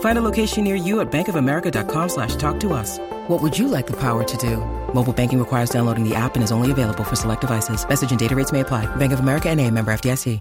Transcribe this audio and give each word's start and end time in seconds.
Find 0.00 0.18
a 0.18 0.22
location 0.22 0.64
near 0.64 0.76
you 0.76 1.00
at 1.00 1.10
bankofamerica.com 1.10 2.08
slash 2.08 2.36
talk 2.36 2.60
to 2.60 2.72
us. 2.72 2.98
What 3.28 3.42
would 3.42 3.58
you 3.58 3.68
like 3.68 3.86
the 3.86 3.98
power 3.98 4.22
to 4.22 4.36
do? 4.36 4.58
Mobile 4.94 5.12
banking 5.12 5.38
requires 5.38 5.70
downloading 5.70 6.08
the 6.08 6.14
app 6.14 6.34
and 6.36 6.44
is 6.44 6.52
only 6.52 6.70
available 6.70 7.04
for 7.04 7.16
select 7.16 7.40
devices. 7.40 7.86
Message 7.88 8.10
and 8.10 8.20
data 8.20 8.36
rates 8.36 8.52
may 8.52 8.60
apply. 8.60 8.86
Bank 8.96 9.12
of 9.12 9.20
America 9.20 9.48
and 9.50 9.60
a 9.60 9.70
member 9.70 9.92
FDIC. 9.92 10.40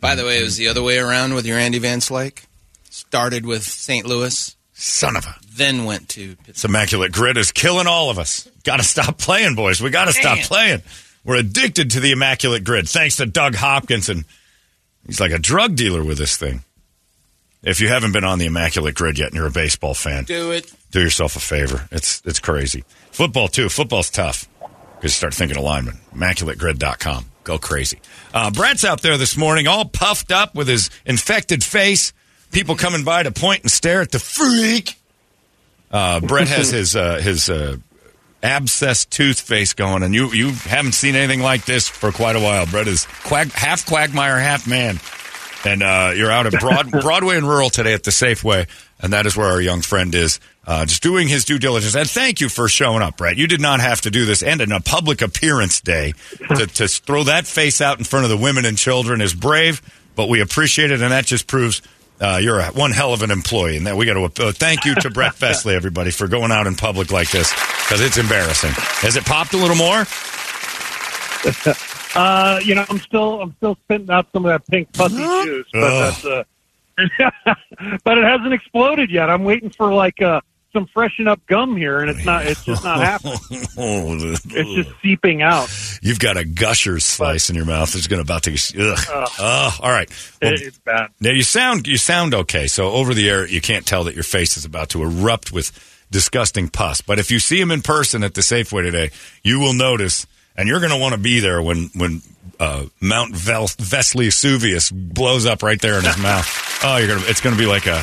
By 0.00 0.14
the 0.14 0.24
way, 0.24 0.38
it 0.40 0.42
was 0.42 0.56
the 0.56 0.68
other 0.68 0.82
way 0.82 0.98
around 0.98 1.34
with 1.34 1.46
your 1.46 1.58
Andy 1.58 1.78
Van 1.78 2.00
Slyke. 2.00 2.44
Started 2.90 3.44
with 3.46 3.62
St. 3.64 4.06
Louis, 4.06 4.56
Son 4.72 5.16
of 5.16 5.26
a. 5.26 5.34
then 5.52 5.84
went 5.84 6.08
to 6.10 6.28
Pittsburgh. 6.36 6.46
This 6.54 6.64
immaculate 6.64 7.12
grid 7.12 7.36
is 7.36 7.52
killing 7.52 7.86
all 7.86 8.08
of 8.10 8.18
us. 8.18 8.48
Got 8.64 8.78
to 8.78 8.84
stop 8.84 9.18
playing, 9.18 9.54
boys. 9.54 9.80
We 9.80 9.90
got 9.90 10.06
to 10.06 10.12
stop 10.12 10.38
playing. 10.38 10.82
We're 11.24 11.36
addicted 11.36 11.90
to 11.92 12.00
the 12.00 12.12
immaculate 12.12 12.64
grid. 12.64 12.88
Thanks 12.88 13.16
to 13.16 13.26
Doug 13.26 13.54
Hopkinson. 13.56 14.24
He's 15.06 15.20
like 15.20 15.32
a 15.32 15.38
drug 15.38 15.74
dealer 15.76 16.02
with 16.04 16.18
this 16.18 16.36
thing. 16.36 16.62
If 17.64 17.80
you 17.80 17.88
haven't 17.88 18.12
been 18.12 18.24
on 18.24 18.38
the 18.38 18.46
immaculate 18.46 18.94
grid 18.94 19.18
yet 19.18 19.28
and 19.28 19.36
you're 19.36 19.46
a 19.46 19.50
baseball 19.50 19.94
fan, 19.94 20.24
Do 20.24 20.52
it. 20.52 20.70
do 20.90 21.00
yourself 21.00 21.34
a 21.36 21.40
favor. 21.40 21.88
It's 21.90 22.20
it's 22.24 22.38
crazy. 22.40 22.84
Football 23.10 23.48
too. 23.48 23.68
Football's 23.68 24.10
tough. 24.10 24.48
Because 24.96 25.12
you 25.12 25.16
start 25.16 25.34
thinking 25.34 25.56
alignment. 25.56 25.96
ImmaculateGrid.com. 26.14 27.26
Go 27.44 27.58
crazy. 27.58 27.98
Uh, 28.32 28.50
Brett's 28.50 28.84
out 28.84 29.02
there 29.02 29.18
this 29.18 29.36
morning, 29.36 29.66
all 29.66 29.84
puffed 29.84 30.32
up 30.32 30.54
with 30.54 30.66
his 30.68 30.88
infected 31.04 31.62
face. 31.62 32.12
People 32.52 32.74
coming 32.76 33.04
by 33.04 33.22
to 33.22 33.30
point 33.32 33.62
and 33.62 33.70
stare 33.70 34.00
at 34.00 34.12
the 34.12 34.18
freak. 34.18 34.94
Uh, 35.90 36.20
Brett 36.20 36.48
has 36.48 36.70
his 36.70 36.94
uh, 36.96 37.18
his 37.18 37.48
uh, 37.50 37.76
abscess 38.42 39.04
tooth 39.04 39.40
face 39.40 39.74
going, 39.74 40.02
and 40.02 40.14
you 40.14 40.28
you 40.32 40.52
haven't 40.52 40.92
seen 40.92 41.14
anything 41.16 41.40
like 41.40 41.64
this 41.66 41.88
for 41.88 42.12
quite 42.12 42.36
a 42.36 42.40
while. 42.40 42.66
Brett 42.66 42.88
is 42.88 43.06
quag, 43.24 43.50
half 43.52 43.86
quagmire, 43.86 44.38
half 44.38 44.66
man, 44.66 44.96
and 45.64 45.82
uh, 45.82 46.12
you're 46.14 46.30
out 46.30 46.46
at 46.46 46.60
Broad, 46.60 46.90
Broadway 47.02 47.36
and 47.36 47.46
Rural 47.46 47.70
today 47.70 47.94
at 47.94 48.04
the 48.04 48.10
Safeway, 48.10 48.68
and 49.00 49.12
that 49.12 49.26
is 49.26 49.36
where 49.36 49.48
our 49.48 49.60
young 49.60 49.80
friend 49.80 50.14
is, 50.14 50.40
uh, 50.66 50.86
just 50.86 51.02
doing 51.02 51.28
his 51.28 51.44
due 51.44 51.58
diligence. 51.58 51.94
And 51.94 52.08
thank 52.08 52.40
you 52.40 52.48
for 52.48 52.68
showing 52.68 53.02
up, 53.02 53.16
Brett. 53.16 53.36
You 53.36 53.46
did 53.46 53.60
not 53.60 53.80
have 53.80 54.02
to 54.02 54.10
do 54.10 54.24
this, 54.24 54.42
and 54.42 54.60
in 54.60 54.72
a 54.72 54.80
public 54.80 55.22
appearance 55.22 55.80
day 55.80 56.14
to, 56.56 56.66
to 56.74 56.88
throw 56.88 57.24
that 57.24 57.46
face 57.46 57.80
out 57.80 57.98
in 57.98 58.04
front 58.04 58.24
of 58.24 58.30
the 58.30 58.36
women 58.36 58.64
and 58.64 58.76
children 58.76 59.20
is 59.20 59.34
brave, 59.34 59.82
but 60.16 60.28
we 60.28 60.40
appreciate 60.40 60.90
it, 60.90 61.00
and 61.02 61.12
that 61.12 61.26
just 61.26 61.46
proves. 61.46 61.82
Uh, 62.20 62.38
you're 62.40 62.60
a, 62.60 62.66
one 62.66 62.92
hell 62.92 63.12
of 63.12 63.22
an 63.22 63.32
employee, 63.32 63.76
and 63.76 63.88
that 63.88 63.96
we 63.96 64.06
got 64.06 64.14
to 64.14 64.46
uh, 64.46 64.52
thank 64.52 64.84
you 64.84 64.94
to 64.94 65.10
Brett 65.10 65.34
Fesley, 65.40 65.74
everybody, 65.74 66.12
for 66.12 66.28
going 66.28 66.52
out 66.52 66.68
in 66.68 66.76
public 66.76 67.10
like 67.10 67.28
this 67.32 67.52
because 67.52 68.00
it's 68.00 68.16
embarrassing. 68.16 68.70
Has 68.72 69.16
it 69.16 69.24
popped 69.24 69.52
a 69.52 69.56
little 69.56 69.74
more? 69.74 70.04
Uh, 72.16 72.60
you 72.64 72.74
know, 72.74 72.84
I'm 72.88 72.98
still 72.98 73.40
I'm 73.42 73.54
still 73.56 73.76
spitting 73.84 74.10
out 74.10 74.26
some 74.32 74.44
of 74.46 74.50
that 74.50 74.66
pink 74.70 74.92
pussy 74.92 75.16
juice, 75.16 75.66
but 75.72 75.82
Ugh. 75.82 76.14
that's 76.14 76.24
uh, 76.24 76.44
but 78.04 78.18
it 78.18 78.24
hasn't 78.24 78.52
exploded 78.52 79.10
yet. 79.10 79.28
I'm 79.30 79.44
waiting 79.44 79.70
for 79.70 79.92
like 79.92 80.22
uh, 80.22 80.40
some 80.72 80.86
freshen 80.86 81.26
up 81.26 81.44
gum 81.46 81.76
here, 81.76 81.98
and 82.00 82.10
it's 82.10 82.24
not. 82.24 82.46
It's 82.46 82.64
just 82.64 82.84
not 82.84 82.98
happening. 83.04 83.38
It's 83.50 84.74
just 84.74 84.90
seeping 85.02 85.42
out. 85.42 85.68
You've 86.02 86.20
got 86.20 86.36
a 86.36 86.44
gusher 86.44 87.00
slice 87.00 87.50
in 87.50 87.56
your 87.56 87.64
mouth. 87.64 87.94
It's 87.96 88.06
going 88.06 88.18
to 88.18 88.22
about 88.22 88.44
to. 88.44 88.52
Ugh. 88.52 88.98
Ugh. 89.40 89.72
all 89.82 89.90
right. 89.90 90.08
Well, 90.40 90.52
It, 90.52 90.62
it's 90.62 90.78
bad. 90.78 91.08
now 91.20 91.30
you 91.32 91.42
sound 91.42 91.86
you 91.88 91.96
sound 91.96 92.32
okay. 92.34 92.68
So 92.68 92.90
over 92.92 93.12
the 93.12 93.28
air, 93.28 93.46
you 93.46 93.60
can't 93.60 93.84
tell 93.86 94.04
that 94.04 94.14
your 94.14 94.24
face 94.24 94.56
is 94.56 94.64
about 94.64 94.90
to 94.90 95.02
erupt 95.02 95.50
with 95.52 95.72
disgusting 96.12 96.68
pus. 96.68 97.00
But 97.00 97.18
if 97.18 97.32
you 97.32 97.40
see 97.40 97.60
him 97.60 97.72
in 97.72 97.82
person 97.82 98.22
at 98.22 98.34
the 98.34 98.40
Safeway 98.40 98.82
today, 98.82 99.10
you 99.42 99.58
will 99.58 99.72
notice, 99.74 100.26
and 100.56 100.68
you're 100.68 100.80
going 100.80 100.92
to 100.92 100.98
want 100.98 101.14
to 101.14 101.20
be 101.20 101.40
there 101.40 101.60
when 101.62 101.90
when 101.94 102.22
uh, 102.60 102.84
Mount 103.00 103.34
Vel- 103.34 103.68
Vesuvius 103.78 104.90
blows 104.90 105.46
up 105.46 105.62
right 105.62 105.80
there 105.80 105.98
in 105.98 106.04
his 106.04 106.18
mouth. 106.18 106.60
Oh, 106.86 106.98
you're 106.98 107.08
gonna. 107.08 107.22
It's 107.28 107.40
going 107.40 107.56
to 107.56 107.58
be 107.58 107.64
like 107.66 107.86
a 107.86 108.02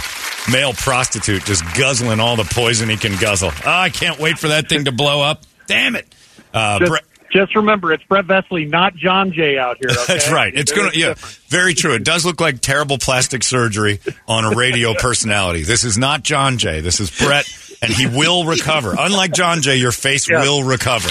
male 0.52 0.74
prostitute 0.74 1.44
just 1.46 1.64
guzzling 1.78 2.20
all 2.20 2.36
the 2.36 2.46
poison 2.46 2.90
he 2.90 2.98
can 2.98 3.16
guzzle. 3.20 3.52
Oh, 3.64 3.70
I 3.70 3.90
can't 3.90 4.18
wait 4.18 4.40
for 4.40 4.48
that 4.48 4.70
thing 4.70 4.86
to 4.86 4.92
blow 4.92 5.22
up. 5.22 5.44
Damn 5.68 5.96
it. 5.96 6.08
Uh, 6.52 6.80
Just, 6.80 6.90
Brett- 6.90 7.04
just 7.32 7.56
remember, 7.56 7.94
it's 7.94 8.04
Brett 8.06 8.26
Vesley, 8.26 8.68
not 8.68 8.96
John 8.96 9.34
Jay 9.34 9.60
out 9.60 9.78
here. 9.78 9.90
Okay? 9.92 10.04
That's 10.14 10.32
right. 10.32 10.52
It's 10.56 10.72
gonna 10.72 10.90
yeah, 10.96 11.10
difference. 11.10 11.36
very 11.50 11.76
true. 11.76 11.94
It 11.94 12.04
does 12.04 12.26
look 12.26 12.42
like 12.42 12.60
terrible 12.60 12.98
plastic 12.98 13.44
surgery 13.44 14.00
on 14.28 14.46
a 14.52 14.56
radio 14.58 14.94
personality. 15.00 15.62
This 15.62 15.84
is 15.84 16.00
not 16.00 16.24
John 16.24 16.58
Jay. 16.58 16.82
This 16.82 17.00
is 17.00 17.12
Brett, 17.12 17.46
and 17.84 17.94
he 17.94 18.08
will 18.08 18.46
recover. 18.46 18.96
Unlike 18.98 19.34
John 19.34 19.62
Jay, 19.62 19.76
your 19.76 19.92
face 19.92 20.28
Yeah. 20.28 20.42
will 20.42 20.64
recover. 20.64 21.10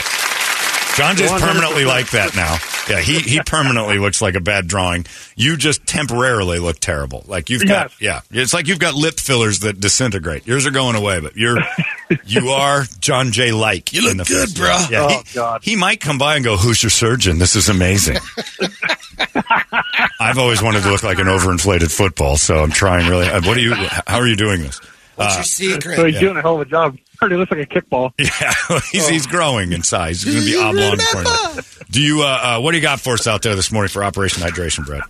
John 0.97 1.17
just 1.17 1.33
100%. 1.33 1.41
permanently 1.41 1.85
like 1.85 2.11
that 2.11 2.35
now. 2.37 2.57
Yeah, 2.89 3.01
he 3.01 3.21
he 3.21 3.41
permanently 3.41 3.99
looks 3.99 4.21
like 4.21 4.35
a 4.35 4.41
bad 4.41 4.67
drawing. 4.67 5.07
You 5.37 5.57
just 5.57 5.87
temporarily 5.87 6.59
look 6.59 6.79
terrible. 6.81 7.25
Like 7.27 7.49
you've 7.49 7.67
got 7.67 7.93
yeah. 8.01 8.21
It's 8.31 8.53
like 8.53 8.67
you've 8.67 8.81
got 8.81 8.95
lip 8.95 9.21
fillers 9.21 9.61
that 9.61 9.79
disintegrate. 9.81 10.47
Yours 10.47 10.67
are 10.67 10.71
going 10.73 10.97
away, 10.97 11.21
but 11.21 11.37
you're 11.37 11.59
you 12.27 12.49
are 12.51 12.83
John 12.99 13.31
Jay 13.33 13.53
like. 13.53 13.93
You 13.93 14.13
look 14.13 14.27
good, 14.27 14.55
bro. 14.55 14.77
Yeah, 14.91 15.07
Oh, 15.09 15.23
he, 15.25 15.35
God. 15.35 15.63
he 15.63 15.77
might 15.77 16.01
come 16.01 16.19
by 16.19 16.35
and 16.37 16.45
go, 16.45 16.57
"Who's 16.57 16.83
your 16.83 16.91
surgeon? 16.91 17.39
This 17.39 17.55
is 17.57 17.69
amazing." 17.69 18.19
I've 20.21 20.39
always 20.39 20.63
wanted 20.63 20.83
to 20.83 20.91
look 20.91 21.03
like 21.03 21.19
an 21.19 21.27
overinflated 21.27 21.91
football, 21.95 22.37
so 22.37 22.59
I'm 22.63 22.71
trying 22.73 23.09
really. 23.09 23.27
uh, 23.29 23.41
What 23.43 23.57
are 23.57 23.61
you? 23.61 23.75
How 23.75 24.19
are 24.19 24.27
you 24.27 24.37
doing 24.37 24.63
this? 24.63 24.81
What's 25.17 25.35
Uh, 25.35 25.37
your 25.39 25.45
secret? 25.45 25.97
So 25.97 26.05
he's 26.07 26.15
Yeah. 26.15 26.21
doing 26.21 26.37
a 26.37 26.43
hell 26.43 26.57
of 26.57 26.63
a 26.67 26.71
job. 26.71 26.99
Already 27.23 27.37
looks 27.37 27.51
like 27.51 27.61
a 27.61 27.67
kickball. 27.67 28.13
Yeah, 28.19 28.81
he's, 28.91 29.09
he's 29.09 29.27
growing 29.27 29.73
in 29.73 29.83
size. 29.83 30.23
He's 30.23 30.35
going 30.35 30.47
to 30.47 30.53
be 30.53 30.85
oblong. 30.85 30.99
for. 30.99 31.91
Do 31.91 32.01
you? 32.01 32.23
Uh, 32.23 32.57
uh, 32.59 32.61
what 32.61 32.71
do 32.71 32.79
you 32.79 32.83
got 32.83 33.01
for 33.01 33.15
us 33.15 33.27
out 33.27 33.43
there 33.43 33.55
this 33.55 33.71
morning 33.71 33.89
for 33.91 34.03
Operation 34.03 34.43
Hydration, 34.43 34.87
Brett? 34.87 35.03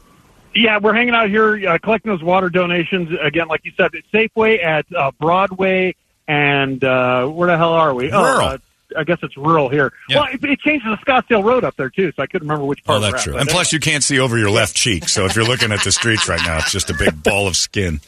Yeah, 0.55 0.79
we're 0.79 0.95
hanging 0.95 1.15
out 1.15 1.29
here 1.31 1.69
uh, 1.69 1.79
collecting 1.79 2.11
those 2.11 2.23
water 2.23 2.49
donations. 2.49 3.11
Again, 3.23 3.47
like 3.47 3.65
you 3.65 3.73
said, 3.77 3.91
it's 3.95 4.09
Safeway 4.13 4.65
at 4.65 4.87
uh, 4.93 5.13
Broadway 5.21 5.95
and 6.27 6.83
uh, 6.83 7.27
where 7.27 7.49
the 7.49 7.57
hell 7.57 7.73
are 7.73 7.95
we? 7.95 8.11
Rural. 8.11 8.41
Oh, 8.41 8.41
uh, 8.41 8.59
I 8.97 9.05
guess 9.05 9.19
it's 9.23 9.37
rural 9.37 9.69
here. 9.69 9.93
Yeah. 10.09 10.17
Well, 10.17 10.29
it, 10.33 10.43
it 10.43 10.59
changed 10.61 10.85
to 10.85 10.91
the 10.91 10.97
Scottsdale 10.97 11.45
Road 11.45 11.63
up 11.63 11.77
there 11.77 11.91
too, 11.91 12.11
so 12.17 12.23
I 12.23 12.27
couldn't 12.27 12.49
remember 12.49 12.67
which 12.67 12.83
part. 12.83 12.97
Oh, 12.97 13.01
we're 13.01 13.13
that's 13.13 13.23
at, 13.23 13.25
true. 13.25 13.33
but 13.35 13.43
And 13.43 13.49
plus, 13.51 13.73
you 13.73 13.79
can't 13.79 14.03
see 14.03 14.19
over 14.19 14.37
your 14.37 14.51
left 14.51 14.75
cheek, 14.75 15.09
so 15.09 15.27
if 15.27 15.37
you're 15.37 15.45
looking 15.45 15.71
at 15.71 15.85
the 15.85 15.93
streets 15.93 16.29
right 16.29 16.41
now, 16.45 16.59
it's 16.59 16.73
just 16.73 16.91
a 16.91 16.95
big 16.95 17.23
ball 17.23 17.47
of 17.47 17.55
skin. 17.57 18.01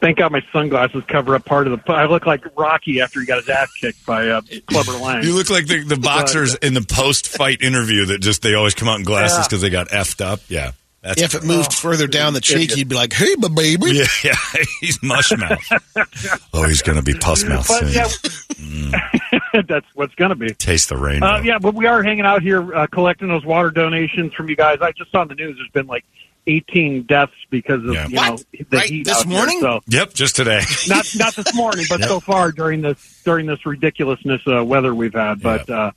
Thank 0.00 0.18
God 0.18 0.32
my 0.32 0.42
sunglasses 0.52 1.02
cover 1.08 1.34
up 1.34 1.44
part 1.44 1.66
of 1.66 1.84
the. 1.84 1.92
I 1.92 2.06
look 2.06 2.26
like 2.26 2.44
Rocky 2.56 3.00
after 3.00 3.20
he 3.20 3.26
got 3.26 3.38
his 3.40 3.48
ass 3.48 3.72
kicked 3.72 4.04
by 4.06 4.28
uh, 4.28 4.40
Clubber 4.66 4.92
Lang. 4.92 5.22
You 5.24 5.34
look 5.34 5.50
like 5.50 5.66
the, 5.66 5.82
the 5.84 5.96
boxers 5.96 6.54
in 6.56 6.74
the 6.74 6.82
post-fight 6.82 7.62
interview 7.62 8.06
that 8.06 8.20
just 8.20 8.42
they 8.42 8.54
always 8.54 8.74
come 8.74 8.88
out 8.88 8.98
in 8.98 9.04
glasses 9.04 9.38
Yeah. 9.38 9.44
because 9.44 9.60
they 9.62 9.70
got 9.70 9.88
effed 9.88 10.20
up. 10.20 10.40
Yeah, 10.48 10.72
that's 11.02 11.20
If 11.20 11.34
it 11.34 11.44
moved 11.44 11.72
further 11.72 12.06
down 12.06 12.32
the 12.34 12.40
cheek, 12.40 12.56
idiot. 12.70 12.78
he'd 12.78 12.88
be 12.88 12.96
like, 12.96 13.12
"Hey, 13.12 13.34
my 13.38 13.48
baby." 13.48 13.92
Yeah, 13.92 14.04
yeah, 14.24 14.62
he's 14.80 15.02
mush 15.02 15.32
mouth. 15.36 15.58
oh, 16.54 16.64
he's 16.66 16.82
going 16.82 16.96
to 16.96 17.02
be 17.02 17.14
puss 17.14 17.44
mouth 17.44 17.66
but 17.68 17.86
soon. 17.86 18.92
yeah, 18.92 19.10
that's 19.68 19.86
what's 19.94 20.14
going 20.14 20.30
to 20.30 20.34
be. 20.36 20.52
Taste 20.54 20.88
the 20.88 20.96
rain. 20.96 21.22
Uh, 21.22 21.40
yeah, 21.44 21.58
but 21.58 21.74
we 21.74 21.86
are 21.86 22.02
hanging 22.02 22.24
out 22.24 22.42
here 22.42 22.74
uh, 22.74 22.86
collecting 22.86 23.28
those 23.28 23.44
water 23.44 23.70
donations 23.70 24.32
from 24.34 24.48
you 24.48 24.56
guys. 24.56 24.78
I 24.80 24.92
just 24.92 25.10
saw 25.12 25.20
on 25.20 25.28
the 25.28 25.34
news 25.34 25.56
there's 25.56 25.68
been 25.70 25.86
like 25.86 26.04
18 26.46 27.02
deaths 27.04 27.32
because 27.50 27.82
of 27.84 27.94
Yeah. 27.94 28.06
you 28.08 28.16
What? 28.16 28.28
know 28.30 28.36
the 28.70 28.76
Right 28.76 28.88
heat 28.90 29.04
this 29.04 29.16
out 29.18 29.26
here. 29.26 29.36
morning? 29.36 29.60
So 29.60 29.80
Yep, 29.88 30.14
just 30.14 30.36
today. 30.36 30.60
not 30.88 31.06
not 31.16 31.34
this 31.34 31.54
morning, 31.54 31.86
but 31.88 32.02
so 32.04 32.20
far 32.20 32.52
during 32.52 32.82
this 32.82 33.22
during 33.24 33.46
this 33.46 33.64
ridiculousness 33.64 34.42
uh, 34.46 34.64
weather 34.64 34.94
we've 34.94 35.14
had. 35.14 35.40
But 35.40 35.68
uh, 35.70 35.90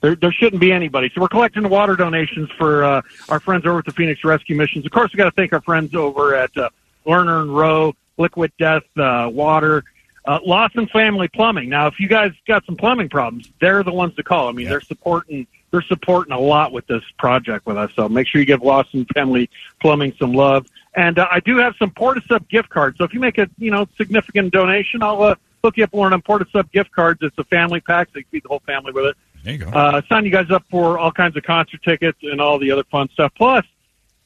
there 0.00 0.14
there 0.16 0.32
shouldn't 0.32 0.60
be 0.60 0.72
anybody. 0.72 1.10
So 1.14 1.20
we're 1.20 1.28
collecting 1.28 1.62
the 1.62 1.68
water 1.68 1.96
donations 1.96 2.50
for 2.58 2.84
uh, 2.84 3.02
our 3.28 3.40
friends 3.40 3.66
over 3.66 3.78
at 3.78 3.84
the 3.84 3.92
Phoenix 3.92 4.22
Rescue 4.24 4.56
Missions. 4.56 4.84
Of 4.84 4.92
course, 4.92 5.12
we 5.12 5.16
got 5.18 5.24
to 5.24 5.30
thank 5.30 5.52
our 5.52 5.60
friends 5.62 5.94
over 5.94 6.34
at 6.34 6.56
uh, 6.56 6.68
Lerner 7.06 7.42
and 7.42 7.56
Rowe, 7.56 7.94
Liquid 8.18 8.52
Death 8.58 8.82
uh, 8.96 9.28
Water. 9.32 9.84
Uh, 10.26 10.38
Lawson 10.42 10.86
Family 10.86 11.28
Plumbing. 11.28 11.68
Now, 11.68 11.86
if 11.86 12.00
you 12.00 12.08
guys 12.08 12.32
got 12.48 12.64
some 12.64 12.76
plumbing 12.76 13.10
problems, 13.10 13.46
they're 13.60 13.82
the 13.82 13.92
ones 13.92 14.14
to 14.16 14.22
call. 14.22 14.48
I 14.48 14.52
mean, 14.52 14.64
Yeah. 14.64 14.70
they're 14.70 14.80
supporting 14.80 15.46
they're 15.74 15.82
supporting 15.82 16.32
a 16.32 16.38
lot 16.38 16.70
with 16.70 16.86
this 16.86 17.02
project 17.18 17.66
with 17.66 17.76
us. 17.76 17.90
So 17.96 18.08
make 18.08 18.28
sure 18.28 18.40
you 18.40 18.46
give 18.46 18.62
Lawson 18.62 19.04
Family 19.12 19.50
Plumbing 19.80 20.14
some 20.20 20.32
love. 20.32 20.68
And 20.94 21.18
uh, 21.18 21.26
I 21.28 21.40
do 21.40 21.56
have 21.56 21.74
some 21.80 21.90
Portisub 21.90 22.48
gift 22.48 22.68
cards. 22.68 22.96
So 22.98 23.02
if 23.02 23.12
you 23.12 23.18
make 23.18 23.38
a 23.38 23.50
you 23.58 23.72
know 23.72 23.88
significant 23.96 24.52
donation, 24.52 25.02
I'll 25.02 25.20
uh, 25.20 25.34
hook 25.64 25.76
you 25.76 25.82
up 25.82 25.92
with 25.92 25.98
one 25.98 26.12
on 26.12 26.22
Portisub 26.22 26.70
gift 26.70 26.92
cards. 26.92 27.18
It's 27.22 27.36
a 27.38 27.44
family 27.44 27.80
pack, 27.80 28.10
so 28.12 28.18
you 28.18 28.24
can 28.24 28.30
feed 28.30 28.44
the 28.44 28.50
whole 28.50 28.62
family 28.64 28.92
with 28.92 29.06
it. 29.06 29.16
There 29.42 29.52
you 29.54 29.58
go. 29.58 29.66
Uh, 29.66 30.00
sign 30.08 30.24
you 30.24 30.30
guys 30.30 30.48
up 30.52 30.64
for 30.70 30.96
all 30.96 31.10
kinds 31.10 31.36
of 31.36 31.42
concert 31.42 31.82
tickets 31.82 32.18
and 32.22 32.40
all 32.40 32.60
the 32.60 32.70
other 32.70 32.84
fun 32.84 33.08
stuff. 33.08 33.32
Plus, 33.36 33.66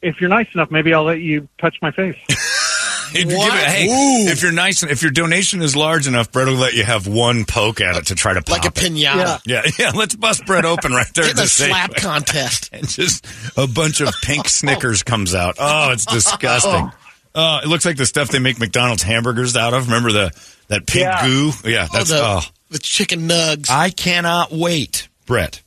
if 0.02 0.20
you're 0.20 0.28
nice 0.28 0.48
enough, 0.52 0.70
maybe 0.70 0.92
I'll 0.92 1.04
let 1.04 1.20
you 1.20 1.48
touch 1.56 1.78
my 1.80 1.90
face. 1.90 2.18
Give 3.12 3.28
it- 3.30 3.38
hey, 3.68 3.86
Ooh. 3.86 4.28
if 4.30 4.42
you're 4.42 4.52
nice, 4.52 4.82
if 4.82 5.02
your 5.02 5.10
donation 5.10 5.62
is 5.62 5.74
large 5.76 6.06
enough, 6.06 6.30
Brett 6.32 6.46
will 6.48 6.54
let 6.54 6.74
you 6.74 6.84
have 6.84 7.06
one 7.06 7.44
poke 7.44 7.80
at 7.80 7.96
it 7.96 8.06
to 8.06 8.14
try 8.14 8.34
to 8.34 8.42
pop 8.42 8.50
Like 8.50 8.64
a 8.64 8.70
pinata. 8.70 9.40
Yeah, 9.46 9.62
yeah. 9.78 9.92
Let's 9.94 10.14
bust 10.14 10.44
Brett 10.46 10.64
open 10.64 10.92
right 10.92 11.06
there. 11.14 11.24
Get 11.26 11.36
the 11.36 11.42
a 11.42 11.46
slap 11.46 11.90
Safeway. 11.92 12.02
contest. 12.02 12.70
and 12.72 12.88
just 12.88 13.26
a 13.56 13.66
bunch 13.66 14.00
of 14.00 14.12
pink 14.22 14.42
oh. 14.46 14.48
Snickers 14.48 15.02
comes 15.02 15.34
out. 15.34 15.56
Oh, 15.58 15.90
it's 15.92 16.06
disgusting. 16.06 16.70
Oh. 16.72 16.92
oh, 17.34 17.58
it 17.62 17.68
looks 17.68 17.84
like 17.84 17.96
the 17.96 18.06
stuff 18.06 18.28
they 18.28 18.38
make 18.38 18.58
McDonald's 18.58 19.02
hamburgers 19.02 19.56
out 19.56 19.74
of. 19.74 19.86
Remember 19.86 20.12
the 20.12 20.30
that 20.68 20.86
pink 20.86 21.04
Yeah. 21.04 21.26
goo? 21.26 21.50
Yeah, 21.64 21.86
Oh, 21.90 21.96
that's 21.96 22.10
the, 22.10 22.20
oh. 22.22 22.40
the 22.70 22.78
chicken 22.78 23.28
nugs. 23.28 23.70
I 23.70 23.90
cannot 23.90 24.52
wait, 24.52 25.08
Brett, 25.26 25.62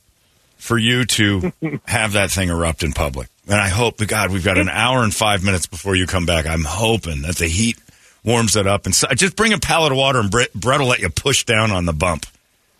for 0.58 0.78
you 0.78 1.04
to 1.06 1.52
have 1.86 2.12
that 2.12 2.30
thing 2.30 2.48
erupt 2.50 2.82
in 2.84 2.92
public. 2.92 3.28
And 3.52 3.60
I 3.60 3.68
hope 3.68 3.98
to 3.98 4.06
God 4.06 4.30
we've 4.32 4.42
got 4.44 4.56
an 4.56 4.70
hour 4.70 5.02
and 5.04 5.14
five 5.14 5.44
minutes 5.44 5.66
before 5.66 5.94
you 5.94 6.06
come 6.06 6.24
back. 6.24 6.46
I'm 6.46 6.64
hoping 6.64 7.20
that 7.22 7.36
the 7.36 7.46
heat 7.48 7.76
warms 8.24 8.56
it 8.56 8.66
up 8.66 8.86
and 8.86 8.94
so, 8.94 9.08
just 9.08 9.36
bring 9.36 9.52
a 9.52 9.58
pallet 9.58 9.92
of 9.92 9.98
water 9.98 10.20
and 10.20 10.30
Brett, 10.30 10.54
Brett 10.54 10.80
will 10.80 10.86
let 10.86 11.00
you 11.00 11.10
push 11.10 11.44
down 11.44 11.70
on 11.70 11.84
the 11.84 11.92
bump, 11.92 12.24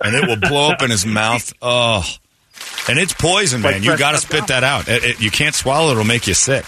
and 0.03 0.15
it 0.17 0.27
will 0.27 0.37
blow 0.49 0.71
up 0.71 0.81
in 0.83 0.91
his 0.91 1.05
mouth. 1.05 1.53
Oh, 1.61 2.03
and 2.89 2.99
it's 2.99 3.13
poison, 3.13 3.61
man. 3.61 3.83
You 3.83 3.97
got 3.99 4.13
to 4.13 4.19
spit 4.19 4.47
that 4.47 4.65
out. 4.65 4.89
It, 4.89 5.05
it- 5.05 5.21
you 5.21 5.31
can't 5.31 5.55
swallow 5.55 5.89
it; 5.89 5.93
it'll 5.93 6.05
make 6.05 6.27
you 6.27 6.33
sick. 6.35 6.65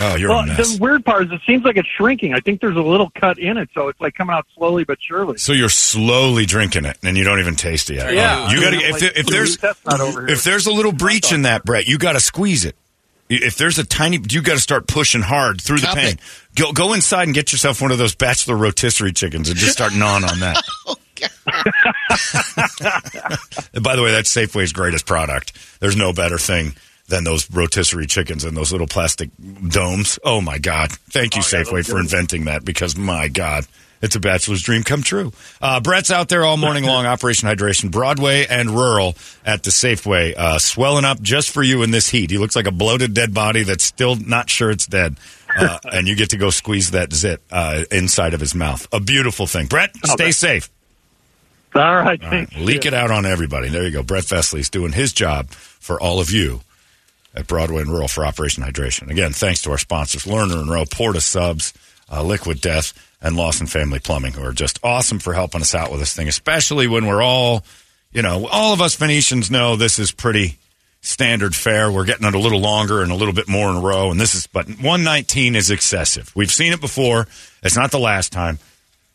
Oh, 0.00 0.16
you're 0.16 0.30
Well, 0.30 0.40
a 0.40 0.46
mess. 0.46 0.72
the 0.76 0.82
weird 0.82 1.04
part 1.04 1.26
is 1.26 1.32
it 1.32 1.40
seems 1.46 1.64
like 1.64 1.76
it's 1.76 1.88
shrinking. 1.88 2.34
I 2.34 2.40
think 2.40 2.60
there's 2.60 2.76
a 2.76 2.82
little 2.82 3.10
cut 3.14 3.38
in 3.38 3.56
it, 3.58 3.68
so 3.74 3.88
it's 3.88 4.00
like 4.00 4.14
coming 4.14 4.34
out 4.34 4.46
slowly 4.56 4.82
but 4.84 4.98
surely. 5.00 5.38
So 5.38 5.52
you're 5.52 5.68
slowly 5.68 6.46
drinking 6.46 6.84
it, 6.84 6.98
and 7.04 7.16
you 7.16 7.22
don't 7.24 7.38
even 7.40 7.54
taste 7.54 7.90
it 7.90 7.94
yet. 7.96 8.12
Yeah. 8.12 8.46
Oh, 8.48 8.52
you 8.52 8.60
got 8.60 8.70
to. 8.70 8.76
If, 8.78 8.90
like, 8.92 9.00
there- 9.00 9.12
if 9.14 9.26
there's 9.26 9.56
that's 9.58 9.84
not 9.84 10.00
over 10.00 10.26
here. 10.26 10.30
if 10.34 10.42
there's 10.42 10.66
a 10.66 10.72
little 10.72 10.92
breach 10.92 11.32
in 11.32 11.42
that, 11.42 11.64
Brett, 11.64 11.86
you 11.86 11.96
got 11.98 12.12
to 12.12 12.20
squeeze 12.20 12.64
it. 12.64 12.74
If 13.30 13.56
there's 13.56 13.78
a 13.78 13.84
tiny, 13.84 14.18
you 14.28 14.42
got 14.42 14.54
to 14.54 14.60
start 14.60 14.86
pushing 14.86 15.22
hard 15.22 15.60
through 15.60 15.78
the 15.78 15.86
pain. 15.94 16.14
it. 16.14 16.20
Go 16.56 16.72
go 16.72 16.92
inside 16.92 17.22
and 17.24 17.34
get 17.34 17.52
yourself 17.52 17.80
one 17.80 17.90
of 17.90 17.96
those 17.98 18.14
bachelor 18.14 18.56
rotisserie 18.56 19.12
chickens 19.12 19.48
and 19.48 19.56
just 19.56 19.72
start 19.72 19.94
gnawing 19.96 20.24
on 20.24 20.40
that. 20.40 20.62
Oh, 20.86 20.96
and 23.72 23.82
by 23.84 23.96
the 23.96 24.02
way, 24.02 24.10
that's 24.12 24.34
Safeway's 24.34 24.72
greatest 24.72 25.06
product. 25.06 25.52
There's 25.80 25.96
no 25.96 26.12
better 26.12 26.38
thing 26.38 26.74
than 27.08 27.24
those 27.24 27.50
rotisserie 27.50 28.06
chickens 28.06 28.44
and 28.44 28.56
those 28.56 28.72
little 28.72 28.86
plastic 28.86 29.30
domes. 29.68 30.18
Oh 30.24 30.40
my 30.40 30.58
God! 30.58 30.90
Thank 31.10 31.36
you, 31.36 31.42
Oh, 31.42 31.44
Safeway, 31.44 31.70
those 31.76 31.86
for 31.86 31.92
good. 31.94 32.02
inventing 32.02 32.44
that 32.46 32.64
because 32.64 32.96
my 32.96 33.28
God. 33.28 33.66
It's 34.02 34.16
a 34.16 34.20
bachelor's 34.20 34.60
dream 34.60 34.82
come 34.82 35.02
true. 35.02 35.32
Uh, 35.62 35.80
Brett's 35.80 36.10
out 36.10 36.28
there 36.28 36.44
all 36.44 36.58
morning 36.58 36.84
long, 36.84 37.06
Operation 37.14 37.48
Hydration, 37.48 37.90
Broadway 37.90 38.44
and 38.46 38.68
rural 38.68 39.14
at 39.46 39.62
the 39.62 39.70
Safeway, 39.70 40.34
uh, 40.36 40.58
swelling 40.58 41.06
up 41.06 41.22
just 41.22 41.48
for 41.50 41.62
you 41.62 41.82
in 41.82 41.90
this 41.90 42.10
heat. 42.10 42.30
He 42.30 42.36
looks 42.36 42.54
like 42.54 42.66
a 42.66 42.70
bloated 42.70 43.14
dead 43.14 43.32
body 43.32 43.62
that's 43.62 43.84
still 43.84 44.14
not 44.16 44.50
sure 44.50 44.70
it's 44.70 44.86
dead. 44.86 45.16
Uh, 45.56 45.78
and 45.92 46.06
you 46.06 46.16
get 46.16 46.30
to 46.30 46.36
go 46.36 46.50
squeeze 46.50 46.90
that 46.90 47.14
zit 47.14 47.40
uh, 47.50 47.84
inside 47.90 48.34
of 48.34 48.40
his 48.40 48.54
mouth. 48.54 48.86
A 48.92 49.00
beautiful 49.00 49.46
thing. 49.46 49.68
Brett, 49.68 49.96
stay 50.04 50.32
safe. 50.32 50.68
All 51.74 51.96
right, 51.96 52.22
All 52.22 52.30
right, 52.30 52.54
leak 52.56 52.84
it 52.84 52.92
out 52.92 53.10
on 53.10 53.24
everybody. 53.24 53.68
There 53.70 53.84
you 53.84 53.90
go. 53.90 54.02
Brett 54.02 54.24
Vesley's 54.24 54.68
doing 54.68 54.92
his 54.92 55.14
job 55.14 55.48
for 55.50 55.98
all 55.98 56.20
of 56.20 56.30
you 56.30 56.60
at 57.34 57.46
Broadway 57.46 57.82
and 57.82 57.90
Rural 57.90 58.08
for 58.08 58.24
Operation 58.24 58.62
Hydration. 58.62 59.10
Again, 59.10 59.32
thanks 59.32 59.62
to 59.62 59.70
our 59.70 59.78
sponsors, 59.78 60.24
Lerner 60.24 60.60
and 60.60 60.70
Rowe, 60.70 60.84
Porta 60.84 61.20
Subs, 61.20 61.74
uh, 62.10 62.22
Liquid 62.22 62.60
Death, 62.60 62.92
and 63.20 63.36
Lawson 63.36 63.66
Family 63.66 63.98
Plumbing, 63.98 64.32
who 64.32 64.44
are 64.44 64.52
just 64.52 64.78
awesome 64.82 65.18
for 65.18 65.32
helping 65.32 65.62
us 65.62 65.74
out 65.74 65.90
with 65.90 66.00
this 66.00 66.14
thing, 66.14 66.28
especially 66.28 66.86
when 66.86 67.06
we're 67.06 67.22
all, 67.22 67.64
you 68.12 68.22
know, 68.22 68.46
all 68.46 68.72
of 68.72 68.80
us 68.80 68.94
Phoenicians 68.94 69.50
know 69.50 69.76
this 69.76 69.98
is 69.98 70.12
pretty 70.12 70.58
standard 71.00 71.54
fare. 71.54 71.90
We're 71.90 72.04
getting 72.04 72.26
it 72.26 72.34
a 72.34 72.38
little 72.38 72.60
longer 72.60 73.02
and 73.02 73.10
a 73.10 73.16
little 73.16 73.34
bit 73.34 73.48
more 73.48 73.70
in 73.70 73.76
a 73.76 73.80
row, 73.80 74.10
and 74.10 74.20
this 74.20 74.34
is, 74.34 74.46
but 74.46 74.66
119 74.68 75.56
is 75.56 75.70
excessive. 75.70 76.30
We've 76.36 76.52
seen 76.52 76.72
it 76.72 76.80
before. 76.80 77.26
It's 77.62 77.76
not 77.76 77.90
the 77.90 77.98
last 77.98 78.32
time 78.32 78.58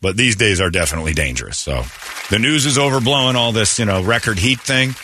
but 0.00 0.16
these 0.16 0.36
days 0.36 0.60
are 0.60 0.70
definitely 0.70 1.12
dangerous. 1.12 1.58
So 1.58 1.82
the 2.30 2.38
news 2.38 2.66
is 2.66 2.78
overblowing 2.78 3.34
all 3.34 3.52
this, 3.52 3.78
you 3.78 3.84
know, 3.84 4.02
record 4.02 4.38
heat 4.38 4.60
thing. 4.60 4.94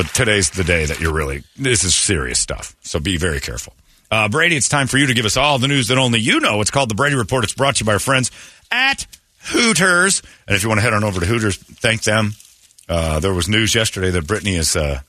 But 0.00 0.14
today's 0.14 0.48
the 0.48 0.64
day 0.64 0.86
that 0.86 0.98
you're 0.98 1.12
really, 1.12 1.42
this 1.58 1.84
is 1.84 1.94
serious 1.94 2.40
stuff. 2.40 2.74
So 2.80 2.98
be 3.00 3.18
very 3.18 3.38
careful. 3.38 3.74
Uh, 4.10 4.30
Brady, 4.30 4.56
it's 4.56 4.66
time 4.66 4.86
for 4.86 4.96
you 4.96 5.06
to 5.08 5.12
give 5.12 5.26
us 5.26 5.36
all 5.36 5.58
the 5.58 5.68
news 5.68 5.88
that 5.88 5.98
only 5.98 6.20
you 6.20 6.40
know. 6.40 6.62
It's 6.62 6.70
called 6.70 6.88
the 6.88 6.94
Brady 6.94 7.16
Report. 7.16 7.44
It's 7.44 7.52
brought 7.52 7.76
to 7.76 7.80
you 7.80 7.86
by 7.86 7.92
our 7.92 7.98
friends 7.98 8.30
at 8.70 9.06
Hooters. 9.40 10.22
And 10.48 10.56
if 10.56 10.62
you 10.62 10.70
want 10.70 10.78
to 10.78 10.82
head 10.82 10.94
on 10.94 11.04
over 11.04 11.20
to 11.20 11.26
Hooters, 11.26 11.58
thank 11.58 12.04
them. 12.04 12.32
Uh, 12.88 13.20
there 13.20 13.34
was 13.34 13.46
news 13.46 13.74
yesterday 13.74 14.08
that 14.08 14.26
Brittany 14.26 14.56
is 14.56 14.74
uh, 14.74 15.00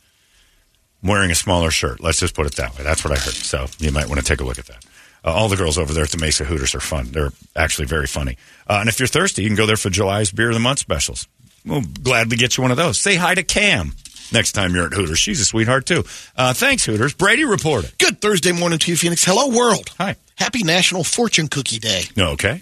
wearing 1.01 1.31
a 1.31 1.35
smaller 1.35 1.71
shirt. 1.71 2.01
Let's 2.01 2.19
just 2.19 2.35
put 2.35 2.45
it 2.45 2.55
that 2.55 2.77
way. 2.77 2.83
That's 2.83 3.05
what 3.05 3.17
I 3.17 3.21
heard. 3.21 3.33
So 3.33 3.67
you 3.79 3.93
might 3.93 4.09
want 4.09 4.19
to 4.19 4.25
take 4.25 4.41
a 4.41 4.43
look 4.43 4.59
at 4.59 4.65
that. 4.65 4.83
Uh, 5.23 5.31
all 5.31 5.47
the 5.47 5.55
girls 5.55 5.77
over 5.77 5.93
there 5.93 6.03
at 6.03 6.11
the 6.11 6.17
Mesa 6.17 6.43
Hooters 6.43 6.75
are 6.75 6.81
fun. 6.81 7.13
They're 7.13 7.31
actually 7.55 7.85
very 7.87 8.07
funny. 8.07 8.35
Uh, 8.67 8.79
and 8.81 8.89
if 8.89 8.99
you're 8.99 9.07
thirsty, 9.07 9.43
you 9.43 9.47
can 9.47 9.55
go 9.55 9.67
there 9.67 9.77
for 9.77 9.89
July's 9.89 10.33
Beer 10.33 10.49
of 10.49 10.53
the 10.53 10.59
Month 10.59 10.79
specials. 10.79 11.29
We'll 11.65 11.79
gladly 12.03 12.35
get 12.35 12.57
you 12.57 12.63
one 12.63 12.71
of 12.71 12.77
those. 12.77 12.99
Say 12.99 13.15
hi 13.15 13.35
to 13.35 13.43
Cam 13.43 13.93
next 14.31 14.53
time 14.53 14.73
you're 14.73 14.85
at 14.87 14.93
Hooters. 14.93 15.19
She's 15.19 15.39
a 15.41 15.45
sweetheart, 15.45 15.85
too. 15.85 16.03
Uh, 16.35 16.53
thanks, 16.53 16.85
Hooters. 16.85 17.13
Brady 17.13 17.45
reported. 17.45 17.97
Good 17.97 18.21
Thursday 18.21 18.51
morning 18.51 18.79
to 18.79 18.91
you, 18.91 18.97
Phoenix. 18.97 19.23
Hello, 19.23 19.47
world. 19.55 19.89
Hi. 19.97 20.15
Happy 20.37 20.63
National 20.63 21.03
Fortune 21.03 21.47
Cookie 21.47 21.79
Day. 21.79 22.03
Okay. 22.17 22.61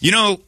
You 0.00 0.12
know, 0.12 0.40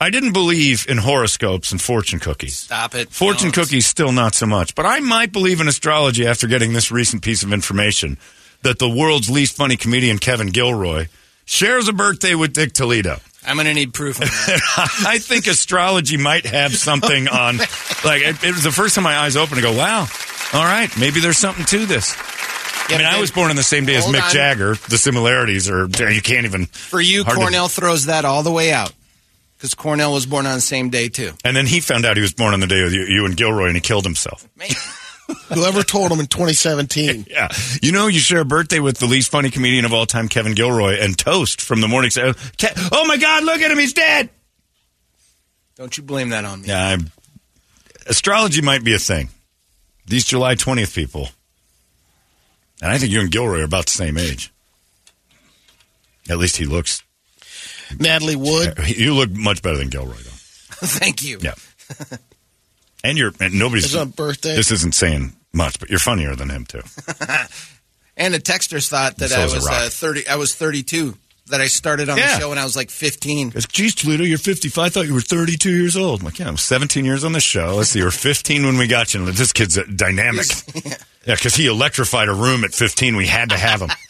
I 0.00 0.10
didn't 0.10 0.32
believe 0.32 0.86
in 0.88 0.98
horoscopes 0.98 1.72
and 1.72 1.80
fortune 1.80 2.18
cookies. 2.20 2.58
Stop 2.58 2.94
it. 2.94 3.10
Fortune 3.10 3.48
it's- 3.48 3.54
cookies, 3.66 3.86
still 3.86 4.12
not 4.12 4.34
so 4.34 4.46
much. 4.46 4.74
But 4.74 4.86
I 4.86 5.00
might 5.00 5.32
believe 5.32 5.60
in 5.60 5.68
astrology 5.68 6.26
after 6.26 6.46
getting 6.46 6.72
this 6.72 6.90
recent 6.90 7.22
piece 7.22 7.42
of 7.42 7.52
information 7.52 8.18
that 8.62 8.78
the 8.78 8.88
world's 8.88 9.30
least 9.30 9.56
funny 9.56 9.76
comedian, 9.76 10.18
Kevin 10.18 10.48
Gilroy, 10.48 11.06
shares 11.44 11.88
a 11.88 11.92
birthday 11.92 12.34
with 12.34 12.52
Dick 12.52 12.72
Toledo. 12.72 13.18
I'm 13.46 13.56
going 13.56 13.66
to 13.66 13.74
need 13.74 13.92
proof. 13.92 14.18
I 14.22 15.18
think 15.18 15.46
astrology 15.46 16.16
might 16.16 16.46
have 16.46 16.74
something 16.74 17.28
on. 17.28 17.58
Like, 17.58 18.22
it, 18.22 18.42
it 18.44 18.54
was 18.54 18.62
the 18.64 18.72
first 18.72 18.94
time 18.94 19.04
my 19.04 19.16
eyes 19.18 19.36
opened 19.36 19.56
to 19.56 19.62
go, 19.62 19.76
wow, 19.76 20.06
all 20.52 20.64
right, 20.64 20.90
maybe 20.98 21.20
there's 21.20 21.38
something 21.38 21.64
to 21.66 21.86
this. 21.86 22.16
I 22.86 22.98
mean, 22.98 23.06
I 23.06 23.18
was 23.20 23.30
born 23.30 23.50
on 23.50 23.56
the 23.56 23.62
same 23.62 23.86
day 23.86 23.96
as 23.96 24.04
Mick 24.04 24.22
on. 24.22 24.30
Jagger. 24.30 24.74
The 24.74 24.98
similarities 24.98 25.70
are, 25.70 25.86
you 25.86 26.20
can't 26.20 26.44
even. 26.44 26.66
For 26.66 27.00
you, 27.00 27.24
Hard 27.24 27.36
to- 27.36 27.40
Cornell 27.42 27.68
throws 27.68 28.06
that 28.06 28.24
all 28.24 28.42
the 28.42 28.52
way 28.52 28.72
out. 28.72 28.92
Because 29.56 29.74
Cornell 29.74 30.12
was 30.12 30.26
born 30.26 30.44
on 30.46 30.54
the 30.56 30.60
same 30.60 30.90
day, 30.90 31.08
too. 31.08 31.32
And 31.44 31.56
then 31.56 31.64
he 31.64 31.80
found 31.80 32.04
out 32.04 32.16
he 32.16 32.20
was 32.22 32.34
born 32.34 32.52
on 32.52 32.60
the 32.60 32.66
day 32.66 32.82
with 32.82 32.92
you, 32.92 33.04
you 33.04 33.24
and 33.24 33.34
Gilroy, 33.36 33.68
and 33.68 33.74
he 33.76 33.80
killed 33.80 34.04
himself. 34.04 34.46
Man. 35.28 35.36
Whoever 35.58 35.82
told 35.82 36.12
him 36.12 36.20
in 36.20 36.26
2017. 36.26 37.26
Yeah. 37.34 37.48
You 37.82 37.92
know, 37.92 38.06
you 38.06 38.18
share 38.20 38.40
a 38.40 38.44
birthday 38.44 38.78
with 38.78 38.98
the 38.98 39.06
least 39.06 39.30
funny 39.30 39.50
comedian 39.50 39.84
of 39.84 39.92
all 39.92 40.06
time, 40.06 40.28
Kevin 40.28 40.54
Gilroy, 40.54 40.98
and 41.00 41.16
Toast 41.16 41.60
from 41.60 41.80
the 41.80 41.88
morning. 41.88 42.10
Show. 42.10 42.32
Oh 42.92 43.06
my 43.06 43.16
God, 43.16 43.44
look 43.44 43.60
at 43.60 43.70
him. 43.70 43.78
He's 43.78 43.92
dead. 43.92 44.30
Don't 45.76 45.96
you 45.96 46.02
blame 46.04 46.28
that 46.28 46.44
on 46.44 46.62
me. 46.62 46.68
Yeah. 46.68 46.88
I'm, 46.90 47.10
astrology 48.06 48.62
might 48.62 48.84
be 48.84 48.94
a 48.94 48.98
thing. 48.98 49.30
These 50.06 50.24
July 50.24 50.54
20th 50.54 50.94
people. 50.94 51.28
And 52.82 52.92
I 52.92 52.98
think 52.98 53.12
you 53.12 53.20
and 53.20 53.30
Gilroy 53.30 53.60
are 53.60 53.64
about 53.64 53.86
the 53.86 53.92
same 53.92 54.18
age. 54.18 54.52
At 56.28 56.38
least 56.38 56.56
he 56.56 56.66
looks. 56.66 57.02
Natalie 57.98 58.36
Wood. 58.36 58.78
You 58.86 59.14
look 59.14 59.30
much 59.30 59.62
better 59.62 59.76
than 59.76 59.88
Gilroy, 59.88 60.14
though. 60.14 60.20
Thank 60.86 61.24
you. 61.24 61.38
Yeah. 61.40 61.54
And 63.04 63.16
you're, 63.16 63.32
and 63.38 63.54
nobody's. 63.54 63.84
His 63.84 63.94
own 63.94 64.10
birthday. 64.10 64.56
This 64.56 64.72
isn't 64.72 64.94
saying 64.96 65.32
much, 65.52 65.78
but 65.78 65.90
you're 65.90 66.00
funnier 66.00 66.34
than 66.34 66.48
him, 66.50 66.64
too. 66.64 66.82
And 68.16 68.32
the 68.32 68.38
texters 68.38 68.88
thought 68.88 69.16
that 69.16 69.30
So 69.30 69.40
I 69.40 69.44
was 69.44 69.66
uh, 69.66 69.88
30. 69.90 70.28
I 70.28 70.36
was 70.36 70.54
32. 70.54 71.16
That 71.48 71.60
I 71.60 71.66
started 71.66 72.08
on 72.08 72.16
Yeah. 72.16 72.34
the 72.34 72.40
show 72.40 72.48
when 72.50 72.58
I 72.58 72.64
was 72.64 72.76
like 72.76 72.88
15. 72.88 73.52
Geez, 73.68 73.94
Toledo, 73.96 74.22
you're 74.22 74.38
55. 74.38 74.82
I 74.84 74.88
thought 74.88 75.06
you 75.06 75.14
were 75.14 75.20
32 75.20 75.68
years 75.68 75.96
old. 75.96 76.20
I'm 76.20 76.26
like, 76.26 76.38
yeah, 76.38 76.46
I 76.46 76.50
was 76.52 76.62
17 76.62 77.04
years 77.04 77.24
on 77.24 77.32
the 77.32 77.40
show. 77.40 77.74
Let's 77.74 77.90
see, 77.90 77.98
you 77.98 78.04
were 78.04 78.12
15 78.12 78.64
when 78.64 78.78
we 78.78 78.86
got 78.86 79.12
you. 79.14 79.30
This 79.32 79.52
kid's 79.52 79.76
uh, 79.76 79.82
dynamic. 79.94 80.46
Yeah, 81.26 81.34
because 81.34 81.54
he 81.56 81.66
electrified 81.66 82.28
a 82.28 82.34
room 82.34 82.64
at 82.64 82.72
15. 82.72 83.16
We 83.16 83.26
had 83.26 83.48
to 83.50 83.56
have 83.58 83.80
him. 83.82 83.90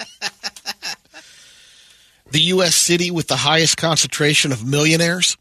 The 2.30 2.40
U.S. 2.40 2.74
city 2.74 3.10
with 3.10 3.28
the 3.28 3.36
highest 3.36 3.76
concentration 3.76 4.50
of 4.52 4.66
millionaires. 4.66 5.36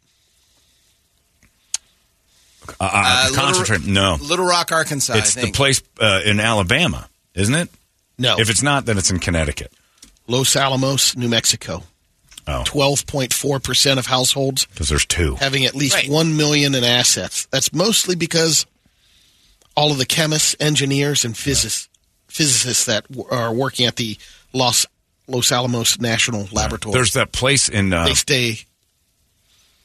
Uh, 2.79 2.83
uh, 2.83 2.89
Uh, 2.93 3.23
Little- 3.29 3.43
concentrate. 3.43 3.85
No. 3.85 4.17
Little 4.21 4.45
Rock, 4.45 4.71
Arkansas. 4.71 5.13
It's 5.15 5.37
I 5.37 5.41
the 5.45 5.51
place 5.51 5.81
uh, 5.99 6.21
in 6.25 6.39
Alabama, 6.39 7.07
isn't 7.35 7.55
it? 7.55 7.69
No. 8.17 8.37
If 8.39 8.49
it's 8.49 8.61
not, 8.61 8.85
then 8.85 8.97
it's 8.97 9.09
in 9.11 9.19
Connecticut. 9.19 9.71
Los 10.27 10.55
Alamos, 10.55 11.15
New 11.17 11.27
Mexico. 11.29 11.83
Oh, 12.45 12.63
12.4% 12.65 13.97
of 13.97 14.05
households 14.05 14.65
because 14.65 14.89
there's 14.89 15.05
two. 15.05 15.35
having 15.35 15.63
at 15.65 15.75
least 15.75 15.95
Right. 15.95 16.09
1 16.09 16.35
million 16.35 16.75
in 16.75 16.83
assets. 16.83 17.47
That's 17.51 17.71
mostly 17.71 18.15
because 18.15 18.65
all 19.77 19.91
of 19.93 19.97
the 19.97 20.05
chemists, 20.05 20.53
engineers, 20.59 21.23
and 21.23 21.37
physicists, 21.37 21.87
physicists 22.27 22.83
that 22.85 23.09
w- 23.09 23.27
are 23.31 23.53
working 23.53 23.85
at 23.85 23.95
the 23.95 24.17
Los 24.51 24.85
Los 25.27 25.53
Alamos 25.53 25.99
National 26.01 26.49
Laboratory. 26.51 26.91
There's 26.93 27.13
that 27.13 27.31
place 27.31 27.69
in, 27.69 27.93
uh, 27.93 28.03
they 28.05 28.13
stay 28.13 28.59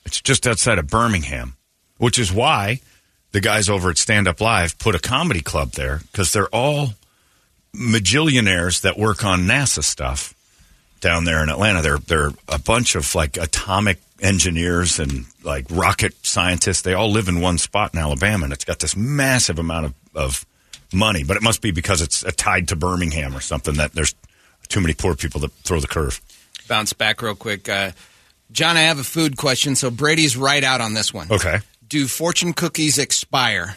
it's 0.04 0.20
just 0.20 0.46
outside 0.46 0.78
of 0.80 0.88
Birmingham, 0.88 1.56
which 1.98 2.18
is 2.18 2.32
why 2.32 2.80
the 3.32 3.40
guys 3.40 3.68
over 3.68 3.90
at 3.90 3.98
Stand 3.98 4.26
Up 4.26 4.40
Live 4.40 4.78
put 4.78 4.94
a 4.94 4.98
comedy 4.98 5.40
club 5.42 5.72
there 5.72 6.00
because 6.10 6.32
they're 6.32 6.48
all 6.48 6.94
magillionaires 7.74 8.80
that 8.82 8.98
work 8.98 9.24
on 9.24 9.40
NASA 9.40 9.82
stuff. 9.84 10.34
down 11.00 11.24
there 11.24 11.42
in 11.42 11.48
Atlanta. 11.48 11.82
They're 11.82 11.98
they're 11.98 12.32
a 12.48 12.58
bunch 12.58 12.94
of 12.96 13.14
like 13.14 13.36
atomic 13.36 13.98
engineers 14.20 14.98
and 14.98 15.26
like 15.44 15.66
rocket 15.70 16.14
scientists. 16.26 16.82
They 16.82 16.94
all 16.94 17.10
live 17.10 17.28
in 17.28 17.40
one 17.40 17.58
spot 17.58 17.94
in 17.94 18.00
Alabama, 18.00 18.44
and 18.44 18.52
it's 18.52 18.64
got 18.64 18.80
this 18.80 18.96
massive 18.96 19.58
amount 19.60 19.86
of, 19.86 19.94
of 20.14 20.46
money. 20.92 21.22
But 21.22 21.36
it 21.36 21.42
must 21.42 21.62
be 21.62 21.70
because 21.70 22.02
it's 22.02 22.24
tied 22.34 22.68
to 22.68 22.76
Birmingham 22.76 23.36
or 23.36 23.40
something 23.40 23.74
that 23.74 23.92
there's 23.92 24.14
too 24.68 24.80
many 24.80 24.94
poor 24.94 25.14
people 25.14 25.40
that 25.42 25.52
throw 25.62 25.78
the 25.78 25.86
curve. 25.86 26.20
Bounce 26.66 26.92
back 26.92 27.22
real 27.22 27.36
quick. 27.36 27.68
Uh, 27.68 27.92
John, 28.50 28.76
I 28.76 28.82
have 28.82 28.98
a 28.98 29.04
food 29.04 29.36
question. 29.36 29.76
So 29.76 29.90
Brady's 29.90 30.36
right 30.36 30.64
out 30.64 30.80
on 30.80 30.94
this 30.94 31.14
one. 31.14 31.30
Okay. 31.30 31.60
Do 31.88 32.06
fortune 32.06 32.52
cookies 32.52 32.98
expire? 32.98 33.76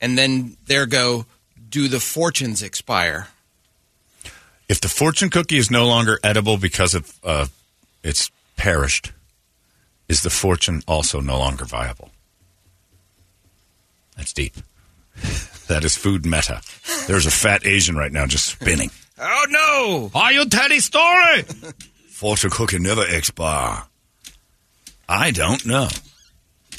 And 0.00 0.16
then 0.16 0.56
there 0.66 0.86
go, 0.86 1.26
do 1.68 1.88
the 1.88 2.00
fortunes 2.00 2.62
expire? 2.62 3.28
If 4.68 4.80
the 4.80 4.88
fortune 4.88 5.30
cookie 5.30 5.58
is 5.58 5.70
no 5.70 5.86
longer 5.86 6.18
edible 6.22 6.56
because 6.56 6.94
of 6.94 7.12
uh, 7.24 7.46
it's 8.02 8.30
perished, 8.56 9.12
is 10.08 10.22
the 10.22 10.30
fortune 10.30 10.82
also 10.86 11.20
no 11.20 11.38
longer 11.38 11.64
viable? 11.64 12.10
That's 14.16 14.32
deep. 14.32 14.54
that 15.68 15.84
is 15.84 15.96
food 15.96 16.24
meta. 16.24 16.60
There's 17.06 17.26
a 17.26 17.30
fat 17.30 17.66
Asian 17.66 17.96
right 17.96 18.12
now 18.12 18.26
just 18.26 18.46
spinning. 18.46 18.90
Oh, 19.18 19.46
no. 19.48 20.10
Are 20.18 20.32
you 20.32 20.46
Teddy 20.46 20.80
Story? 20.80 21.42
fortune 22.08 22.50
cookie 22.50 22.78
never 22.78 23.06
expire. 23.06 23.84
I 25.08 25.30
don't 25.30 25.64
know. 25.66 25.88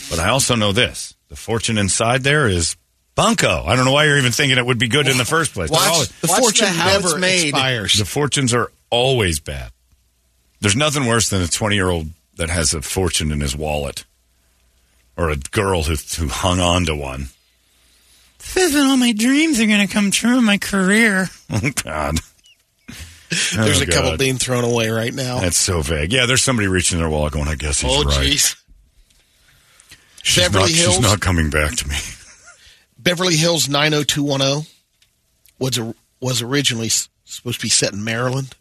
But 0.09 0.19
I 0.19 0.29
also 0.29 0.55
know 0.55 0.71
this. 0.71 1.13
The 1.29 1.35
fortune 1.35 1.77
inside 1.77 2.23
there 2.23 2.47
is 2.47 2.75
bunko. 3.15 3.63
I 3.65 3.75
don't 3.75 3.85
know 3.85 3.91
why 3.91 4.05
you're 4.05 4.17
even 4.17 4.31
thinking 4.31 4.57
it 4.57 4.65
would 4.65 4.79
be 4.79 4.87
good 4.87 5.07
in 5.07 5.17
the 5.17 5.25
first 5.25 5.53
place. 5.53 5.69
Watch- 5.69 5.87
always- 5.89 6.09
The 6.21 6.27
fortune 6.27 6.67
the 6.77 6.85
never 6.85 7.17
made. 7.19 7.49
expires. 7.49 7.93
the 7.93 8.05
fortunes 8.05 8.53
are 8.53 8.71
always 8.89 9.39
bad. 9.39 9.71
There's 10.61 10.75
nothing 10.75 11.05
worse 11.05 11.29
than 11.29 11.41
a 11.41 11.47
20 11.47 11.75
year 11.75 11.89
old 11.89 12.09
that 12.37 12.49
has 12.49 12.73
a 12.73 12.81
fortune 12.81 13.31
in 13.31 13.39
his 13.41 13.55
wallet 13.55 14.05
or 15.17 15.29
a 15.29 15.35
girl 15.37 15.83
who, 15.83 15.95
who 16.17 16.27
hung 16.29 16.59
on 16.59 16.85
to 16.85 16.95
one. 16.95 17.29
Says 18.39 18.71
that 18.73 18.85
all 18.85 18.97
my 18.97 19.11
dreams 19.11 19.59
are 19.59 19.65
going 19.67 19.85
to 19.85 19.93
come 19.93 20.11
true 20.11 20.37
in 20.37 20.45
my 20.45 20.57
career. 20.57 21.29
Oh, 21.51 21.71
God. 21.83 22.19
There's 23.53 23.79
Oh, 23.79 23.83
a 23.83 23.85
couple 23.85 24.17
being 24.17 24.37
thrown 24.37 24.63
away 24.63 24.89
right 24.89 25.13
now. 25.13 25.39
That's 25.39 25.57
so 25.57 25.81
vague. 25.81 26.11
Yeah, 26.13 26.25
there's 26.25 26.41
somebody 26.43 26.67
reaching 26.67 26.97
their 26.99 27.09
wallet 27.09 27.33
going, 27.33 27.47
I 27.47 27.55
guess 27.55 27.79
he's 27.81 27.91
oh, 27.91 28.03
right. 28.03 28.27
jeez. 28.27 28.55
She's 30.23 30.43
Beverly 30.43 30.63
not, 30.63 30.71
Hills? 30.71 30.95
She's 30.95 31.03
not 31.03 31.19
coming 31.21 31.49
back 31.49 31.75
to 31.77 31.87
me. 31.87 31.95
Beverly 32.99 33.35
Hills 33.35 33.69
90210 33.69 34.65
was 35.57 35.77
a, 35.77 35.93
was 36.19 36.41
originally 36.41 36.89
supposed 36.89 37.59
to 37.59 37.65
be 37.65 37.69
set 37.69 37.93
in 37.93 38.03
Maryland 38.03 38.55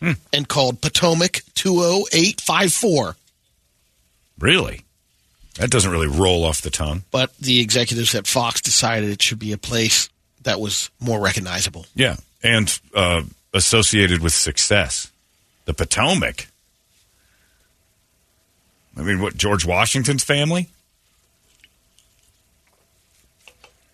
Hmm. 0.00 0.12
and 0.32 0.48
called 0.48 0.80
Potomac 0.80 1.42
20854. 1.54 3.16
Really? 4.38 4.82
That 5.58 5.70
doesn't 5.70 5.90
really 5.92 6.08
roll 6.08 6.44
off 6.44 6.60
the 6.62 6.70
tongue. 6.70 7.02
But 7.12 7.36
the 7.38 7.60
executives 7.60 8.14
at 8.16 8.26
Fox 8.26 8.60
decided 8.60 9.10
it 9.10 9.22
should 9.22 9.38
be 9.38 9.52
a 9.52 9.58
place 9.58 10.08
that 10.42 10.58
was 10.60 10.90
more 10.98 11.20
recognizable. 11.20 11.86
Yeah, 11.94 12.16
and 12.42 12.76
uh, 12.94 13.22
associated 13.54 14.20
with 14.22 14.32
success. 14.32 15.12
The 15.66 15.74
Potomac. 15.74 16.48
I 18.96 19.02
mean, 19.02 19.20
what, 19.20 19.36
George 19.36 19.64
Washington's 19.64 20.22
family? 20.24 20.68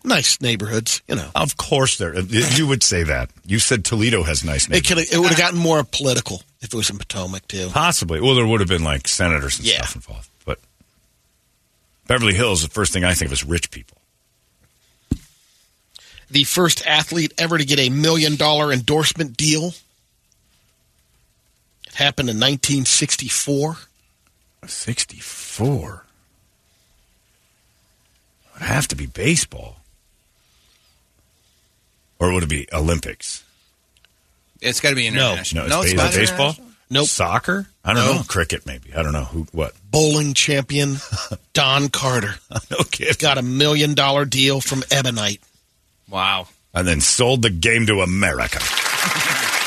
Nice 0.05 0.41
neighborhoods, 0.41 1.03
you 1.09 1.17
know. 1.17 1.29
Of 1.35 1.57
course, 1.57 1.99
there. 1.99 2.15
Uh, 2.17 2.23
you 2.29 2.67
would 2.67 2.83
say 2.83 3.03
that. 3.03 3.31
You 3.45 3.59
said 3.59 3.85
Toledo 3.85 4.23
has 4.23 4.45
nice 4.45 4.69
neighborhoods. 4.69 4.89
could 5.11 5.17
it 5.17 5.19
would 5.21 5.29
have 5.31 5.39
gotten 5.39 5.59
more 5.59 5.83
political 5.85 6.43
if 6.61 6.73
it 6.73 6.75
was 6.75 6.89
in 6.89 6.99
Potomac 6.99 7.47
too. 7.49 7.69
Possibly. 7.73 8.21
Well, 8.21 8.35
there 8.35 8.47
would 8.47 8.61
have 8.61 8.69
been 8.69 8.85
like 8.85 9.07
senators 9.09 9.59
and 9.59 9.67
Yeah. 9.69 9.79
stuff 9.79 9.97
involved. 9.97 10.29
But 10.45 10.61
Beverly 12.07 12.35
Hills, 12.35 12.63
the 12.63 12.69
first 12.69 12.93
thing 12.93 13.05
I 13.05 13.13
think 13.15 13.27
of 13.29 13.33
is 13.33 13.45
rich 13.45 13.71
people. 13.71 13.99
The 16.31 16.45
first 16.45 16.87
athlete 16.87 17.33
ever 17.37 17.59
to 17.59 17.65
get 17.65 17.79
a 17.79 17.89
million 17.91 18.37
dollar 18.37 18.73
endorsement 18.73 19.37
deal. 19.37 19.75
It 21.87 21.95
happened 21.95 22.31
in 22.31 22.37
1964. 22.37 23.79
64. 24.67 26.05
It 28.45 28.53
would 28.55 28.63
have 28.69 28.89
to 28.89 28.97
be 28.97 29.07
baseball. 29.07 29.77
Or 32.19 32.33
would 32.33 32.43
it 32.43 32.49
be 32.49 32.67
Olympics? 32.73 33.45
It's 34.61 34.81
got 34.81 34.91
to 34.91 34.97
be 34.97 35.07
international. 35.07 35.69
No, 35.69 35.83
it's, 35.83 35.93
it's 35.93 36.01
ba- 36.01 36.05
not 36.07 36.15
baseball. 36.15 36.39
international? 36.49 36.65
Nope. 36.91 37.07
Soccer? 37.07 37.67
I 37.85 37.93
don't 37.93 38.05
No. 38.05 38.13
know. 38.15 38.23
Cricket, 38.27 38.65
maybe. 38.67 38.95
I 38.95 39.03
don't 39.03 39.13
know 39.13 39.25
who. 39.25 39.47
What? 39.53 39.75
Bowling 39.91 40.33
champion 40.35 40.97
Don 41.53 41.89
Carter 41.91 42.35
no 42.71 42.79
kidding. 42.91 43.15
got 43.19 43.37
a 43.39 43.43
million 43.43 43.95
dollar 43.95 44.25
deal 44.25 44.61
from 44.61 44.83
Ebonite. 44.91 45.41
Wow. 46.09 46.49
And 46.75 46.89
then 46.89 47.01
sold 47.01 47.43
the 47.43 47.51
game 47.51 47.87
to 47.87 48.01
America. 48.01 48.59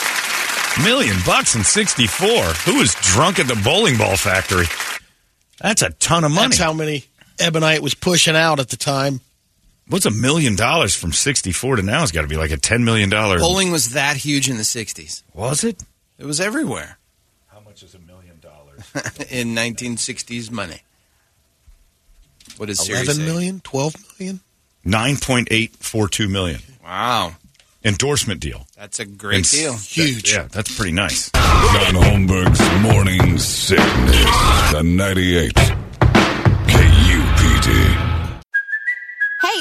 Million 0.80 1.18
bucks 1.26 1.56
in 1.56 1.64
'64. 1.64 2.28
Who 2.30 2.80
was 2.80 2.96
drunk 2.96 3.40
at 3.40 3.48
the 3.48 3.60
bowling 3.64 3.98
ball 3.98 4.16
factory? 4.16 4.66
That's 5.60 5.82
a 5.82 5.90
ton 5.92 6.24
of 6.24 6.32
money. 6.32 6.48
That's 6.48 6.58
how 6.60 6.74
many 6.74 7.06
Ebonite 7.40 7.82
was 7.82 7.94
pushing 7.94 8.36
out 8.36 8.60
at 8.60 8.70
the 8.70 8.78
time. 8.78 9.20
What's 9.88 10.06
a 10.06 10.12
million 10.12 10.56
dollars 10.56 10.96
from 10.96 11.12
'64 11.12 11.76
to 11.78 11.82
now? 11.82 12.04
It's 12.04 12.12
got 12.14 12.22
to 12.22 12.28
be 12.28 12.38
like 12.38 12.52
a 12.52 12.58
ten 12.58 12.86
million 12.86 13.10
dollar. 13.10 13.40
Bowling 13.40 13.72
was 13.72 13.90
that 13.92 14.16
huge 14.16 14.50
in 14.50 14.56
the 14.58 14.64
60s. 14.64 15.24
Was 15.34 15.64
it? 15.64 15.84
It 16.18 16.26
was 16.26 16.40
everywhere 16.40 16.98
How 17.48 17.60
much 17.60 17.84
is 17.84 17.94
a 17.96 18.00
million 18.00 18.40
dollars? 18.40 18.80
in 19.32 19.50
1960s 19.56 20.50
money. 20.52 20.82
What 22.58 22.68
does 22.68 22.86
Siri 22.86 23.00
11 23.00 23.16
say? 23.16 23.26
million, 23.26 23.60
12 23.62 23.96
million. 24.20 24.40
Nine 24.86 25.18
point 25.18 25.48
eight 25.52 25.76
four 25.76 26.08
two 26.08 26.28
million 26.30 26.60
Wow. 26.84 27.36
Endorsement 27.84 28.40
deal. 28.40 28.68
That's 28.78 29.00
a 29.00 29.06
great 29.06 29.38
And 29.38 29.50
deal. 29.50 29.74
Huge. 29.78 30.34
Yeah, 30.34 30.48
that's 30.52 30.76
pretty 30.76 30.92
nice. 30.92 31.30
John 31.32 31.96
Holmberg's 31.96 32.82
Morning 32.82 33.38
Sickness. 33.38 34.72
The 34.72 34.82
98. 34.84 35.71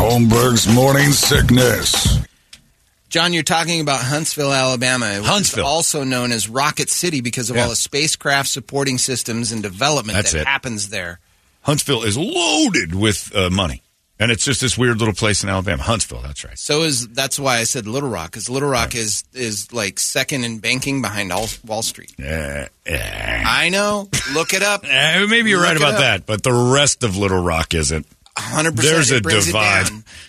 Holmberg's 0.00 0.66
Morning 0.66 1.12
Sickness. 1.12 2.20
John, 3.10 3.34
you're 3.34 3.42
talking 3.42 3.82
about 3.82 4.00
Huntsville, 4.02 4.50
Alabama. 4.50 5.08
which 5.10 5.18
is 5.20 5.26
Huntsville. 5.26 5.66
also 5.66 6.04
known 6.04 6.32
as 6.32 6.48
Rocket 6.48 6.88
City 6.88 7.20
because 7.20 7.50
of 7.50 7.56
Yeah. 7.56 7.64
all 7.64 7.68
the 7.68 7.76
spacecraft 7.76 8.48
supporting 8.48 8.96
systems 8.96 9.52
and 9.52 9.62
development 9.62 10.16
That's 10.16 10.32
that 10.32 10.40
it. 10.40 10.46
happens 10.46 10.88
there. 10.88 11.20
Huntsville 11.62 12.02
is 12.04 12.16
loaded 12.16 12.94
with 12.94 13.30
uh, 13.36 13.50
money, 13.50 13.82
and 14.18 14.30
it's 14.32 14.42
just 14.42 14.62
this 14.62 14.78
weird 14.78 14.96
little 15.00 15.12
place 15.12 15.42
in 15.42 15.50
Alabama. 15.50 15.82
Huntsville, 15.82 16.22
that's 16.22 16.44
right. 16.46 16.58
So 16.58 16.80
is 16.84 17.06
that's 17.08 17.38
why 17.38 17.58
I 17.58 17.64
said 17.64 17.86
Little 17.86 18.08
Rock, 18.08 18.30
because 18.30 18.48
Little 18.48 18.70
Rock 18.70 18.94
is 18.94 19.24
is 19.34 19.70
like 19.70 19.98
second 19.98 20.44
in 20.44 20.60
banking 20.60 21.02
behind 21.02 21.30
all, 21.30 21.46
Wall 21.66 21.82
Street. 21.82 22.14
Uh, 22.18 22.64
eh. 22.86 23.42
I 23.46 23.68
know. 23.68 24.08
Look 24.32 24.54
it 24.54 24.62
up. 24.62 24.82
Eh, 24.88 25.26
maybe 25.26 25.50
you're 25.50 25.60
right 25.62 25.74
Look 25.74 25.82
it 25.82 25.88
about 25.90 25.94
up. 25.96 26.00
that, 26.00 26.26
but 26.26 26.42
the 26.42 26.52
rest 26.72 27.04
of 27.04 27.18
Little 27.18 27.42
Rock 27.42 27.74
isn't. 27.74 28.06
Hundred 28.36 28.76
percent. 28.76 28.94
There's 28.94 29.10
a 29.12 29.16
it 29.16 29.22
brings 29.22 29.44
it 29.48 29.52
divide. 29.52 29.88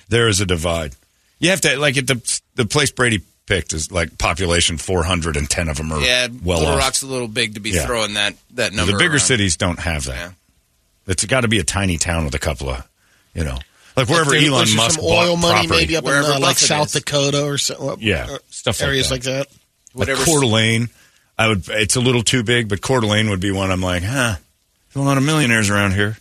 There 0.10 0.28
is 0.28 0.42
a 0.42 0.46
divide. 0.46 0.96
You 1.40 1.50
have 1.52 1.62
to 1.62 1.78
like 1.80 1.98
at 1.98 2.08
the 2.08 2.42
the 2.56 2.66
place 2.66 2.92
Brady 2.92 3.22
picked 3.48 3.74
is 3.74 3.92
like 3.92 4.18
population 4.18 4.78
410 4.78 5.68
of 5.70 5.78
them 5.78 5.92
are 5.92 6.00
Yeah, 6.02 6.28
well 6.44 6.60
Little 6.60 6.74
off. 6.76 6.80
Rock's 6.80 7.02
a 7.02 7.08
little 7.08 7.28
big 7.28 7.56
to 7.56 7.60
be 7.60 7.72
Yeah. 7.72 7.86
throwing 7.86 8.14
that 8.14 8.36
that 8.52 8.74
number. 8.74 8.92
the 8.94 8.98
bigger 8.98 9.14
around. 9.14 9.20
cities 9.20 9.58
don't 9.58 9.80
have 9.80 10.06
that. 10.06 10.16
Yeah. 10.16 10.32
It's 11.08 11.26
got 11.26 11.42
to 11.42 11.48
be 11.48 11.60
a 11.60 11.64
tiny 11.64 11.98
town 11.98 12.26
with 12.26 12.36
a 12.36 12.40
couple 12.40 12.70
of, 12.70 12.88
you 13.34 13.44
know, 13.44 13.58
like 13.98 14.08
wherever 14.08 14.30
Like 14.30 14.40
there- 14.42 14.50
Elon 14.50 14.76
Musk 14.76 14.96
some 15.00 15.06
oil 15.06 15.36
bought 15.36 15.42
money, 15.42 15.68
property. 15.68 15.70
maybe 15.82 15.96
up 15.98 16.04
Wherever 16.06 16.28
in 16.30 16.34
uh, 16.38 16.40
like 16.40 16.58
South 16.60 16.88
is. 16.96 17.02
Dakota 17.02 17.44
or 17.44 17.58
so, 17.58 17.98
Yeah, 18.00 18.30
or 18.30 18.40
stuff 18.50 18.80
like 18.80 18.88
areas 18.88 19.10
that. 19.10 19.16
like 19.16 19.24
that. 19.24 19.48
Whatever- 19.94 20.20
Like 20.20 20.28
Coeur 20.30 20.42
d'Alene, 20.42 20.90
I 21.38 21.48
would. 21.50 21.68
It's 21.70 21.96
a 21.96 22.00
little 22.02 22.22
too 22.24 22.44
big, 22.44 22.70
but 22.70 22.82
Coeur 22.82 23.02
d'Alene 23.02 23.30
would 23.32 23.42
be 23.42 23.52
one. 23.52 23.72
I'm 23.72 23.82
like, 23.82 24.04
huh. 24.04 24.36
There's 24.94 25.04
a 25.04 25.08
lot 25.08 25.18
of 25.18 25.24
millionaires 25.24 25.70
around 25.70 25.94
here. 25.94 26.18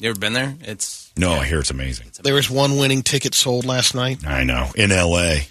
You 0.00 0.08
ever 0.08 0.18
been 0.18 0.32
there? 0.32 0.54
It's 0.62 1.12
No, 1.16 1.32
I 1.32 1.44
hear 1.44 1.60
it's 1.60 1.70
amazing. 1.70 2.06
There 2.22 2.34
was 2.34 2.48
one 2.48 2.78
winning 2.78 3.02
ticket 3.02 3.34
sold 3.34 3.66
last 3.66 3.94
night. 3.94 4.26
I 4.26 4.44
know 4.44 4.70
in 4.74 4.92
L.A. 4.92 5.46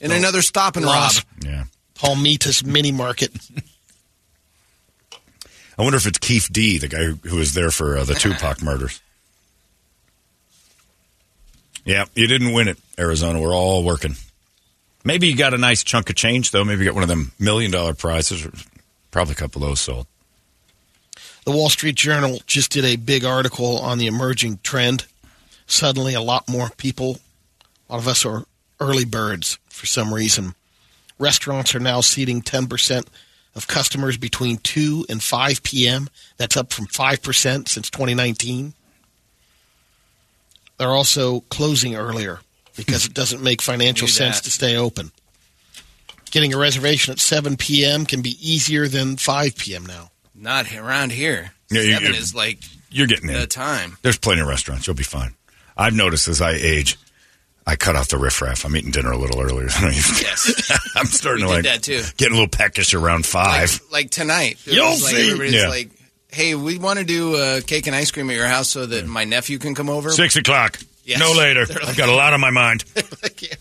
in 0.00 0.10
another 0.10 0.40
stop 0.40 0.76
and 0.76 0.86
rob. 0.86 1.12
Yeah, 1.42 1.64
Palmitas 1.94 2.64
Mini 2.64 2.92
Market. 2.92 3.30
I 5.76 5.82
wonder 5.82 5.96
if 5.98 6.06
it's 6.06 6.18
Keffe 6.18 6.50
D, 6.50 6.78
the 6.78 6.88
guy 6.88 7.04
who, 7.04 7.14
who 7.28 7.36
was 7.36 7.52
there 7.52 7.70
for 7.70 7.98
uh, 7.98 8.04
the 8.04 8.14
Tupac 8.14 8.62
murders. 8.62 9.02
Yeah, 11.84 12.06
you 12.14 12.26
didn't 12.26 12.52
win 12.54 12.68
it, 12.68 12.78
Arizona. 12.98 13.38
We're 13.40 13.54
all 13.54 13.84
working. 13.84 14.14
Maybe 15.04 15.26
you 15.26 15.36
got 15.36 15.52
a 15.52 15.58
nice 15.58 15.84
chunk 15.84 16.08
of 16.08 16.16
change, 16.16 16.52
though. 16.52 16.64
Maybe 16.64 16.80
you 16.80 16.86
got 16.86 16.94
one 16.94 17.02
of 17.02 17.10
them 17.10 17.32
million 17.38 17.70
dollar 17.70 17.92
prizes. 17.92 18.46
Or 18.46 18.52
probably 19.10 19.32
a 19.32 19.36
couple 19.36 19.62
of 19.62 19.68
those 19.68 19.80
sold. 19.82 20.06
The 21.44 21.50
Wall 21.50 21.68
Street 21.68 21.94
Journal 21.94 22.40
just 22.46 22.72
did 22.72 22.84
a 22.84 22.96
big 22.96 23.24
article 23.24 23.78
on 23.78 23.98
the 23.98 24.06
emerging 24.06 24.60
trend. 24.62 25.06
Suddenly, 25.66 26.14
a 26.14 26.22
lot 26.22 26.48
more 26.48 26.70
people, 26.76 27.18
a 27.88 27.92
lot 27.92 27.98
of 27.98 28.08
us 28.08 28.24
are 28.24 28.44
early 28.80 29.04
birds 29.04 29.58
for 29.68 29.84
some 29.86 30.12
reason. 30.12 30.54
Restaurants 31.18 31.74
are 31.74 31.80
now 31.80 32.00
seating 32.00 32.40
10% 32.40 33.06
of 33.54 33.68
customers 33.68 34.16
between 34.16 34.56
2 34.58 35.06
and 35.08 35.22
5 35.22 35.62
p.m. 35.62 36.08
That's 36.38 36.56
up 36.56 36.72
from 36.72 36.86
5% 36.86 37.68
since 37.68 37.90
2019. 37.90 38.72
They're 40.78 40.88
also 40.88 41.40
closing 41.40 41.94
earlier 41.94 42.40
because 42.74 43.06
it 43.06 43.14
doesn't 43.14 43.42
make 43.42 43.62
financial 43.62 44.08
sense 44.08 44.40
to 44.40 44.50
stay 44.50 44.76
open. 44.76 45.12
Getting 46.30 46.52
a 46.52 46.58
reservation 46.58 47.12
at 47.12 47.20
7 47.20 47.56
p.m. 47.56 48.06
can 48.06 48.22
be 48.22 48.36
easier 48.40 48.88
than 48.88 49.16
5 49.16 49.56
p.m. 49.56 49.86
now. 49.86 50.10
Not 50.34 50.72
around 50.74 51.12
here. 51.12 51.52
Yeah, 51.70 51.82
you- 51.82 51.92
Seven 51.94 52.14
is 52.14 52.34
like 52.34 52.58
You're 52.90 53.06
getting 53.06 53.28
in. 53.28 53.38
the 53.38 53.46
time. 53.46 53.96
There's 54.02 54.18
plenty 54.18 54.40
of 54.40 54.46
restaurants. 54.48 54.86
You'll 54.86 54.96
be 54.96 55.02
fine. 55.04 55.34
I've 55.76 55.94
noticed 55.94 56.28
as 56.28 56.40
I 56.40 56.52
age, 56.52 56.96
I 57.66 57.76
cut 57.76 57.96
off 57.96 58.08
the 58.08 58.18
riffraff. 58.18 58.64
I'm 58.64 58.76
eating 58.76 58.90
dinner 58.90 59.10
a 59.12 59.16
little 59.16 59.40
earlier 59.40 59.68
than 59.68 59.84
I 59.84 59.88
used 59.92 60.18
to. 60.18 60.24
Yes. 60.24 60.78
I'm 60.96 61.06
starting 61.06 61.44
to 61.46 61.50
like 61.50 61.64
that 61.64 61.82
too. 61.82 62.02
getting 62.16 62.32
a 62.34 62.36
little 62.36 62.48
peckish 62.48 62.92
around 62.94 63.24
five. 63.26 63.80
Like, 63.90 63.92
like 64.04 64.10
tonight. 64.10 64.58
You'll 64.66 64.90
like 64.90 64.98
see. 64.98 65.26
Everybody's 65.30 65.54
Yeah. 65.54 65.68
like, 65.68 65.90
hey, 66.30 66.54
we 66.54 66.78
want 66.78 66.98
to 66.98 67.04
do 67.04 67.36
uh, 67.36 67.60
cake 67.66 67.86
and 67.86 67.96
ice 67.96 68.10
cream 68.10 68.28
at 68.30 68.36
your 68.36 68.46
house 68.46 68.68
so 68.68 68.86
that 68.86 69.06
my 69.06 69.24
nephew 69.24 69.58
can 69.58 69.74
come 69.74 69.88
over. 69.88 70.10
Six 70.10 70.36
o'clock. 70.36 70.78
Yes. 71.04 71.18
No 71.20 71.32
later. 71.32 71.64
They're 71.66 71.82
I've 71.84 71.96
got 71.96 72.08
a 72.08 72.14
lot 72.14 72.32
on 72.34 72.40
my 72.40 72.50
mind. 72.50 72.84
Yeah, 73.40 73.54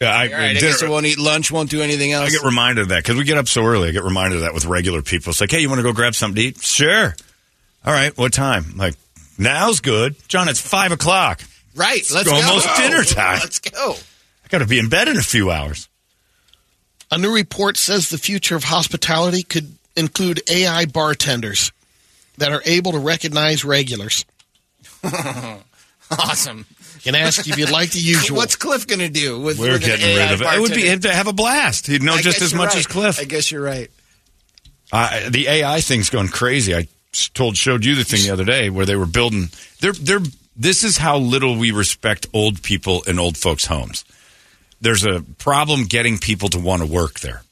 I, 0.00 0.04
All 0.04 0.10
right, 0.12 0.32
I 0.32 0.46
dinner- 0.48 0.60
guess 0.60 0.82
I 0.82 0.88
won't 0.88 1.06
eat 1.06 1.18
lunch, 1.18 1.50
won't 1.50 1.70
do 1.70 1.80
anything 1.80 2.12
else. 2.12 2.28
I 2.28 2.30
get 2.30 2.42
reminded 2.44 2.82
of 2.82 2.88
that 2.88 3.02
because 3.02 3.16
we 3.16 3.24
get 3.24 3.38
up 3.38 3.48
so 3.48 3.64
early. 3.64 3.88
I 3.88 3.92
get 3.92 4.04
reminded 4.04 4.36
of 4.36 4.42
that 4.42 4.52
with 4.54 4.66
regular 4.66 5.00
people. 5.02 5.30
It's 5.30 5.40
like, 5.40 5.50
hey, 5.50 5.60
you 5.60 5.68
want 5.70 5.78
to 5.78 5.82
go 5.82 5.92
grab 5.92 6.14
something 6.14 6.36
to 6.36 6.48
eat? 6.48 6.60
Sure. 6.60 7.14
All 7.84 7.92
right. 7.92 8.16
What 8.18 8.32
time? 8.34 8.66
I'm 8.72 8.76
like, 8.76 8.94
now's 9.38 9.80
good. 9.80 10.16
John, 10.28 10.48
it's 10.48 10.60
five 10.60 10.92
o'clock. 10.92 11.40
right, 11.74 12.02
let's 12.12 12.28
almost 12.28 12.66
go. 12.66 12.76
dinner 12.76 13.04
time. 13.04 13.38
Let's 13.40 13.58
go. 13.60 13.92
I 14.44 14.48
got 14.48 14.58
to 14.58 14.66
be 14.66 14.78
in 14.78 14.88
bed 14.88 15.08
in 15.08 15.16
a 15.16 15.22
few 15.22 15.50
hours. 15.50 15.88
A 17.10 17.16
new 17.18 17.32
report 17.34 17.76
says 17.76 18.08
the 18.10 18.18
future 18.18 18.56
of 18.56 18.64
hospitality 18.64 19.42
could 19.44 19.72
include 19.96 20.40
AI 20.50 20.84
bartenders 20.86 21.72
that 22.38 22.52
are 22.52 22.60
able 22.66 22.92
to 22.92 22.98
recognize 22.98 23.64
regulars 23.64 24.24
Awesome. 26.10 26.66
And 27.04 27.16
ask 27.16 27.46
if 27.46 27.58
you'd 27.58 27.70
like 27.70 27.90
the 27.90 27.98
usual. 28.00 28.36
What's 28.36 28.56
Cliff 28.56 28.86
going 28.86 29.00
to 29.00 29.08
do 29.08 29.40
with 29.40 29.58
We're 29.58 29.72
with 29.72 29.82
an 29.82 29.88
getting 29.88 30.06
AI 30.06 30.24
rid 30.24 30.32
of 30.32 30.42
it. 30.42 30.44
It 30.44 30.60
would 30.60 30.70
be 30.70 30.82
bartender? 30.82 31.08
it'd 31.08 31.16
have 31.16 31.26
a 31.28 31.32
blast. 31.32 31.86
He'd 31.86 32.02
know 32.02 32.14
I 32.14 32.22
just 32.22 32.42
as 32.42 32.54
much 32.54 32.70
right. 32.70 32.78
as 32.78 32.86
Cliff. 32.86 33.20
I 33.20 33.24
guess 33.24 33.50
you're 33.50 33.62
right. 33.62 33.90
Uh, 34.92 35.30
the 35.30 35.48
AI 35.48 35.80
thing's 35.80 36.10
going 36.10 36.28
crazy. 36.28 36.74
I 36.74 36.88
told 37.34 37.56
showed 37.56 37.84
you 37.84 37.94
the 37.94 38.04
thing 38.04 38.22
the 38.22 38.30
other 38.30 38.44
day 38.44 38.70
where 38.70 38.86
they 38.86 38.96
were 38.96 39.06
building. 39.06 39.48
They're 39.80 39.92
they're. 39.92 40.20
This 40.58 40.84
is 40.84 40.96
how 40.96 41.18
little 41.18 41.56
we 41.56 41.70
respect 41.70 42.26
old 42.32 42.62
people 42.62 43.02
in 43.02 43.18
old 43.18 43.36
folks' 43.36 43.66
homes. 43.66 44.04
There's 44.80 45.04
a 45.04 45.22
problem 45.38 45.84
getting 45.84 46.18
people 46.18 46.48
to 46.50 46.58
want 46.58 46.82
to 46.82 46.88
work 46.88 47.20
there, 47.20 47.42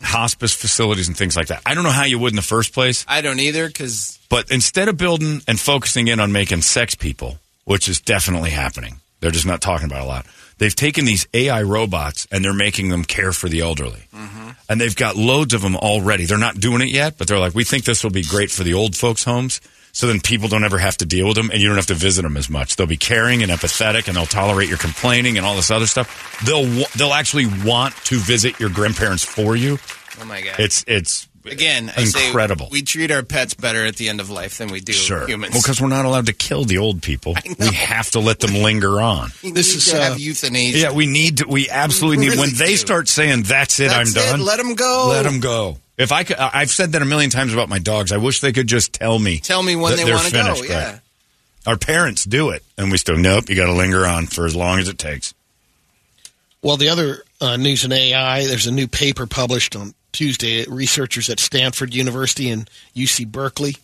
hospice 0.00 0.54
facilities 0.54 1.08
and 1.08 1.16
things 1.16 1.36
like 1.36 1.48
that. 1.48 1.62
I 1.66 1.74
don't 1.74 1.84
know 1.84 1.90
how 1.90 2.04
you 2.04 2.18
would 2.18 2.32
in 2.32 2.36
the 2.36 2.42
first 2.42 2.72
place, 2.72 3.04
I 3.08 3.22
don't 3.22 3.40
either 3.40 3.66
because 3.66 4.18
but 4.28 4.50
instead 4.50 4.88
of 4.88 4.96
building 4.96 5.40
and 5.48 5.58
focusing 5.58 6.08
in 6.08 6.20
on 6.20 6.32
making 6.32 6.62
sex 6.62 6.94
people, 6.94 7.38
which 7.64 7.88
is 7.88 8.00
definitely 8.00 8.50
happening, 8.50 9.00
they're 9.20 9.30
just 9.30 9.46
not 9.46 9.60
talking 9.60 9.86
about 9.86 10.02
a 10.02 10.06
lot. 10.06 10.26
They've 10.58 10.74
taken 10.74 11.04
these 11.04 11.26
AI 11.34 11.62
robots 11.62 12.28
and 12.30 12.44
they're 12.44 12.52
making 12.52 12.90
them 12.90 13.04
care 13.04 13.32
for 13.32 13.48
the 13.48 13.60
elderly. 13.60 14.06
Mm-hmm. 14.14 14.50
And 14.68 14.80
they've 14.80 14.94
got 14.94 15.16
loads 15.16 15.52
of 15.52 15.62
them 15.62 15.76
already. 15.76 16.26
They're 16.26 16.38
not 16.38 16.60
doing 16.60 16.80
it 16.80 16.88
yet, 16.88 17.18
but 17.18 17.26
they're 17.26 17.38
like, 17.40 17.54
we 17.54 17.64
think 17.64 17.84
this 17.84 18.04
will 18.04 18.10
be 18.10 18.22
great 18.22 18.50
for 18.50 18.62
the 18.62 18.74
old 18.74 18.96
folks' 18.96 19.24
homes. 19.24 19.60
So 19.92 20.06
then 20.06 20.20
people 20.20 20.48
don't 20.48 20.64
ever 20.64 20.78
have 20.78 20.96
to 20.98 21.06
deal 21.06 21.26
with 21.26 21.36
them 21.36 21.50
and 21.50 21.60
you 21.60 21.68
don't 21.68 21.76
have 21.76 21.86
to 21.86 21.94
visit 21.94 22.22
them 22.22 22.36
as 22.36 22.50
much. 22.50 22.76
They'll 22.76 22.86
be 22.86 22.96
caring 22.96 23.42
and 23.42 23.52
empathetic 23.52 24.08
and 24.08 24.16
they'll 24.16 24.26
tolerate 24.26 24.68
your 24.68 24.78
complaining 24.78 25.36
and 25.38 25.46
all 25.46 25.54
this 25.54 25.70
other 25.70 25.86
stuff. 25.86 26.40
They'll, 26.44 26.84
they'll 26.96 27.12
actually 27.12 27.46
want 27.64 27.94
to 28.06 28.16
visit 28.18 28.58
your 28.58 28.70
grandparents 28.70 29.24
for 29.24 29.54
you. 29.54 29.78
oh 30.20 30.24
my 30.24 30.40
god, 30.42 30.58
It's, 30.58 30.84
it's 30.86 31.28
again 31.46 31.92
I 31.96 32.04
say 32.04 32.26
incredible. 32.26 32.68
we 32.70 32.82
treat 32.82 33.10
our 33.10 33.22
pets 33.22 33.54
better 33.54 33.84
at 33.86 33.96
the 33.96 34.08
end 34.08 34.20
of 34.20 34.30
life 34.30 34.58
than 34.58 34.68
we 34.68 34.80
do 34.80 34.92
Sure. 34.92 35.26
humans. 35.26 35.52
Well, 35.54 35.62
because 35.62 35.80
we're 35.80 35.88
not 35.88 36.04
allowed 36.04 36.26
to 36.26 36.32
kill 36.32 36.64
the 36.64 36.78
old 36.78 37.02
people. 37.02 37.34
We 37.58 37.66
have 37.74 38.10
to 38.12 38.20
let 38.20 38.40
them 38.40 38.54
linger 38.54 39.00
on. 39.00 39.30
We 39.42 39.50
This 39.52 39.70
need 39.72 39.76
is, 39.78 39.86
to 39.92 39.98
uh, 39.98 40.02
have 40.02 40.18
euthanasia. 40.20 40.78
Yeah, 40.78 40.92
we 40.92 41.06
need 41.06 41.38
to. 41.38 41.46
We 41.48 41.68
absolutely 41.70 42.26
We 42.28 42.30
need. 42.30 42.38
When 42.38 42.54
they 42.54 42.72
do. 42.72 42.76
start 42.76 43.08
saying 43.08 43.42
that's 43.44 43.78
it, 43.80 43.88
That's 43.88 44.16
I'm 44.16 44.40
it, 44.40 44.44
let 44.44 44.56
them 44.58 44.74
go. 44.74 45.06
Let 45.10 45.22
them 45.24 45.40
go. 45.40 45.78
If 45.96 46.10
I 46.12 46.24
could, 46.24 46.36
I- 46.38 46.50
I've 46.54 46.70
said 46.70 46.92
that 46.92 47.02
a 47.02 47.04
million 47.04 47.30
times 47.30 47.52
about 47.52 47.68
my 47.68 47.78
dogs. 47.78 48.10
I 48.10 48.16
wish 48.16 48.40
they 48.40 48.52
could 48.52 48.66
just 48.66 48.92
tell 48.92 49.18
me. 49.18 49.38
Tell 49.38 49.62
me 49.62 49.76
when 49.76 49.96
they 49.96 50.04
they're 50.04 50.14
want 50.14 50.26
to 50.26 50.32
go. 50.32 50.42
finished, 50.54 50.68
Yeah. 50.68 50.90
right. 50.92 51.00
Our 51.66 51.76
parents 51.78 52.24
do 52.24 52.50
it, 52.50 52.62
and 52.76 52.90
we 52.90 52.98
still 52.98 53.16
nope. 53.16 53.48
You 53.48 53.54
got 53.56 53.66
to 53.66 53.72
linger 53.72 54.04
on 54.06 54.26
for 54.26 54.44
as 54.44 54.54
long 54.56 54.80
as 54.80 54.88
it 54.88 54.98
takes. 54.98 55.32
Well, 56.62 56.76
the 56.76 56.88
other 56.88 57.22
uh, 57.40 57.56
news 57.56 57.84
in 57.84 57.92
AI, 57.92 58.46
there's 58.46 58.66
a 58.66 58.72
new 58.72 58.88
paper 58.88 59.26
published 59.26 59.76
on 59.76 59.94
Tuesday. 60.14 60.64
Researchers 60.66 61.28
at 61.28 61.38
Stanford 61.38 61.92
University 61.92 62.48
and 62.50 62.70
UC 62.96 63.30
Berkeley 63.30 63.76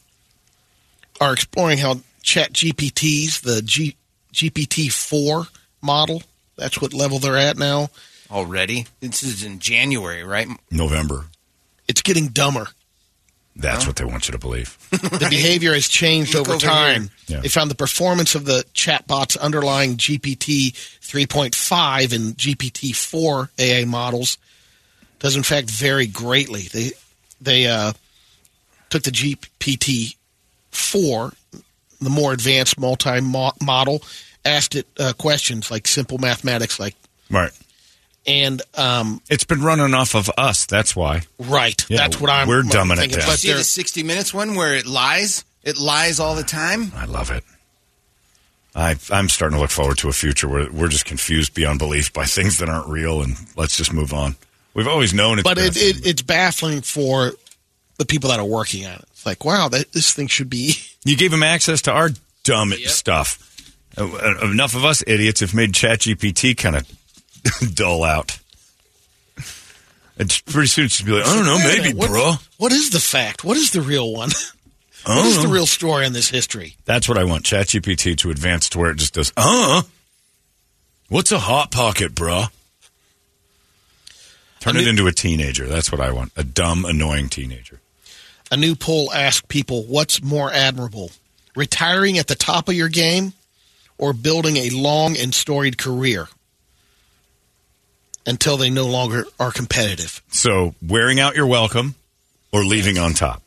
are 1.20 1.34
exploring 1.34 1.78
how 1.78 2.00
Chat 2.22 2.52
GPTs, 2.52 3.42
the 3.42 3.60
G- 3.62 3.96
GPT-4 4.32 5.48
model, 5.82 6.22
that's 6.56 6.80
what 6.80 6.94
level 6.94 7.18
they're 7.18 7.36
at 7.36 7.58
now, 7.58 7.90
Already, 8.30 8.86
this 9.00 9.22
is 9.24 9.42
in 9.42 9.58
January, 9.58 10.22
right? 10.22 10.46
November. 10.70 11.26
it's 11.88 12.00
getting 12.00 12.28
dumber. 12.28 12.68
That's 13.56 13.86
what 13.86 13.96
they 13.96 14.04
want 14.04 14.28
you 14.28 14.32
to 14.32 14.38
believe. 14.38 14.78
The 14.90 15.26
behavior 15.28 15.74
has 15.74 15.88
changed 15.88 16.36
over 16.36 16.52
over 16.52 16.60
time. 16.60 17.10
Yeah. 17.26 17.40
They 17.40 17.48
found 17.48 17.70
the 17.70 17.74
performance 17.74 18.34
of 18.34 18.44
the 18.44 18.64
chatbots 18.74 19.38
underlying 19.38 19.96
GPT 19.96 20.72
3.5 20.72 22.14
and 22.14 22.36
GPT 22.38 22.94
4 22.94 23.50
AA 23.58 23.84
models 23.86 24.38
does 25.20 25.36
in 25.36 25.42
fact 25.44 25.70
vary 25.70 26.06
greatly. 26.06 26.62
They 26.62 26.90
they 27.40 27.66
uh, 27.66 27.92
took 28.90 29.02
the 29.04 29.10
GPT 29.10 30.16
4, 30.72 31.32
the 32.00 32.10
more 32.10 32.32
advanced 32.32 32.78
multi 32.78 33.20
model, 33.20 34.02
asked 34.44 34.74
it 34.74 34.86
uh, 34.98 35.12
questions 35.16 35.70
like 35.70 35.86
simple 35.86 36.18
mathematics, 36.18 36.78
like 36.80 36.94
right. 37.30 37.52
and 38.26 38.60
um, 38.76 39.20
It's 39.30 39.44
been 39.44 39.62
running 39.62 39.94
off 39.94 40.14
of 40.14 40.30
us. 40.36 40.66
That's 40.66 40.94
why. 40.96 41.22
right. 41.38 41.82
Yeah, 41.88 41.98
that's 41.98 42.20
what 42.20 42.30
I'm. 42.30 42.48
we're 42.48 42.64
what 42.64 42.74
I'm 42.76 42.88
dumbing 42.88 42.92
it 42.94 42.98
thinking. 42.98 43.18
down. 43.18 43.28
But 43.28 43.38
See 43.38 43.52
the 43.52 43.64
60 43.64 44.02
Minutes 44.02 44.34
one 44.34 44.54
where 44.54 44.74
it 44.74 44.86
lies? 44.86 45.44
It 45.62 45.78
lies 45.78 46.18
all 46.20 46.34
the 46.34 46.42
time. 46.42 46.90
I 46.94 47.04
love 47.04 47.30
it. 47.30 47.44
I, 48.74 48.96
I'm 49.10 49.28
starting 49.28 49.56
to 49.56 49.60
look 49.60 49.70
forward 49.70 49.98
to 49.98 50.08
a 50.08 50.12
future 50.12 50.48
where 50.48 50.70
we're 50.70 50.88
just 50.88 51.04
confused 51.04 51.54
beyond 51.54 51.78
belief 51.80 52.12
by 52.12 52.24
things 52.24 52.58
that 52.58 52.68
aren't 52.68 52.86
real, 52.88 53.20
and 53.20 53.36
let's 53.56 53.76
just 53.76 53.92
move 53.92 54.12
on. 54.14 54.36
We've 54.74 54.88
always 54.88 55.12
known 55.12 55.38
it's 55.38 55.48
but 55.48 55.58
it, 55.58 55.76
it, 55.76 56.06
it's 56.06 56.22
baffling 56.22 56.82
for 56.82 57.32
the 57.98 58.06
people 58.06 58.30
that 58.30 58.38
are 58.38 58.46
working 58.46 58.86
on 58.86 58.94
it. 58.94 59.04
It's 59.10 59.26
like, 59.26 59.44
wow, 59.44 59.68
that, 59.68 59.92
this 59.92 60.12
thing 60.12 60.26
should 60.26 60.50
be. 60.50 60.74
You 61.02 61.16
gave 61.16 61.30
them 61.30 61.42
access 61.42 61.80
to 61.82 61.92
our 61.92 62.10
dumb 62.44 62.72
stuff. 62.84 63.38
Uh, 63.96 64.04
uh, 64.04 64.50
enough 64.50 64.74
of 64.74 64.84
us 64.84 65.02
idiots 65.06 65.40
have 65.40 65.54
made 65.54 65.72
ChatGPT 65.72 66.54
kind 66.54 66.76
of 66.76 67.74
dull 67.74 68.04
out. 68.04 68.38
It's 70.18 70.40
pretty 70.42 70.66
soon 70.66 70.88
she'll 70.88 71.06
be 71.06 71.12
like, 71.12 71.26
I 71.26 71.34
don't 71.34 71.46
know, 71.46 71.56
maybe, 71.56 71.96
what, 71.96 72.10
bro. 72.10 72.34
What 72.58 72.72
is 72.72 72.90
the 72.90 73.00
fact? 73.00 73.44
What 73.44 73.56
is 73.56 73.70
the 73.70 73.80
real 73.80 74.12
one? 74.12 74.28
I 75.06 75.08
what 75.16 75.22
don't 75.22 75.26
is 75.26 75.42
the 75.42 75.48
real 75.48 75.64
story 75.64 76.04
in 76.04 76.12
this 76.12 76.28
history? 76.28 76.76
That's 76.84 77.08
what 77.08 77.16
I 77.16 77.24
want 77.24 77.46
ChatGPT 77.46 78.18
to 78.18 78.30
advance 78.30 78.68
to 78.68 78.78
where 78.78 78.90
it 78.90 78.98
just 78.98 79.14
does, 79.14 79.32
uh, 79.38 79.80
what's 81.08 81.32
a 81.32 81.38
hot 81.38 81.70
pocket, 81.70 82.14
bro? 82.14 82.44
Turn 84.60 84.76
I 84.76 84.80
it 84.80 84.88
into 84.88 85.06
a 85.06 85.12
teenager. 85.12 85.66
That's 85.66 85.90
what 85.90 86.00
I 86.00 86.12
want. 86.12 86.32
A 86.36 86.44
dumb, 86.44 86.84
annoying 86.84 87.28
teenager. 87.28 87.80
A 88.52 88.56
new 88.56 88.74
poll 88.74 89.12
asked 89.12 89.48
people 89.48 89.84
what's 89.84 90.22
more 90.22 90.52
admirable, 90.52 91.10
retiring 91.56 92.18
at 92.18 92.26
the 92.26 92.34
top 92.34 92.68
of 92.68 92.74
your 92.74 92.88
game 92.88 93.32
or 93.96 94.12
building 94.12 94.56
a 94.56 94.70
long 94.70 95.16
and 95.16 95.34
storied 95.34 95.78
career 95.78 96.28
until 98.26 98.56
they 98.56 98.70
no 98.70 98.86
longer 98.86 99.24
are 99.38 99.50
competitive. 99.52 100.22
So, 100.28 100.74
wearing 100.86 101.20
out 101.20 101.36
your 101.36 101.46
welcome 101.46 101.94
or 102.52 102.64
leaving 102.64 102.98
on 102.98 103.14
top. 103.14 103.42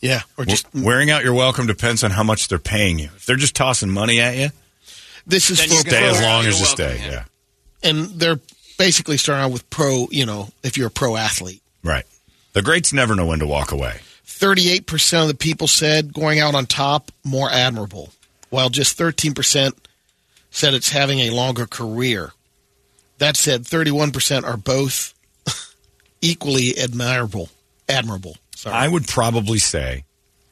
Yeah, 0.00 0.20
or 0.36 0.44
just 0.44 0.66
wearing 0.74 1.10
out 1.10 1.24
your 1.24 1.32
welcome 1.32 1.66
depends 1.66 2.04
on 2.04 2.10
how 2.10 2.22
much 2.22 2.48
they're 2.48 2.58
paying 2.58 2.98
you. 2.98 3.06
If 3.16 3.24
they're 3.24 3.36
just 3.36 3.56
tossing 3.56 3.88
money 3.90 4.20
at 4.20 4.36
you, 4.36 4.50
this 5.26 5.48
is 5.50 5.58
Then 5.58 5.68
for 5.68 5.74
stay 5.76 6.04
as 6.06 6.20
long 6.20 6.44
as 6.44 6.58
you 6.58 6.64
welcome, 6.64 6.98
stay. 6.98 6.98
yeah. 7.06 7.10
Yeah. 7.10 7.24
and 7.90 8.06
they're 8.20 8.38
basically 8.76 9.16
starting 9.16 9.44
out 9.44 9.52
with 9.52 9.68
pro. 9.70 10.08
You 10.10 10.26
know, 10.26 10.48
if 10.62 10.76
you're 10.76 10.88
a 10.88 10.90
pro 10.92 11.16
athlete. 11.16 11.62
Right. 11.82 12.04
The 12.52 12.62
greats 12.62 12.92
never 12.92 13.14
know 13.14 13.26
when 13.26 13.40
to 13.40 13.46
walk 13.46 13.72
away. 13.72 14.00
38% 14.26 15.22
of 15.22 15.28
the 15.28 15.34
people 15.34 15.68
said 15.68 16.12
going 16.12 16.40
out 16.40 16.54
on 16.54 16.66
top 16.66 17.10
more 17.24 17.48
admirable, 17.50 18.10
while 18.50 18.68
just 18.68 18.98
13% 18.98 19.72
said 20.50 20.74
it's 20.74 20.90
having 20.90 21.20
a 21.20 21.30
longer 21.30 21.66
career. 21.66 22.32
That 23.18 23.36
said, 23.36 23.62
31% 23.62 24.44
are 24.44 24.56
both 24.56 25.14
equally 26.20 26.76
admirable. 26.78 27.48
Admirable. 27.88 28.36
Sorry. 28.54 28.74
I 28.74 28.88
would 28.88 29.06
probably 29.06 29.58
say 29.58 30.04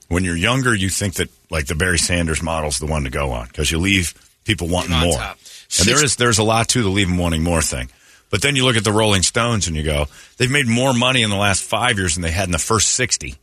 when 0.08 0.24
you're 0.24 0.36
younger, 0.36 0.74
you 0.74 0.88
think 0.88 1.14
that 1.14 1.30
like 1.50 1.66
the 1.66 1.74
Barry 1.74 1.98
Sanders 1.98 2.42
model's 2.42 2.78
the 2.78 2.86
one 2.86 3.04
to 3.04 3.10
go 3.10 3.32
on 3.32 3.46
because 3.46 3.70
you 3.70 3.78
leave 3.78 4.14
people 4.44 4.68
wanting 4.68 4.96
more. 4.98 5.18
top. 5.18 5.38
And 5.78 5.88
there 5.88 6.04
is 6.04 6.16
there's 6.16 6.38
a 6.38 6.44
lot 6.44 6.68
to 6.70 6.82
the 6.82 6.88
leave 6.88 7.08
them 7.08 7.16
wanting 7.16 7.42
more 7.42 7.62
thing. 7.62 7.90
But 8.32 8.42
then 8.42 8.56
you 8.56 8.64
look 8.64 8.76
at 8.76 8.82
the 8.82 8.90
Rolling 8.92 9.22
Stones 9.22 9.68
and 9.68 9.76
you 9.76 9.84
go, 9.84 10.06
they've 10.38 10.50
made 10.50 10.66
more 10.66 10.92
money 10.92 11.22
in 11.22 11.30
the 11.30 11.36
last 11.36 11.62
five 11.62 11.98
years 11.98 12.14
than 12.14 12.22
they 12.22 12.30
had 12.32 12.46
in 12.48 12.50
the 12.52 12.58
first 12.58 12.88
sixty. 12.90 13.36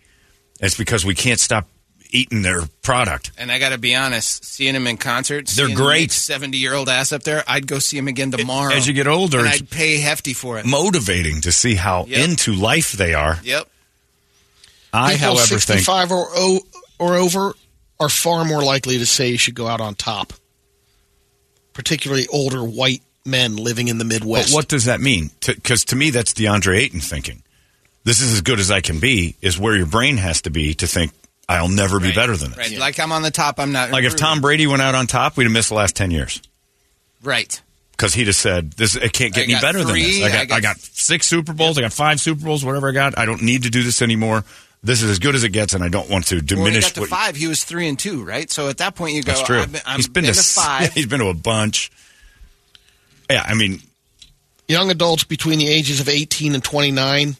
It's 0.59 0.75
because 0.75 1.05
we 1.05 1.15
can't 1.15 1.39
stop 1.39 1.69
eating 2.11 2.41
their 2.41 2.61
product. 2.81 3.31
And 3.37 3.51
I 3.51 3.59
got 3.59 3.69
to 3.69 3.77
be 3.77 3.93
honest, 3.95 4.43
seeing 4.43 4.73
him 4.75 4.87
in 4.87 4.97
concert, 4.97 5.47
They're 5.47 5.73
great. 5.75 6.11
seventy-year-old 6.11 6.89
ass 6.89 7.11
up 7.13 7.21
there, 7.21 7.43
I'd 7.47 7.67
go 7.67 7.77
see 7.77 7.97
him 7.99 8.07
again 8.07 8.31
tomorrow. 8.31 8.73
As 8.73 8.87
you 8.87 8.93
get 8.95 9.05
older, 9.05 9.39
and 9.39 9.47
I'd 9.47 9.69
pay 9.69 9.99
hefty 9.99 10.33
for 10.33 10.57
it. 10.57 10.65
Motivating 10.65 11.41
to 11.41 11.51
see 11.51 11.75
how 11.75 12.05
Yep. 12.07 12.27
into 12.27 12.53
life 12.53 12.91
they 12.93 13.13
are. 13.13 13.39
Yep. 13.43 13.69
I, 14.91 15.11
People 15.13 15.27
however, 15.35 15.47
think 15.59 15.61
65 15.61 16.11
or, 16.11 16.27
o- 16.33 16.61
or 16.97 17.15
over 17.15 17.53
are 17.99 18.09
far 18.09 18.43
more 18.43 18.63
likely 18.63 18.97
to 18.97 19.05
say 19.05 19.29
you 19.29 19.37
should 19.37 19.53
go 19.53 19.67
out 19.67 19.81
on 19.81 19.93
top, 19.93 20.33
particularly 21.73 22.27
older 22.29 22.63
white 22.63 23.03
men 23.25 23.55
living 23.57 23.87
in 23.87 23.97
the 23.97 24.05
But 24.05 24.13
Midwest. 24.13 24.53
what 24.53 24.67
does 24.67 24.85
that 24.85 25.01
mean? 25.01 25.29
Because 25.45 25.85
to, 25.85 25.95
me, 25.95 26.09
that's 26.09 26.33
DeAndre 26.33 26.77
Ayton 26.77 26.99
thinking. 27.01 27.43
This 28.03 28.21
is 28.21 28.33
as 28.33 28.41
good 28.41 28.59
as 28.59 28.71
I 28.71 28.81
can 28.81 28.99
be. 28.99 29.35
Is 29.41 29.59
where 29.59 29.75
your 29.75 29.85
brain 29.85 30.17
has 30.17 30.41
to 30.43 30.49
be 30.49 30.73
to 30.75 30.87
think 30.87 31.11
I'll 31.47 31.67
never 31.67 31.99
be 31.99 32.11
better 32.13 32.35
than 32.37 32.51
this. 32.51 32.57
Right. 32.71 32.77
Like 32.79 32.99
I'm 32.99 33.11
on 33.11 33.21
the 33.23 33.31
top, 33.31 33.59
I'm 33.59 33.71
not. 33.71 33.91
Like 33.91 34.03
if 34.05 34.15
Tom 34.15 34.39
Brady 34.41 34.67
went 34.67 34.81
out 34.81 34.95
on 34.95 35.05
top, 35.07 35.35
we'd 35.37 35.43
have 35.45 35.51
missed 35.53 35.69
the 35.69 35.75
last 35.75 35.95
ten 35.95 36.09
years 36.11 36.41
Right. 37.21 37.61
because 37.91 38.13
he'd 38.13 38.27
have 38.27 38.35
said, 38.35 38.71
"This 38.73 38.95
it 38.95 39.11
can't 39.13 39.33
get 39.33 39.41
I 39.41 39.51
any 39.51 39.61
better 39.61 39.83
three, 39.83 40.01
than 40.03 40.11
this. 40.11 40.23
I 40.23 40.25
I 40.25 40.31
got, 40.31 40.39
I 40.41 40.45
got- 40.45 40.61
got 40.61 40.79
six 40.79 41.27
Super 41.27 41.53
Bowls. 41.53 41.77
I 41.77 41.81
got 41.81 41.93
five 41.93 42.21
Super 42.21 42.43
Bowls. 42.45 42.63
Whatever 42.63 42.89
I 42.89 42.93
got, 42.93 43.17
I 43.17 43.25
don't 43.25 43.41
need 43.41 43.63
to 43.63 43.69
do 43.69 43.83
this 43.83 44.01
anymore. 44.01 44.43
This 44.81 45.01
is 45.01 45.09
as 45.11 45.19
good 45.19 45.35
as 45.35 45.43
it 45.43 45.49
gets, 45.49 45.73
and 45.73 45.83
I 45.83 45.89
don't 45.89 46.09
want 46.09 46.27
to 46.27 46.35
Well, 46.35 46.41
he 46.41 46.47
diminish 46.47 46.85
got 46.85 46.93
to 46.95 46.99
what." 47.01 47.09
five. 47.09 47.35
He 47.35 47.47
was 47.47 47.63
three 47.65 47.89
and 47.89 47.99
two, 47.99 48.23
right? 48.23 48.49
So 48.49 48.69
at 48.69 48.77
that 48.77 48.95
point, 48.95 49.15
you 49.15 49.23
go. 49.23 49.33
That's 49.33 49.43
true. 49.45 49.59
I've 49.59 49.71
been, 49.73 49.81
I'm 49.85 49.97
he's 49.97 50.07
been, 50.07 50.23
to, 50.23 50.29
s- 50.29 50.55
five. 50.65 50.93
He's 50.93 51.05
been 51.07 51.19
to 51.19 51.27
a 51.27 51.33
bunch. 51.33 51.91
Yeah, 53.29 53.43
I 53.45 53.53
mean, 53.53 53.81
Young 54.69 54.91
adults 54.91 55.23
between 55.23 55.57
the 55.57 55.67
ages 55.67 55.99
of 55.99 56.07
18 56.07 56.53
and 56.53 56.63
29 56.63 57.37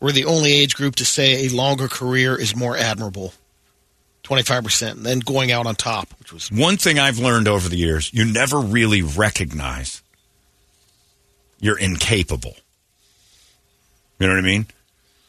were 0.00 0.10
the 0.10 0.24
only 0.24 0.52
age 0.52 0.74
group 0.74 0.96
to 0.96 1.04
say 1.04 1.46
a 1.46 1.50
longer 1.50 1.86
career 1.86 2.34
is 2.34 2.56
more 2.56 2.76
admirable. 2.78 3.34
25%. 4.24 4.92
And 4.92 5.04
then 5.04 5.18
going 5.18 5.52
out 5.52 5.66
on 5.66 5.74
top, 5.74 6.08
which 6.18 6.32
was 6.32 6.50
One 6.50 6.78
thing 6.78 6.98
I've 6.98 7.18
learned 7.18 7.46
over 7.46 7.68
the 7.68 7.76
years, 7.76 8.10
you 8.14 8.24
never 8.24 8.58
really 8.58 9.02
recognize 9.02 10.02
you're 11.60 11.78
incapable. 11.78 12.56
You 14.18 14.28
know 14.28 14.32
what 14.32 14.38
I 14.38 14.46
mean? 14.46 14.66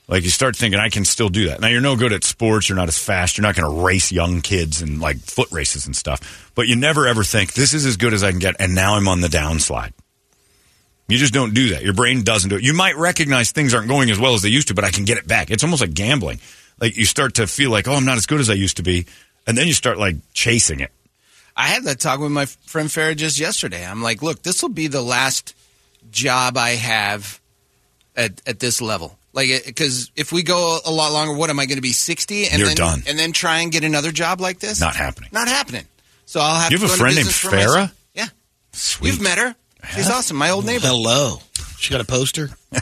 Like 0.08 0.24
you 0.24 0.30
start 0.30 0.56
thinking, 0.58 0.80
I 0.80 0.90
can 0.90 1.06
still 1.06 1.30
do 1.30 1.48
that. 1.48 1.62
Now 1.62 1.70
you're 1.70 1.82
no 1.82 1.96
good 1.96 2.12
at 2.12 2.24
sports. 2.24 2.68
You're 2.68 2.76
not 2.76 2.90
as 2.90 2.98
fast. 2.98 3.38
You're 3.38 3.44
not 3.44 3.56
going 3.56 3.74
to 3.74 3.82
race 3.84 4.12
young 4.12 4.42
kids 4.42 4.82
and 4.82 5.00
like 5.00 5.18
foot 5.18 5.50
races 5.52 5.86
and 5.86 5.96
stuff. 5.96 6.52
But 6.56 6.68
you 6.68 6.76
never 6.76 7.08
ever 7.08 7.24
think 7.24 7.54
this 7.54 7.74
is 7.74 7.86
as 7.86 7.96
good 7.96 8.14
as 8.14 8.24
I 8.24 8.32
can 8.32 8.40
get, 8.40 8.56
and 8.60 8.76
now 8.76 8.96
I'm 8.96 9.08
on 9.08 9.22
the 9.22 9.30
downslide. 9.30 9.94
You 11.08 11.18
just 11.18 11.34
don't 11.34 11.54
do 11.54 11.70
that. 11.70 11.84
Your 11.84 11.94
brain 11.94 12.24
doesn't 12.24 12.50
do 12.50 12.56
it. 12.56 12.64
You 12.64 12.74
might 12.74 12.96
recognize 12.98 13.52
things 13.52 13.74
aren't 13.74 13.88
going 13.88 14.10
as 14.10 14.20
well 14.20 14.34
as 14.34 14.42
they 14.42 14.50
used 14.50 14.70
to, 14.70 14.74
but 14.74 14.84
I 14.84 14.92
can 14.92 15.06
get 15.06 15.18
it 15.18 15.28
back. 15.28 15.52
It's 15.52 15.64
almost 15.64 15.82
like 15.82 15.94
gambling. 15.94 16.40
Like 16.80 16.98
you 16.98 17.06
start 17.06 17.36
to 17.36 17.48
feel 17.48 17.72
like, 17.72 17.88
oh, 17.88 17.94
I'm 17.94 18.06
not 18.06 18.18
as 18.18 18.26
good 18.26 18.40
as 18.40 18.50
I 18.50 18.54
used 18.54 18.78
to 18.78 18.84
be, 18.84 19.06
and 19.48 19.58
then 19.58 19.68
you 19.68 19.74
start 19.74 19.98
like 19.98 20.16
chasing 20.34 20.80
it. 20.80 20.92
I 21.56 21.68
had 21.68 21.84
that 21.84 22.00
talk 22.00 22.20
with 22.20 22.32
my 22.32 22.46
friend 22.46 22.90
Farrah 22.90 23.16
just 23.16 23.40
yesterday. 23.40 23.86
I'm 23.86 24.02
like, 24.02 24.24
look, 24.24 24.42
this 24.42 24.62
will 24.62 24.70
be 24.70 24.88
the 24.88 25.02
last 25.02 25.56
job 26.10 26.58
I 26.58 26.72
have 26.72 27.40
at 28.16 28.42
at 28.48 28.60
this 28.60 28.82
level. 28.82 29.18
Like, 29.34 29.50
because 29.66 30.12
if 30.16 30.32
we 30.32 30.44
go 30.44 30.80
a 30.86 30.92
lot 30.92 31.12
longer, 31.12 31.34
what 31.34 31.50
am 31.50 31.60
I 31.60 31.66
going 31.66 31.78
to 31.78 31.82
be 31.82 31.92
sixty? 31.92 32.46
And 32.48 32.60
You're 32.60 32.68
then, 32.68 32.78
done. 32.78 33.04
And 33.08 33.18
then 33.18 33.32
try 33.32 33.60
and 33.60 33.72
get 33.72 33.84
another 33.84 34.12
job 34.12 34.40
like 34.40 34.60
this? 34.60 34.80
Not 34.80 34.96
happening. 34.96 35.30
Not 35.34 35.48
happening. 35.48 35.86
So 36.26 36.40
I'll 36.40 36.60
have. 36.60 36.72
You 36.72 36.78
to 36.78 36.84
have 36.84 36.92
a 36.92 36.94
go 36.94 37.00
friend 37.00 37.16
named 37.16 37.28
business 37.28 37.40
for 37.40 37.50
Farrah? 37.50 37.74
myself. 37.82 37.96
Yeah, 38.14 38.28
Sweet. 38.74 39.08
you've 39.12 39.22
met 39.22 39.38
her. 39.40 39.56
She's 39.96 40.10
awesome. 40.10 40.38
My 40.38 40.52
old 40.52 40.66
neighbor. 40.66 40.86
hello. 40.88 41.38
She 41.80 41.92
got 41.92 42.00
a 42.02 42.06
poster? 42.06 42.50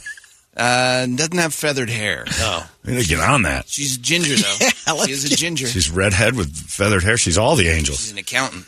Uh, 0.55 1.05
doesn't 1.05 1.37
have 1.37 1.53
feathered 1.53 1.89
hair. 1.89 2.25
No. 2.37 2.61
We 2.85 2.93
need 2.93 3.03
to 3.03 3.07
get 3.07 3.19
on 3.21 3.43
that. 3.43 3.69
She's 3.69 3.97
ginger 3.97 4.35
though. 4.35 4.67
I 4.87 4.91
like 4.93 5.07
she 5.07 5.13
is 5.13 5.31
a 5.31 5.35
ginger. 5.35 5.65
She's 5.67 5.89
redhead 5.89 6.35
with 6.35 6.53
feathered 6.53 7.03
hair. 7.03 7.15
She's 7.15 7.37
all 7.37 7.55
the 7.55 7.69
angels. 7.69 7.99
She's 8.01 8.11
an 8.11 8.17
accountant. 8.17 8.65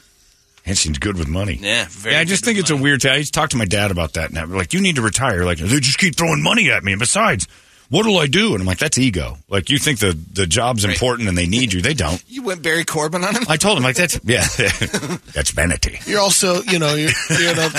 And 0.66 0.78
she's 0.78 0.98
good 0.98 1.18
with 1.18 1.28
money. 1.28 1.60
Yeah, 1.62 1.86
very 1.90 2.16
yeah, 2.16 2.22
I 2.22 2.24
just 2.24 2.42
good 2.44 2.46
think 2.46 2.56
with 2.58 2.72
it's 2.72 2.80
a 2.80 2.82
weird 2.82 3.02
thing. 3.02 3.12
I 3.12 3.18
used 3.18 3.34
to 3.34 3.40
talk 3.40 3.50
to 3.50 3.58
my 3.58 3.66
dad 3.66 3.92
about 3.92 4.14
that. 4.14 4.32
Now, 4.32 4.46
like, 4.46 4.72
you 4.72 4.80
need 4.80 4.96
to 4.96 5.02
retire. 5.02 5.44
Like, 5.44 5.58
they 5.58 5.80
just 5.82 5.98
keep 5.98 6.16
throwing 6.16 6.42
money 6.42 6.72
at 6.72 6.84
me. 6.86 6.94
And 6.94 7.00
besides, 7.00 7.48
what 7.94 8.08
will 8.08 8.18
I 8.18 8.26
do? 8.26 8.54
And 8.54 8.62
I'm 8.62 8.66
like, 8.66 8.80
that's 8.80 8.98
ego. 8.98 9.38
Like, 9.50 9.70
you 9.70 9.78
think 9.78 10.00
the, 10.00 10.18
the 10.34 10.48
job's 10.48 10.84
Right. 10.84 10.94
important 10.94 11.30
and 11.30 11.38
they 11.38 11.46
need 11.46 11.72
you. 11.74 11.82
They 11.82 11.94
don't. 11.94 12.22
You 12.28 12.42
went 12.42 12.64
Barry 12.64 12.84
Corbin 12.86 13.24
on 13.24 13.36
him. 13.36 13.44
I 13.48 13.58
told 13.58 13.78
him, 13.78 13.84
like, 13.84 13.96
that's, 13.96 14.20
yeah, 14.24 14.42
that's 15.34 15.52
vanity. 15.52 16.00
You're 16.08 16.20
also, 16.20 16.62
you 16.64 16.80
know, 16.80 16.96
you're, 16.96 17.12
you're 17.30 17.52
in 17.52 17.60
a 17.60 17.70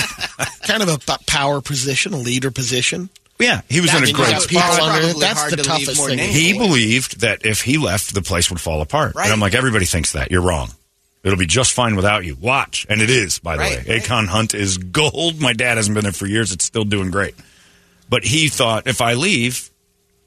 kind 0.65 0.81
of 0.81 0.89
a 0.89 0.99
power 1.27 1.59
position, 1.59 2.13
a 2.13 2.17
leader 2.17 2.49
position. 2.49 3.09
Yeah, 3.39 3.59
he 3.67 3.81
was 3.81 3.91
That 3.91 4.03
in 4.03 4.09
a 4.09 4.13
great 4.13 4.33
you 4.33 4.39
spot. 4.39 4.47
people 4.77 4.85
under 4.85 5.07
it. 5.09 5.19
That's 5.19 5.49
the 5.49 5.57
to 5.57 5.63
toughest 5.63 6.05
thing. 6.07 6.17
He 6.17 6.51
anything. 6.51 6.57
believed 6.59 7.19
that 7.19 7.45
if 7.45 7.61
he 7.63 7.77
left, 7.77 8.13
the 8.13 8.21
place 8.21 8.49
would 8.49 8.61
fall 8.61 8.81
apart. 8.81 9.13
Right. 9.15 9.25
And 9.25 9.33
I'm 9.33 9.41
like, 9.41 9.53
everybody 9.53 9.83
thinks 9.85 10.13
that. 10.13 10.31
You're 10.31 10.41
wrong. 10.41 10.69
It'll 11.25 11.37
be 11.37 11.45
just 11.45 11.73
fine 11.73 11.97
without 11.97 12.23
you. 12.23 12.35
Watch. 12.39 12.85
And 12.89 13.01
it 13.01 13.09
is, 13.09 13.39
by 13.39 13.57
the 13.57 13.63
Right, 13.63 13.85
way. 13.85 13.95
right. 13.95 14.01
Akon 14.03 14.27
Hunt 14.27 14.53
is 14.53 14.77
gold. 14.99 15.41
My 15.41 15.51
dad 15.51 15.75
hasn't 15.75 15.93
been 15.95 16.03
there 16.03 16.13
for 16.13 16.27
years. 16.27 16.53
It's 16.53 16.63
still 16.63 16.85
doing 16.85 17.11
great. 17.11 17.35
But 18.07 18.23
he 18.23 18.47
thought 18.47 18.87
if 18.87 19.01
I 19.01 19.15
leave, 19.15 19.69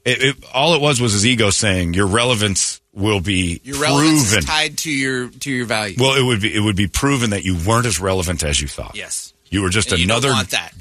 it, 0.09 0.21
it, 0.37 0.45
all 0.53 0.73
it 0.75 0.81
was 0.81 0.99
was 1.01 1.13
his 1.13 1.25
ego 1.25 1.49
saying 1.49 1.93
your 1.93 2.07
relevance 2.07 2.81
will 2.93 3.19
be 3.21 3.61
Your 3.63 3.79
relevance 3.79 4.29
proven. 4.29 4.43
tied 4.45 4.77
to 4.79 4.91
your 4.91 5.29
to 5.29 5.51
your 5.51 5.65
value. 5.65 5.95
well, 5.99 6.15
it 6.15 6.23
would 6.25 6.41
be 6.41 6.53
it 6.55 6.59
would 6.61 6.75
be 6.75 6.87
proven 6.87 7.29
that 7.31 7.43
you 7.43 7.57
weren't 7.67 7.85
as 7.85 7.99
relevant 7.99 8.43
as 8.43 8.59
you 8.61 8.67
thought. 8.67 8.95
yes. 8.95 9.33
You 9.51 9.63
were 9.63 9.69
just 9.69 9.91
And 9.91 10.01
another 10.03 10.31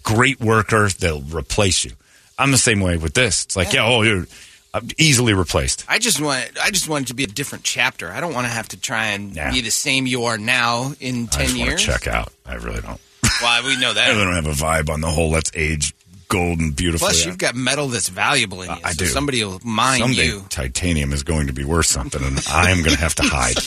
great 0.03 0.41
worker 0.41 0.89
that'll 0.91 1.23
replace 1.23 1.87
you. 1.87 1.93
I'm 2.39 2.51
the 2.51 2.59
same 2.59 2.81
way 2.81 2.99
with 2.99 3.15
this. 3.15 3.47
It's 3.47 3.57
like, 3.57 3.73
yeah, 3.73 3.87
oh, 3.87 4.03
you're 4.03 4.27
I'm 4.75 4.87
easily 4.99 5.33
replaced. 5.33 5.87
I 5.89 5.99
just 5.99 6.21
want 6.21 6.51
I 6.63 6.71
just 6.71 6.87
want 6.89 7.05
it 7.05 7.09
to 7.09 7.15
be 7.15 7.25
a 7.25 7.29
different 7.29 7.65
chapter. 7.65 8.11
I 8.13 8.21
don't 8.21 8.35
want 8.35 8.47
to 8.47 8.53
have 8.53 8.69
to 8.69 8.77
try 8.81 9.07
and 9.09 9.35
Yeah. 9.35 9.51
be 9.53 9.63
the 9.63 9.71
same 9.71 10.07
you 10.07 10.25
are 10.25 10.37
now 10.37 10.93
in 11.01 11.29
I 11.33 11.45
ten 11.47 11.57
years. 11.57 11.81
to 11.81 11.87
check 11.87 12.07
out. 12.07 12.31
I 12.45 12.57
really 12.57 12.83
don't. 12.83 13.01
Well, 13.41 13.65
we 13.65 13.79
know 13.81 13.93
that. 13.95 14.09
I 14.09 14.13
really 14.13 14.25
don't 14.25 14.35
have 14.45 14.47
a 14.47 14.51
vibe 14.63 14.91
on 14.91 15.01
the 15.01 15.09
whole 15.11 15.31
let's 15.31 15.51
age 15.55 15.95
gold 16.29 16.61
and 16.61 16.75
beautiful. 16.75 17.07
Plus, 17.07 17.25
you've 17.25 17.39
got 17.39 17.55
metal 17.55 17.89
that's 17.89 18.09
valuable 18.09 18.63
in 18.63 18.71
you. 18.71 18.77
I 18.85 18.93
so 18.93 19.05
do. 19.05 19.07
Somebody 19.07 19.43
will 19.45 19.61
mine 19.65 20.01
Someday 20.01 20.27
you. 20.27 20.45
titanium 20.49 21.13
is 21.13 21.23
going 21.23 21.49
to 21.49 21.53
be 21.53 21.65
worth 21.65 21.87
something, 21.87 22.23
and 22.23 22.43
I 22.51 22.71
am 22.71 22.83
going 22.83 22.95
to 22.95 23.01
have 23.01 23.15
to 23.17 23.23
hide. 23.25 23.57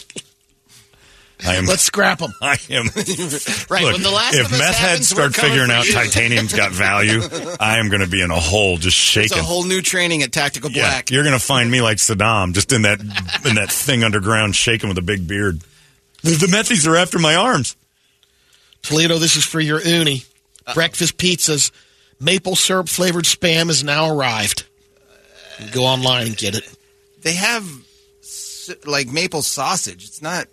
I 1.45 1.55
am. 1.55 1.65
Let's 1.65 1.81
scrap 1.91 2.19
them. 2.19 2.31
I 2.41 2.57
am. 2.69 2.85
Right, 2.85 3.83
Look, 3.83 3.93
when 3.93 4.03
the 4.03 4.11
last 4.13 4.35
if 4.35 4.45
of 4.45 4.51
meth 4.51 4.77
heads 4.77 5.09
start 5.09 5.33
figuring 5.33 5.71
out 5.71 5.85
titanium's 5.85 6.53
got 6.53 6.71
value, 6.71 7.21
I 7.59 7.79
am 7.79 7.89
going 7.89 8.01
to 8.01 8.07
be 8.07 8.21
in 8.21 8.31
a 8.31 8.39
hole 8.39 8.77
just 8.77 8.95
shaking. 8.97 9.25
It's 9.25 9.33
shaking. 9.33 9.43
a 9.43 9.47
whole 9.47 9.63
new 9.63 9.81
training 9.81 10.23
at 10.23 10.31
Tactical 10.31 10.71
yeah, 10.71 10.89
Black. 10.89 11.11
you're 11.11 11.23
going 11.23 11.37
to 11.37 11.43
find 11.43 11.69
me 11.71 11.81
like 11.81 11.97
Saddam, 11.97 12.53
just 12.53 12.71
in 12.71 12.83
that 12.83 12.99
in 12.99 13.55
that 13.55 13.71
thing 13.71 14.03
underground, 14.03 14.55
shaking 14.55 14.89
with 14.89 14.97
a 14.97 15.03
big 15.03 15.27
beard. 15.27 15.61
The, 16.23 16.31
the 16.31 16.47
methies 16.47 16.87
are 16.87 16.95
after 16.95 17.17
my 17.17 17.35
arms. 17.35 17.75
Toledo, 18.83 19.17
this 19.17 19.35
is 19.35 19.45
for 19.45 19.59
your 19.59 19.81
uni. 19.81 20.23
Breakfast 20.73 21.17
pizzas. 21.17 21.71
Maple 22.21 22.55
syrup 22.55 22.87
flavored 22.87 23.25
spam 23.25 23.67
has 23.67 23.83
now 23.83 24.15
arrived. 24.15 24.65
Go 25.71 25.85
online 25.85 26.27
and 26.27 26.37
get 26.37 26.55
it. 26.55 26.69
They 27.21 27.33
have 27.33 27.67
like 28.85 29.07
maple 29.07 29.41
sausage. 29.41 30.05
It's 30.05 30.21
not 30.21 30.47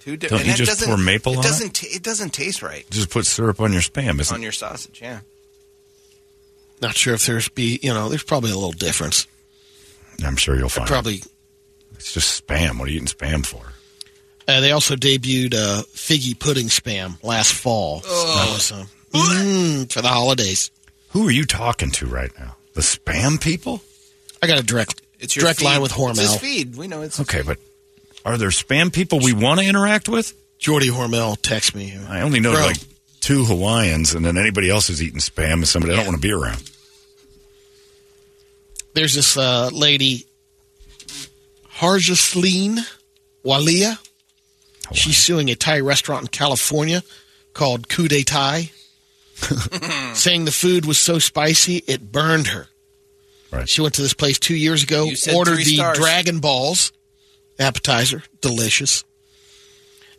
too 0.00 0.16
different. 0.16 0.44
Don't 0.44 0.56
different. 0.56 0.60
you 0.60 0.66
just 0.66 0.86
pour 0.86 0.96
maple 0.96 1.32
it 1.34 1.38
on 1.38 1.44
it? 1.44 1.48
doesn't 1.48 1.74
ta- 1.74 1.88
it 1.90 2.02
doesn't 2.02 2.30
taste 2.30 2.62
right 2.62 2.88
Just 2.90 3.10
put 3.10 3.26
syrup 3.26 3.60
on 3.60 3.72
your 3.72 3.82
spam, 3.82 4.20
isn't 4.20 4.34
on 4.34 4.42
your 4.42 4.52
sausage. 4.52 5.00
Yeah. 5.02 5.20
Not 6.80 6.94
sure 6.94 7.14
if 7.14 7.26
there's 7.26 7.48
be 7.48 7.80
you 7.82 7.92
know 7.92 8.08
there's 8.08 8.22
probably 8.22 8.52
a 8.52 8.54
little 8.54 8.72
difference. 8.72 9.26
I'm 10.24 10.36
sure 10.36 10.56
you'll 10.56 10.68
find. 10.68 10.88
it. 10.88 10.92
Probably. 10.92 11.22
It's 11.94 12.12
just 12.12 12.46
spam. 12.46 12.78
What 12.78 12.88
are 12.88 12.90
you 12.92 12.96
eating 12.96 13.08
spam 13.08 13.44
for? 13.44 13.62
Uh, 14.46 14.60
they 14.60 14.70
also 14.70 14.94
debuted 14.94 15.54
uh, 15.54 15.82
figgy 15.94 16.38
pudding 16.38 16.68
spam 16.68 17.22
last 17.22 17.52
fall. 17.52 18.00
So 18.02 18.08
that 18.08 18.50
was 18.52 18.72
uh, 18.72 18.84
mm, 19.12 19.92
for 19.92 20.00
the 20.00 20.08
holidays. 20.08 20.70
Who 21.18 21.26
are 21.26 21.32
you 21.32 21.46
talking 21.46 21.90
to 21.90 22.06
right 22.06 22.30
now? 22.38 22.54
The 22.74 22.80
spam 22.80 23.40
people? 23.40 23.82
I 24.40 24.46
got 24.46 24.60
a 24.60 24.62
direct 24.62 25.02
It's 25.18 25.34
your 25.34 25.42
direct 25.42 25.58
feed. 25.58 25.64
line 25.64 25.82
with 25.82 25.90
It's 25.98 26.20
his 26.20 26.30
Hormel. 26.30 26.38
feed. 26.38 26.76
We 26.76 26.86
know 26.86 27.02
it's 27.02 27.18
Okay, 27.18 27.42
but 27.42 27.58
are 28.24 28.38
there 28.38 28.50
spam 28.50 28.92
people 28.92 29.18
we 29.18 29.32
want 29.32 29.58
to 29.58 29.66
interact 29.66 30.08
with? 30.08 30.32
Jordy 30.60 30.90
Hormel 30.90 31.36
text 31.42 31.74
me. 31.74 31.98
I 32.08 32.20
only 32.20 32.38
know 32.38 32.52
Bro. 32.52 32.66
like 32.66 32.76
two 33.18 33.44
Hawaiians, 33.44 34.14
and 34.14 34.24
then 34.24 34.38
anybody 34.38 34.70
else 34.70 34.86
who's 34.86 35.02
eating 35.02 35.18
spam 35.18 35.60
is 35.64 35.70
somebody 35.70 35.92
I 35.92 35.96
don't 35.96 36.06
want 36.06 36.14
to 36.14 36.22
be 36.22 36.30
around. 36.32 36.62
There's 38.94 39.14
this 39.14 39.36
uh, 39.36 39.70
lady, 39.72 40.24
Harjasleen 41.78 42.78
Walia. 43.44 43.98
She's 44.92 45.16
suing 45.16 45.50
a 45.50 45.56
Thai 45.56 45.80
restaurant 45.80 46.22
in 46.22 46.28
California 46.28 47.02
called 47.54 47.88
Coup 47.88 48.06
de 48.06 48.22
Thai, 48.22 48.70
saying 50.14 50.44
the 50.44 50.52
food 50.52 50.84
was 50.86 50.98
so 50.98 51.18
spicy 51.18 51.76
it 51.86 52.10
burned 52.12 52.48
her. 52.48 52.68
Right. 53.50 53.68
She 53.68 53.80
went 53.80 53.94
to 53.94 54.02
this 54.02 54.12
place 54.14 54.38
two 54.38 54.56
years 54.56 54.82
ago, 54.82 55.08
ordered 55.34 55.58
the 55.58 55.76
stars. 55.76 55.98
Dragon 55.98 56.38
Balls 56.40 56.92
appetizer, 57.58 58.22
delicious. 58.40 59.04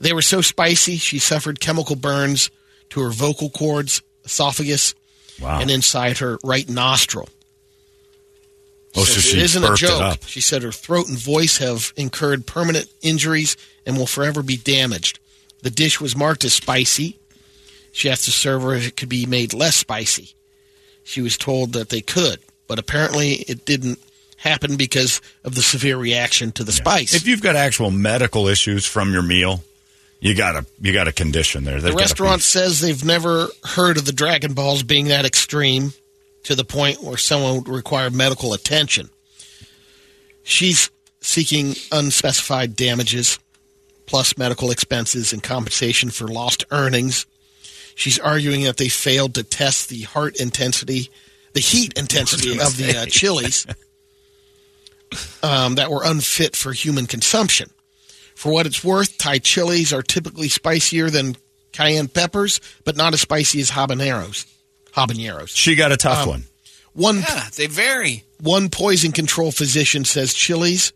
They 0.01 0.13
were 0.13 0.21
so 0.21 0.41
spicy, 0.41 0.97
she 0.97 1.19
suffered 1.19 1.59
chemical 1.59 1.95
burns 1.95 2.49
to 2.89 3.01
her 3.01 3.09
vocal 3.09 3.49
cords, 3.49 4.01
esophagus, 4.25 4.95
Wow. 5.41 5.61
and 5.61 5.71
inside 5.71 6.17
her 6.17 6.37
right 6.43 6.67
nostril. 6.67 7.29
oh, 8.95 9.03
so 9.05 9.13
Says 9.13 9.23
she 9.23 9.37
it 9.37 9.43
isn't 9.43 9.63
a 9.63 9.67
burped 9.67 9.83
it 9.83 9.87
joke. 9.87 10.01
up. 10.01 10.23
She 10.25 10.41
said 10.41 10.63
her 10.63 10.71
throat 10.73 11.07
and 11.07 11.17
voice 11.17 11.59
have 11.59 11.93
incurred 11.95 12.45
permanent 12.45 12.87
injuries 13.01 13.55
and 13.85 13.97
will 13.97 14.05
forever 14.07 14.41
be 14.43 14.57
damaged. 14.57 15.19
The 15.61 15.69
dish 15.69 16.01
was 16.01 16.15
marked 16.15 16.43
as 16.43 16.53
spicy. 16.53 17.19
She 17.91 18.09
asked 18.09 18.25
the 18.25 18.31
server 18.31 18.75
if 18.75 18.87
it 18.87 18.95
could 18.95 19.09
be 19.09 19.25
made 19.25 19.53
less 19.53 19.75
spicy. 19.75 20.33
She 21.03 21.21
was 21.21 21.37
told 21.37 21.73
that 21.73 21.89
they 21.89 22.01
could, 22.01 22.39
but 22.67 22.79
apparently 22.79 23.33
it 23.47 23.65
didn't 23.65 23.99
happen 24.37 24.77
because 24.77 25.21
of 25.43 25.55
the 25.55 25.61
severe 25.61 25.97
reaction 25.97 26.51
to 26.53 26.63
the 26.63 26.71
spice. 26.71 27.13
If 27.13 27.27
you've 27.27 27.41
got 27.41 27.55
actual 27.55 27.91
medical 27.91 28.47
issues 28.47 28.85
from 28.85 29.11
your 29.11 29.23
meal, 29.23 29.63
you 30.19 30.35
got 30.35 30.55
a 30.55 30.65
you 30.81 30.93
got 30.93 31.07
a 31.07 31.11
condition 31.11 31.63
there. 31.63 31.75
the 31.75 31.87
They've 31.87 31.93
gotta 31.93 32.03
restaurant 32.03 32.41
says 32.41 32.81
they've 32.81 33.03
never 33.03 33.47
heard 33.63 33.97
of 33.97 34.05
the 34.05 34.11
Dragon 34.11 34.53
Balls 34.53 34.83
being 34.83 35.07
that 35.07 35.25
extreme 35.25 35.93
to 36.43 36.55
the 36.55 36.63
point 36.65 37.01
where 37.03 37.17
someone 37.17 37.55
would 37.55 37.69
require 37.69 38.09
medical 38.09 38.53
attention. 38.53 39.09
She's 40.43 40.89
seeking 41.21 41.75
unspecified 41.91 42.75
damages, 42.75 43.39
plus 44.05 44.37
medical 44.37 44.71
expenses 44.71 45.33
and 45.33 45.43
compensation 45.43 46.09
for 46.09 46.27
lost 46.27 46.63
earnings. 46.71 47.25
She's 47.99 48.17
arguing 48.17 48.63
that 48.63 48.77
they 48.77 48.87
failed 48.87 49.33
to 49.35 49.43
test 49.43 49.89
the 49.89 50.03
heart 50.03 50.37
intensity, 50.37 51.09
the 51.51 51.59
heat 51.59 51.97
intensity 51.97 52.53
of 52.53 52.77
the 52.77 52.97
uh, 52.97 53.05
chilies 53.07 53.65
um, 55.43 55.75
that 55.75 55.91
were 55.91 56.03
unfit 56.05 56.55
for 56.55 56.71
human 56.71 57.07
consumption. 57.07 57.69
For 58.35 58.53
what 58.53 58.65
it's 58.65 58.85
worth, 58.85 59.17
Thai 59.17 59.39
chilies 59.39 59.91
are 59.91 60.01
typically 60.01 60.47
spicier 60.47 61.09
than 61.09 61.35
cayenne 61.73 62.07
peppers, 62.07 62.61
but 62.85 62.95
not 62.95 63.13
as 63.13 63.19
spicy 63.19 63.59
as 63.59 63.71
habaneros. 63.71 64.45
Habaneros. 64.93 65.49
she 65.53 65.75
got 65.75 65.91
a 65.91 65.97
tough 65.97 66.23
Um, 66.23 66.29
one. 66.29 66.43
One 66.93 67.15
Yeah, 67.19 67.49
they 67.55 67.67
vary. 67.67 68.23
one 68.39 68.69
poison 68.69 69.11
control 69.11 69.51
physician 69.51 70.05
says 70.05 70.33
chilies 70.33 70.93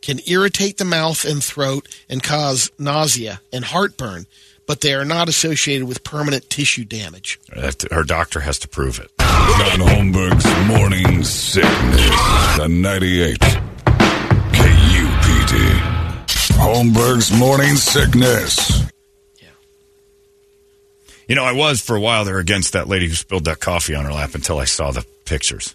can 0.00 0.18
irritate 0.26 0.78
the 0.78 0.84
mouth 0.86 1.26
and 1.26 1.44
throat 1.44 1.86
and 2.08 2.22
cause 2.22 2.70
nausea 2.78 3.42
and 3.52 3.66
heartburn, 3.66 4.26
but 4.68 4.82
they 4.82 4.94
are 4.94 5.04
not 5.04 5.28
associated 5.30 5.88
with 5.88 6.04
permanent 6.04 6.48
tissue 6.50 6.84
damage. 6.84 7.40
Her 7.90 8.04
doctor 8.04 8.40
has 8.40 8.58
to 8.60 8.68
prove 8.68 9.00
it. 9.00 9.10
John 9.18 9.80
Holmberg's 9.80 10.68
Morning 10.68 11.24
Sickness. 11.24 12.56
The 12.58 12.68
98 12.68 13.38
KUPD. 14.52 15.80
Holmberg's 16.58 17.32
Morning 17.36 17.74
Sickness. 17.76 18.84
You 21.26 21.34
know, 21.34 21.44
I 21.44 21.52
was 21.52 21.80
for 21.80 21.96
a 21.96 22.00
while 22.00 22.24
there 22.24 22.38
against 22.38 22.74
that 22.74 22.88
lady 22.88 23.08
who 23.08 23.14
spilled 23.14 23.46
that 23.46 23.60
coffee 23.60 23.94
on 23.94 24.04
her 24.04 24.12
lap 24.12 24.34
until 24.34 24.58
I 24.58 24.64
saw 24.66 24.92
the 24.92 25.04
pictures. 25.24 25.74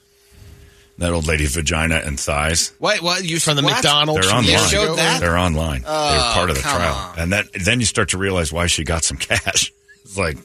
That 0.99 1.11
old 1.11 1.27
lady's 1.27 1.55
vagina 1.55 1.95
and 1.95 2.19
thighs. 2.19 2.71
What? 2.77 3.01
What? 3.01 3.23
You 3.23 3.39
From 3.39 3.55
the 3.55 3.63
what? 3.63 3.73
McDonald's. 3.73 4.27
They're 4.27 4.35
online. 4.35 4.69
showed 4.69 4.95
that? 4.97 5.19
They're 5.19 5.37
online. 5.37 5.81
They're 5.81 6.33
part 6.33 6.49
of 6.51 6.55
the 6.55 6.61
trial. 6.61 6.93
on. 6.93 7.19
And 7.19 7.33
that 7.33 7.47
then 7.53 7.79
you 7.79 7.85
start 7.85 8.09
to 8.09 8.17
realize 8.17 8.53
why 8.53 8.67
she 8.67 8.83
got 8.83 9.03
some 9.03 9.17
cash. 9.29 9.73
It's 10.03 10.17
like 10.17 10.37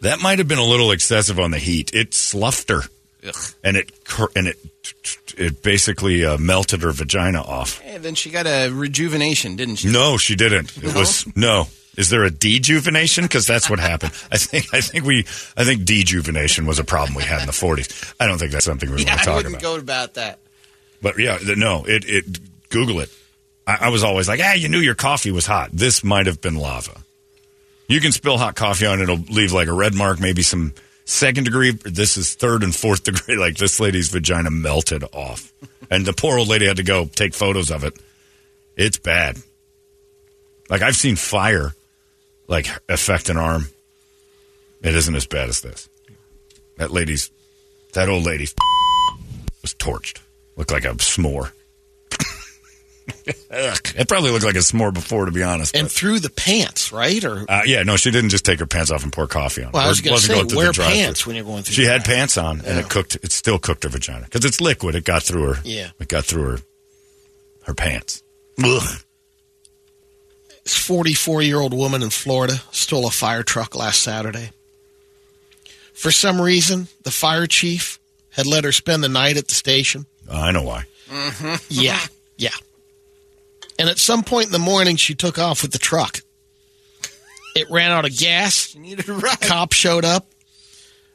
that 0.00 0.20
might 0.20 0.38
have 0.38 0.48
been 0.48 0.58
a 0.58 0.64
little 0.64 0.92
excessive 0.92 1.38
on 1.38 1.50
the 1.50 1.58
heat. 1.58 1.92
It 1.94 2.14
sloughed 2.14 2.70
her. 2.70 2.82
And 3.62 3.76
it 3.76 3.92
and 4.34 4.48
it 4.48 4.58
it 5.36 5.62
basically 5.62 6.24
uh, 6.24 6.38
melted 6.38 6.82
her 6.82 6.90
vagina 6.92 7.40
off. 7.40 7.80
And 7.84 8.02
then 8.02 8.14
she 8.14 8.30
got 8.30 8.46
a 8.46 8.70
rejuvenation, 8.70 9.56
didn't 9.56 9.76
she? 9.76 9.92
No, 9.92 10.16
she 10.16 10.34
didn't. 10.34 10.76
It 10.78 10.94
was 10.94 11.26
no. 11.36 11.68
Is 11.96 12.08
there 12.08 12.24
a 12.24 12.30
dejuvenation? 12.30 13.22
Because 13.22 13.46
that's 13.46 13.68
what 13.68 13.78
happened. 13.78 14.12
I 14.32 14.38
think. 14.38 14.66
I 14.72 14.80
think 14.80 15.04
we. 15.04 15.20
I 15.56 15.64
think 15.64 15.82
dejuvenation 15.82 16.66
was 16.66 16.78
a 16.78 16.84
problem 16.84 17.14
we 17.14 17.22
had 17.22 17.40
in 17.42 17.46
the 17.46 17.52
forties. 17.52 18.14
I 18.18 18.26
don't 18.26 18.38
think 18.38 18.52
that's 18.52 18.64
something 18.64 18.90
we 18.90 19.02
Yeah, 19.04 19.10
want 19.10 19.18
to 19.18 19.22
I 19.22 19.24
talk 19.26 19.36
wouldn't 19.36 19.54
about. 19.56 19.62
go 19.62 19.76
about 19.78 20.14
that. 20.14 20.38
But 21.02 21.18
yeah, 21.18 21.38
no. 21.56 21.84
It. 21.86 22.04
It. 22.06 22.68
Google 22.70 23.00
it. 23.00 23.10
I, 23.66 23.76
I 23.82 23.88
was 23.90 24.02
always 24.02 24.26
like, 24.28 24.40
ah, 24.42 24.54
you 24.54 24.68
knew 24.70 24.78
your 24.78 24.94
coffee 24.94 25.30
was 25.30 25.44
hot. 25.46 25.68
This 25.72 26.02
might 26.02 26.26
have 26.26 26.40
been 26.40 26.56
lava. 26.56 27.02
You 27.88 28.00
can 28.00 28.12
spill 28.12 28.38
hot 28.38 28.54
coffee 28.56 28.86
on 28.86 29.00
it; 29.00 29.02
it'll 29.02 29.16
leave 29.18 29.52
like 29.52 29.68
a 29.68 29.72
red 29.74 29.94
mark, 29.94 30.18
maybe 30.18 30.40
some 30.42 30.72
second 31.04 31.44
degree. 31.44 31.72
This 31.72 32.16
is 32.16 32.34
third 32.34 32.62
and 32.62 32.74
fourth 32.74 33.04
degree. 33.04 33.36
Like 33.36 33.58
this 33.58 33.78
lady's 33.78 34.08
vagina 34.08 34.50
melted 34.50 35.04
off, 35.12 35.52
and 35.90 36.06
the 36.06 36.14
poor 36.14 36.38
old 36.38 36.48
lady 36.48 36.66
had 36.66 36.78
to 36.78 36.82
go 36.82 37.04
take 37.04 37.34
photos 37.34 37.70
of 37.70 37.84
it. 37.84 37.92
It's 38.76 38.96
bad. 38.96 39.36
Like 40.70 40.80
I've 40.80 40.96
seen 40.96 41.16
fire, 41.16 41.74
like 42.48 42.66
affect 42.88 43.28
an 43.28 43.36
arm. 43.36 43.68
It 44.82 44.94
isn't 44.94 45.14
as 45.14 45.26
bad 45.26 45.48
as 45.48 45.60
this. 45.60 45.88
That 46.78 46.90
lady's, 46.90 47.30
that 47.94 48.08
old 48.08 48.24
lady 48.24 48.48
was 49.62 49.74
torched. 49.74 50.20
Looked 50.56 50.72
like 50.72 50.84
a 50.84 50.94
s'more. 50.94 51.52
It 53.24 54.08
probably 54.08 54.30
looked 54.30 54.44
like 54.44 54.54
a 54.54 54.60
s'more 54.60 54.92
before, 54.92 55.26
to 55.26 55.32
be 55.32 55.42
honest. 55.42 55.74
And 55.76 55.84
but- 55.84 55.92
through 55.92 56.20
the 56.20 56.30
pants, 56.30 56.92
right? 56.92 57.22
Or 57.24 57.44
uh, 57.48 57.62
yeah, 57.66 57.82
no, 57.82 57.96
she 57.96 58.10
didn't 58.10 58.30
just 58.30 58.44
take 58.44 58.58
her 58.60 58.66
pants 58.66 58.90
off 58.90 59.02
and 59.02 59.12
pour 59.12 59.26
coffee 59.26 59.62
on. 59.64 59.72
Well, 59.72 59.84
I 59.84 59.88
was 59.88 60.00
gonna 60.00 60.18
say, 60.18 60.34
going 60.34 60.54
wear 60.56 60.72
pants 60.72 61.26
when 61.26 61.36
you're 61.36 61.44
going 61.44 61.62
through 61.62 61.74
She 61.74 61.84
had 61.84 62.04
pants 62.04 62.36
on, 62.38 62.60
and 62.64 62.78
it 62.78 62.88
cooked. 62.88 63.16
It 63.22 63.32
still 63.32 63.58
cooked 63.58 63.82
her 63.82 63.88
vagina 63.88 64.24
because 64.24 64.44
it's 64.44 64.60
liquid. 64.60 64.94
It 64.94 65.04
got 65.04 65.22
through 65.22 65.54
her. 65.54 65.60
Yeah. 65.64 65.90
it 65.98 66.08
got 66.08 66.24
through 66.24 66.42
her. 66.44 66.58
Her 67.64 67.74
pants. 67.74 68.22
Ugh. 68.62 68.82
This 70.64 70.76
44 70.76 71.42
year 71.42 71.60
old 71.60 71.74
woman 71.74 72.02
in 72.02 72.10
Florida 72.10 72.62
stole 72.70 73.06
a 73.06 73.10
fire 73.10 73.42
truck 73.42 73.74
last 73.74 74.02
Saturday. 74.02 74.50
For 75.92 76.10
some 76.10 76.40
reason, 76.40 76.88
the 77.02 77.10
fire 77.10 77.46
chief 77.46 77.98
had 78.30 78.46
let 78.46 78.64
her 78.64 78.72
spend 78.72 79.04
the 79.04 79.08
night 79.08 79.36
at 79.36 79.48
the 79.48 79.54
station. 79.54 80.06
I 80.30 80.52
know 80.52 80.62
why. 80.62 80.84
Mm-hmm. 81.10 81.56
Yeah, 81.68 82.00
yeah. 82.36 82.54
And 83.78 83.88
at 83.88 83.98
some 83.98 84.22
point 84.22 84.46
in 84.46 84.52
the 84.52 84.58
morning, 84.58 84.96
she 84.96 85.14
took 85.14 85.38
off 85.38 85.62
with 85.62 85.72
the 85.72 85.78
truck. 85.78 86.20
It 87.54 87.70
ran 87.70 87.90
out 87.90 88.04
of 88.04 88.16
gas. 88.16 88.68
She 88.68 88.78
needed 88.78 89.08
a 89.08 89.12
ride. 89.12 89.40
Cop 89.40 89.72
showed 89.72 90.04
up. 90.04 90.26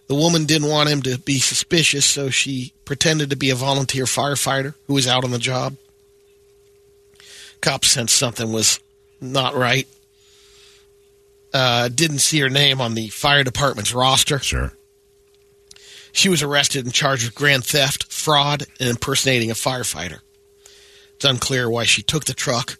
The 0.07 0.15
woman 0.15 0.45
didn't 0.45 0.69
want 0.69 0.89
him 0.89 1.01
to 1.03 1.17
be 1.17 1.39
suspicious, 1.39 2.05
so 2.05 2.29
she 2.29 2.73
pretended 2.85 3.31
to 3.31 3.35
be 3.35 3.49
a 3.49 3.55
volunteer 3.55 4.05
firefighter 4.05 4.73
who 4.85 4.93
was 4.93 5.07
out 5.07 5.23
on 5.23 5.31
the 5.31 5.39
job. 5.39 5.75
Cop 7.59 7.83
sensed 7.83 8.15
something 8.15 8.51
was 8.51 8.79
not 9.21 9.55
right. 9.55 9.87
Uh, 11.53 11.87
didn't 11.89 12.19
see 12.19 12.39
her 12.39 12.49
name 12.49 12.81
on 12.81 12.93
the 12.93 13.07
fire 13.09 13.43
department's 13.43 13.93
roster. 13.93 14.39
Sure. 14.39 14.73
She 16.11 16.29
was 16.29 16.41
arrested 16.43 16.85
and 16.85 16.93
charged 16.93 17.25
with 17.25 17.35
grand 17.35 17.63
theft, 17.65 18.11
fraud, 18.11 18.63
and 18.79 18.89
impersonating 18.89 19.49
a 19.51 19.53
firefighter. 19.53 20.19
It's 21.15 21.25
unclear 21.25 21.69
why 21.69 21.85
she 21.85 22.03
took 22.03 22.25
the 22.25 22.33
truck 22.33 22.77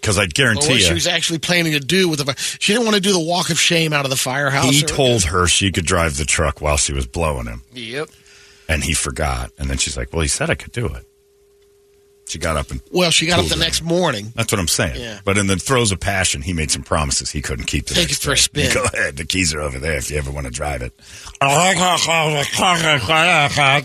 Because 0.00 0.16
I 0.18 0.26
guarantee 0.26 0.74
what 0.74 0.80
she 0.80 0.92
was 0.94 1.06
actually 1.08 1.38
planning 1.40 1.72
to 1.72 1.80
do 1.80 2.08
with 2.08 2.24
the. 2.24 2.34
She 2.60 2.72
didn't 2.72 2.84
want 2.84 2.94
to 2.96 3.02
do 3.02 3.12
the 3.12 3.18
walk 3.18 3.50
of 3.50 3.58
shame 3.58 3.92
out 3.92 4.04
of 4.04 4.10
the 4.10 4.16
firehouse. 4.16 4.70
he 4.70 4.82
told 4.82 5.24
her 5.24 5.46
she 5.48 5.72
could 5.72 5.84
drive 5.86 6.16
the 6.18 6.24
truck 6.24 6.60
while 6.60 6.76
she 6.76 6.92
was 6.92 7.06
blowing 7.06 7.46
him, 7.46 7.62
Yep. 7.72 8.10
and 8.68 8.84
he 8.84 8.92
forgot. 8.94 9.50
And 9.58 9.68
then 9.68 9.76
she's 9.78 9.96
like, 9.96 10.12
"Well, 10.12 10.22
he 10.22 10.28
said 10.28 10.50
I 10.50 10.54
could 10.54 10.70
do 10.72 10.86
it." 10.86 11.04
She 12.28 12.38
got 12.38 12.56
up 12.58 12.70
and 12.70 12.80
Well, 12.92 13.10
she 13.10 13.26
got 13.26 13.38
up 13.38 13.46
the 13.46 13.54
her. 13.54 13.60
next 13.60 13.82
morning. 13.82 14.32
That's 14.36 14.52
what 14.52 14.60
I'm 14.60 14.68
saying. 14.68 15.00
Yeah. 15.00 15.20
But 15.24 15.38
in 15.38 15.46
the 15.46 15.56
throes 15.56 15.92
of 15.92 15.98
passion, 16.00 16.42
he 16.42 16.52
made 16.52 16.70
some 16.70 16.82
promises 16.82 17.30
he 17.30 17.40
couldn't 17.40 17.64
keep. 17.64 17.86
The 17.86 17.94
Take 17.94 18.10
it 18.10 18.16
for 18.18 18.32
a 18.32 18.36
spin. 18.38 18.72
Go 18.74 18.84
ahead. 18.84 19.16
The 19.16 19.24
keys 19.24 19.54
are 19.54 19.60
over 19.60 19.78
there 19.78 19.96
if 19.96 20.10
you 20.10 20.18
ever 20.18 20.30
want 20.30 20.46
to 20.46 20.52
drive 20.52 20.82
it. 20.82 20.92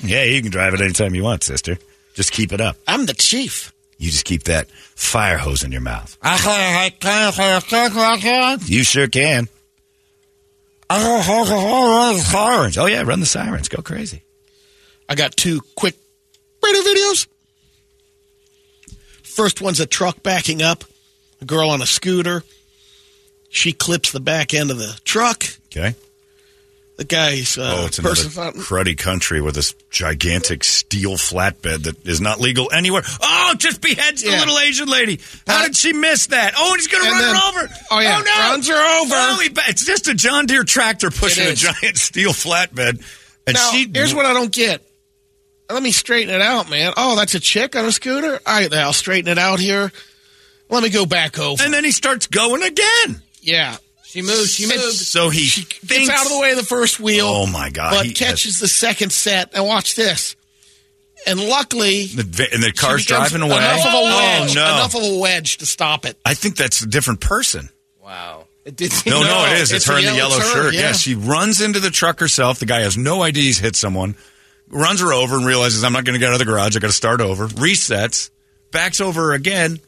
Yeah, 0.04 0.24
you 0.26 0.42
can 0.42 0.52
drive 0.52 0.74
it 0.74 0.82
anytime 0.82 1.16
you 1.16 1.24
want, 1.24 1.44
sister. 1.44 1.78
Just 2.16 2.32
keep 2.34 2.52
it 2.52 2.60
up. 2.60 2.76
I'm 2.88 3.06
the 3.06 3.14
chief. 3.14 3.72
You 3.98 4.10
just 4.12 4.26
keep 4.26 4.44
that 4.44 4.70
fire 4.70 5.38
hose 5.38 5.64
in 5.64 5.72
your 5.72 5.80
mouth. 5.82 6.18
You 8.70 8.84
sure 8.84 9.08
can. 9.08 9.48
Oh 12.78 12.86
yeah, 12.88 13.02
run 13.04 13.20
the 13.22 13.26
sirens. 13.26 13.70
Go 13.70 13.82
crazy. 13.82 14.24
I 15.08 15.16
got 15.16 15.36
two 15.38 15.62
quick 15.76 15.96
radio 16.62 16.82
videos. 16.82 17.28
First 19.36 19.62
one's 19.62 19.80
a 19.80 19.86
truck 19.86 20.22
backing 20.24 20.62
up, 20.62 20.84
a 21.42 21.46
girl 21.46 21.70
on 21.70 21.82
a 21.82 21.86
scooter. 21.86 22.44
She 23.50 23.74
clips 23.74 24.12
the 24.12 24.20
back 24.20 24.54
end 24.54 24.72
of 24.72 24.78
the 24.78 25.00
truck. 25.04 25.44
Okay. 25.68 25.96
The 26.98 27.04
guy's 27.06 27.58
uh, 27.58 27.78
Oh, 27.82 27.86
it's 27.88 28.00
person 28.00 28.30
cruddy 28.62 28.96
country 28.96 29.42
with 29.42 29.56
this 29.56 29.74
gigantic 29.90 30.64
steel 30.64 31.14
flatbed 31.14 31.84
that 31.86 32.06
is 32.06 32.22
not 32.22 32.40
legal 32.40 32.72
anywhere. 32.72 33.02
Oh, 33.22 33.56
just 33.58 33.82
beheads 33.82 34.22
the 34.22 34.30
little 34.30 34.60
Asian 34.60 34.88
lady. 34.88 35.20
How 35.48 35.62
Uh, 35.62 35.64
did 35.66 35.76
she 35.76 35.94
miss 35.94 36.28
that? 36.28 36.54
Oh, 36.56 36.72
and 36.72 36.80
he's 36.80 36.88
going 36.88 37.04
to 37.04 37.10
run 37.10 37.20
then- 37.22 37.36
her 37.36 37.50
over. 37.62 37.74
oh, 37.92 38.00
yeah, 38.00 38.22
no. 38.24 38.50
runs 38.52 38.68
her 38.68 39.02
over. 39.02 39.14
Oh, 39.16 39.40
he, 39.42 39.50
it's 39.70 39.84
just 39.86 40.08
a 40.08 40.14
John 40.14 40.46
Deere 40.46 40.64
tractor 40.64 41.10
pushing 41.10 41.48
a 41.48 41.56
giant 41.56 41.98
steel 41.98 42.32
flatbed. 42.32 43.04
And 43.48 43.56
now, 43.56 43.72
she, 43.72 43.90
here's 43.92 44.14
what 44.14 44.28
I 44.28 44.34
don't 44.34 44.52
get. 44.52 44.84
Let 45.70 45.82
me 45.82 45.92
straighten 45.92 46.34
it 46.34 46.42
out, 46.42 46.70
man. 46.70 46.94
Oh, 46.98 47.16
that's 47.16 47.36
a 47.36 47.40
chick 47.40 47.76
on 47.76 47.86
a 47.86 47.92
scooter? 47.92 48.40
All 48.46 48.54
right, 48.54 48.70
now 48.70 48.88
I'll 48.88 48.94
straighten 48.94 49.32
it 49.32 49.38
out 49.38 49.60
here. 49.60 49.92
Let 50.70 50.84
me 50.84 50.90
go 50.90 51.06
back 51.06 51.40
over. 51.40 51.64
and 51.64 51.74
then 51.74 51.84
he 51.84 51.92
starts 51.92 52.28
going 52.28 52.64
again. 52.64 53.22
yeah. 53.42 53.78
She 54.04 54.22
moves. 54.22 54.52
She 54.52 54.68
moves. 54.68 55.08
So 55.08 55.30
he 55.30 55.40
She 55.40 55.62
thinks, 55.64 56.08
gets 56.08 56.10
out 56.12 56.28
of 56.28 56.32
the 56.34 56.40
way 56.40 56.52
of 56.52 56.58
the 56.58 56.64
first 56.64 57.00
wheel. 57.00 57.26
Oh, 57.26 57.48
my 57.48 57.72
God. 57.72 57.96
But 57.96 58.06
He 58.06 58.14
catches 58.14 58.60
the 58.60 58.68
second 58.68 59.12
set. 59.12 59.56
And 59.56 59.66
watch 59.66 59.96
this. 59.96 60.36
And 61.26 61.40
luckily, 61.40 62.06
The, 62.06 62.50
and 62.54 62.62
the 62.62 62.72
car's 62.74 63.08
driving 63.08 63.42
away. 63.42 63.56
Enough 63.58 63.80
of 63.80 63.94
a 63.94 63.98
oh, 63.98 64.04
wedge. 64.04 64.52
Oh, 64.52 64.60
no. 64.60 64.76
Enough 64.76 64.96
of 64.96 65.04
a 65.04 65.20
wedge 65.20 65.58
to 65.58 65.66
stop 65.66 66.06
it. 66.06 66.16
I 66.24 66.36
think 66.36 66.58
that's 66.58 66.82
a 66.82 66.88
different 66.88 67.22
person. 67.22 67.70
Wow. 68.04 68.46
It 68.66 68.76
did. 68.76 68.92
No, 69.08 69.24
no, 69.24 69.28
No, 69.28 69.46
it 69.48 69.54
is. 69.54 69.72
It's, 69.72 69.72
it's 69.72 69.86
her 69.88 69.98
in 69.98 70.06
the 70.06 70.14
yellow 70.14 70.30
yellow 70.30 70.42
shirt, 70.44 70.54
shirt. 70.54 70.74
Yeah. 70.76 70.80
yeah. 70.82 70.92
she 70.92 71.16
runs 71.16 71.60
into 71.60 71.80
the 71.80 71.90
truck 71.90 72.20
herself. 72.20 72.60
The 72.60 72.68
guy 72.68 72.82
has 72.82 72.96
no 72.98 73.24
idea 73.24 73.44
he's 73.44 73.60
hit 73.60 73.76
someone. 73.76 74.16
Runs 74.74 75.00
her 75.02 75.14
over 75.14 75.36
and 75.38 75.46
realizes 75.46 75.84
I'm 75.84 75.94
not 75.94 76.04
going 76.04 76.14
to 76.14 76.20
get 76.20 76.30
out 76.30 76.34
of 76.34 76.40
the 76.40 76.46
garage. 76.46 76.76
I 76.76 76.80
got 76.80 76.88
to 76.88 76.94
start 76.94 77.22
over. 77.22 77.48
Resets, 77.48 78.32
backs 78.72 79.00
over 79.00 79.34
again, 79.34 79.80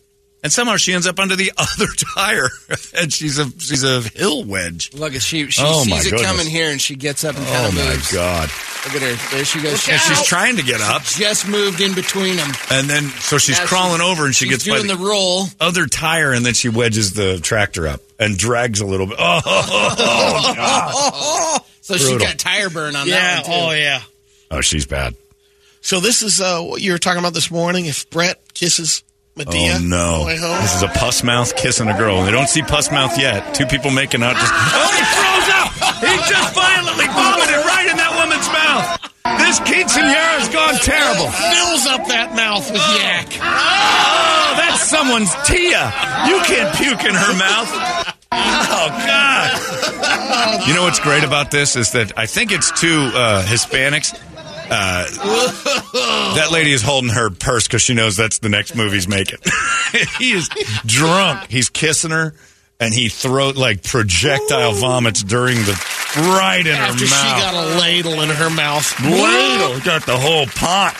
and 0.44 0.54
somehow 0.54 0.78
she 0.78 0.94
ends 0.94 1.08
up 1.08 1.20
under 1.20 1.36
the 1.36 1.52
other 1.58 1.88
tire, 2.16 2.50
and 2.96 3.12
she's 3.12 3.40
a 3.40 3.46
she's 3.60 3.84
a 3.84 4.02
hill 4.02 4.44
wedge. 4.46 4.94
Look, 4.94 5.14
she 5.14 5.50
she 5.50 5.62
Oh, 5.66 5.84
my 5.86 5.98
sees 5.98 6.08
it 6.08 6.12
goodness. 6.12 6.28
coming 6.32 6.46
here, 6.48 6.70
and 6.70 6.80
she 6.80 6.96
gets 6.96 7.24
up 7.24 7.36
and 7.36 7.46
kind 7.48 7.66
Oh 7.66 7.70
of 7.70 7.76
my 7.76 7.90
moves. 7.94 8.14
god! 8.14 8.50
Look 8.86 8.96
at 8.96 9.02
her. 9.02 9.36
There 9.36 9.44
she 9.46 9.60
goes. 9.62 9.90
And 9.90 10.00
she's 10.00 10.22
trying 10.28 10.58
to 10.58 10.64
get 10.64 10.80
up, 10.82 11.02
Just 11.02 11.48
moved 11.48 11.82
in 11.82 11.96
between 11.96 12.36
them. 12.36 12.52
and 12.70 12.88
then 12.88 13.06
so 13.06 13.40
she's 13.40 13.58
Now 13.58 13.66
crawling 13.66 14.02
over, 14.02 14.26
and 14.26 14.36
she 14.36 14.46
she's 14.46 14.64
gets 14.64 14.68
by 14.70 14.76
doing 14.76 14.88
the, 14.88 14.96
the 14.98 15.04
roll. 15.10 15.46
other 15.60 15.88
tire, 15.88 16.32
and 16.34 16.46
then 16.46 16.54
she 16.54 16.70
wedges 16.70 17.14
the 17.14 17.40
tractor 17.40 17.88
up 17.88 18.02
and 18.20 18.38
drags 18.38 18.82
a 18.82 18.86
little 18.86 19.08
bit. 19.08 19.18
Oh, 19.20 19.42
oh, 19.46 20.54
God. 20.56 21.62
So 21.82 21.98
she 21.98 22.18
got 22.18 22.38
tire 22.38 22.70
burn 22.70 22.96
on 22.96 23.08
Yeah. 23.08 23.16
that 23.42 23.48
one 23.48 23.60
too. 23.60 23.66
Oh, 23.68 23.72
yeah. 23.72 24.02
Oh, 24.56 24.62
she's 24.62 24.86
bad. 24.86 25.16
So 25.82 26.00
this 26.00 26.24
is 26.24 26.42
uh, 26.42 26.62
what 26.62 26.82
you 26.82 26.92
were 26.94 26.98
talking 26.98 27.20
about 27.20 27.34
this 27.34 27.52
morning. 27.52 27.86
If 27.86 28.10
Brett 28.10 28.54
kisses 28.54 29.04
Medea 29.36 29.76
Oh 29.78 29.84
no! 29.84 30.14
on 30.26 30.38
home. 30.38 30.62
This 30.62 30.76
is 30.76 30.82
a 30.82 30.88
puss 30.88 31.24
mouth 31.24 31.56
kissing 31.58 31.88
a 31.90 31.98
girl. 31.98 32.24
They 32.24 32.32
don't 32.32 32.48
see 32.50 32.62
puss 32.64 32.90
mouth 32.92 33.18
yet. 33.20 33.54
Two 33.54 33.66
people 33.66 33.92
making 33.92 34.24
out. 34.24 34.34
Just 34.36 34.50
oh, 34.56 34.90
he 34.96 35.04
throws 35.14 35.48
out. 35.54 35.70
He 36.02 36.14
just 36.32 36.56
violently 36.56 37.06
vomited 37.06 37.62
right 37.68 37.88
in 37.92 37.98
that 37.98 38.14
woman's 38.18 38.48
mouth. 38.50 39.12
This 39.42 39.60
quinceanera's 39.60 40.50
gone 40.50 40.76
terrible. 40.82 41.28
fills 41.30 41.86
up 41.88 42.08
that 42.08 42.34
mouth 42.36 42.66
with 42.72 42.82
yak. 42.98 43.28
Oh, 43.42 44.54
that's 44.58 44.82
someone's 44.82 45.34
Tia. 45.46 45.92
You 46.30 46.40
can't 46.48 46.74
puke 46.78 47.04
in 47.06 47.14
her 47.14 47.34
mouth. 47.38 47.70
Oh 48.32 48.88
God! 49.06 50.68
You 50.68 50.74
know 50.74 50.84
what's 50.84 51.00
great 51.00 51.24
about 51.24 51.52
this 51.52 51.76
is 51.76 51.92
that 51.92 52.18
I 52.18 52.26
think 52.26 52.52
it's 52.52 52.72
two 52.80 53.12
uh, 53.14 53.44
Hispanics. 53.46 54.14
Uh, 54.70 56.36
that 56.36 56.50
lady 56.52 56.72
is 56.72 56.82
holding 56.82 57.12
her 57.12 57.30
purse 57.30 57.68
because 57.68 57.82
she 57.82 57.94
knows 57.94 58.18
that's 58.18 58.40
the 58.40 58.50
next 58.50 58.76
movie 58.76 58.96
he's 58.96 59.08
making. 59.08 59.40
he 60.20 60.32
is 60.32 60.50
drunk. 60.86 61.50
He's 61.50 61.70
kissing 61.70 62.12
her, 62.12 62.34
and 62.80 62.94
he 62.94 63.10
throw 63.10 63.50
like 63.50 63.84
projectile 63.84 64.74
vomits 64.74 65.24
during 65.24 65.58
the 65.58 65.80
right 66.18 66.66
in 66.66 66.74
After 66.76 67.06
her 67.06 67.10
mouth. 67.10 67.38
she 67.38 67.42
got 67.42 67.54
a 67.54 67.80
ladle 67.80 68.22
in 68.22 68.30
her 68.30 68.50
mouth. 68.50 69.00
Ladle. 69.02 69.80
Got 69.82 70.06
the 70.06 70.18
whole 70.18 70.46
pot. 70.48 70.96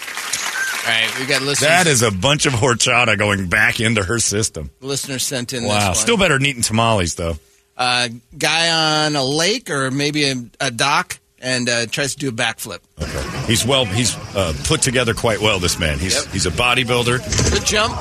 All 0.86 0.92
right, 0.92 1.20
we 1.20 1.26
got 1.26 1.42
listeners. 1.42 1.68
That 1.68 1.88
is 1.88 2.02
a 2.04 2.12
bunch 2.12 2.46
of 2.46 2.54
horchata 2.54 3.18
going 3.18 3.48
back 3.50 3.80
into 3.80 4.04
her 4.04 4.20
system. 4.20 4.70
listeners 4.82 5.24
sent 5.24 5.52
in. 5.54 5.64
Wow. 5.64 5.74
This 5.80 5.86
one. 5.88 5.96
Still 5.96 6.18
better 6.18 6.36
than 6.38 6.46
eating 6.46 6.62
tamales, 6.62 7.16
though. 7.16 7.38
uh, 7.76 8.08
guy 8.38 9.06
on 9.06 9.16
a 9.16 9.24
lake 9.24 9.70
or 9.72 9.90
maybe 9.90 10.30
a, 10.30 10.36
a 10.60 10.70
dock 10.72 11.18
and 11.46 11.70
uh, 11.70 11.86
tries 11.86 12.14
to 12.16 12.20
do 12.20 12.30
a 12.30 12.32
backflip. 12.32 12.80
Okay. 13.02 13.46
He's 13.48 13.64
well. 13.66 13.86
He's 13.86 14.16
uh, 14.36 14.54
put 14.66 14.82
together 14.82 15.14
quite 15.14 15.40
well. 15.40 15.60
This 15.60 15.78
man. 15.80 16.00
He's 16.00 16.16
Yep. 16.16 16.34
he's 16.34 16.46
a 16.48 16.52
bodybuilder. 16.52 17.22
The 17.52 17.64
jump. 17.64 17.94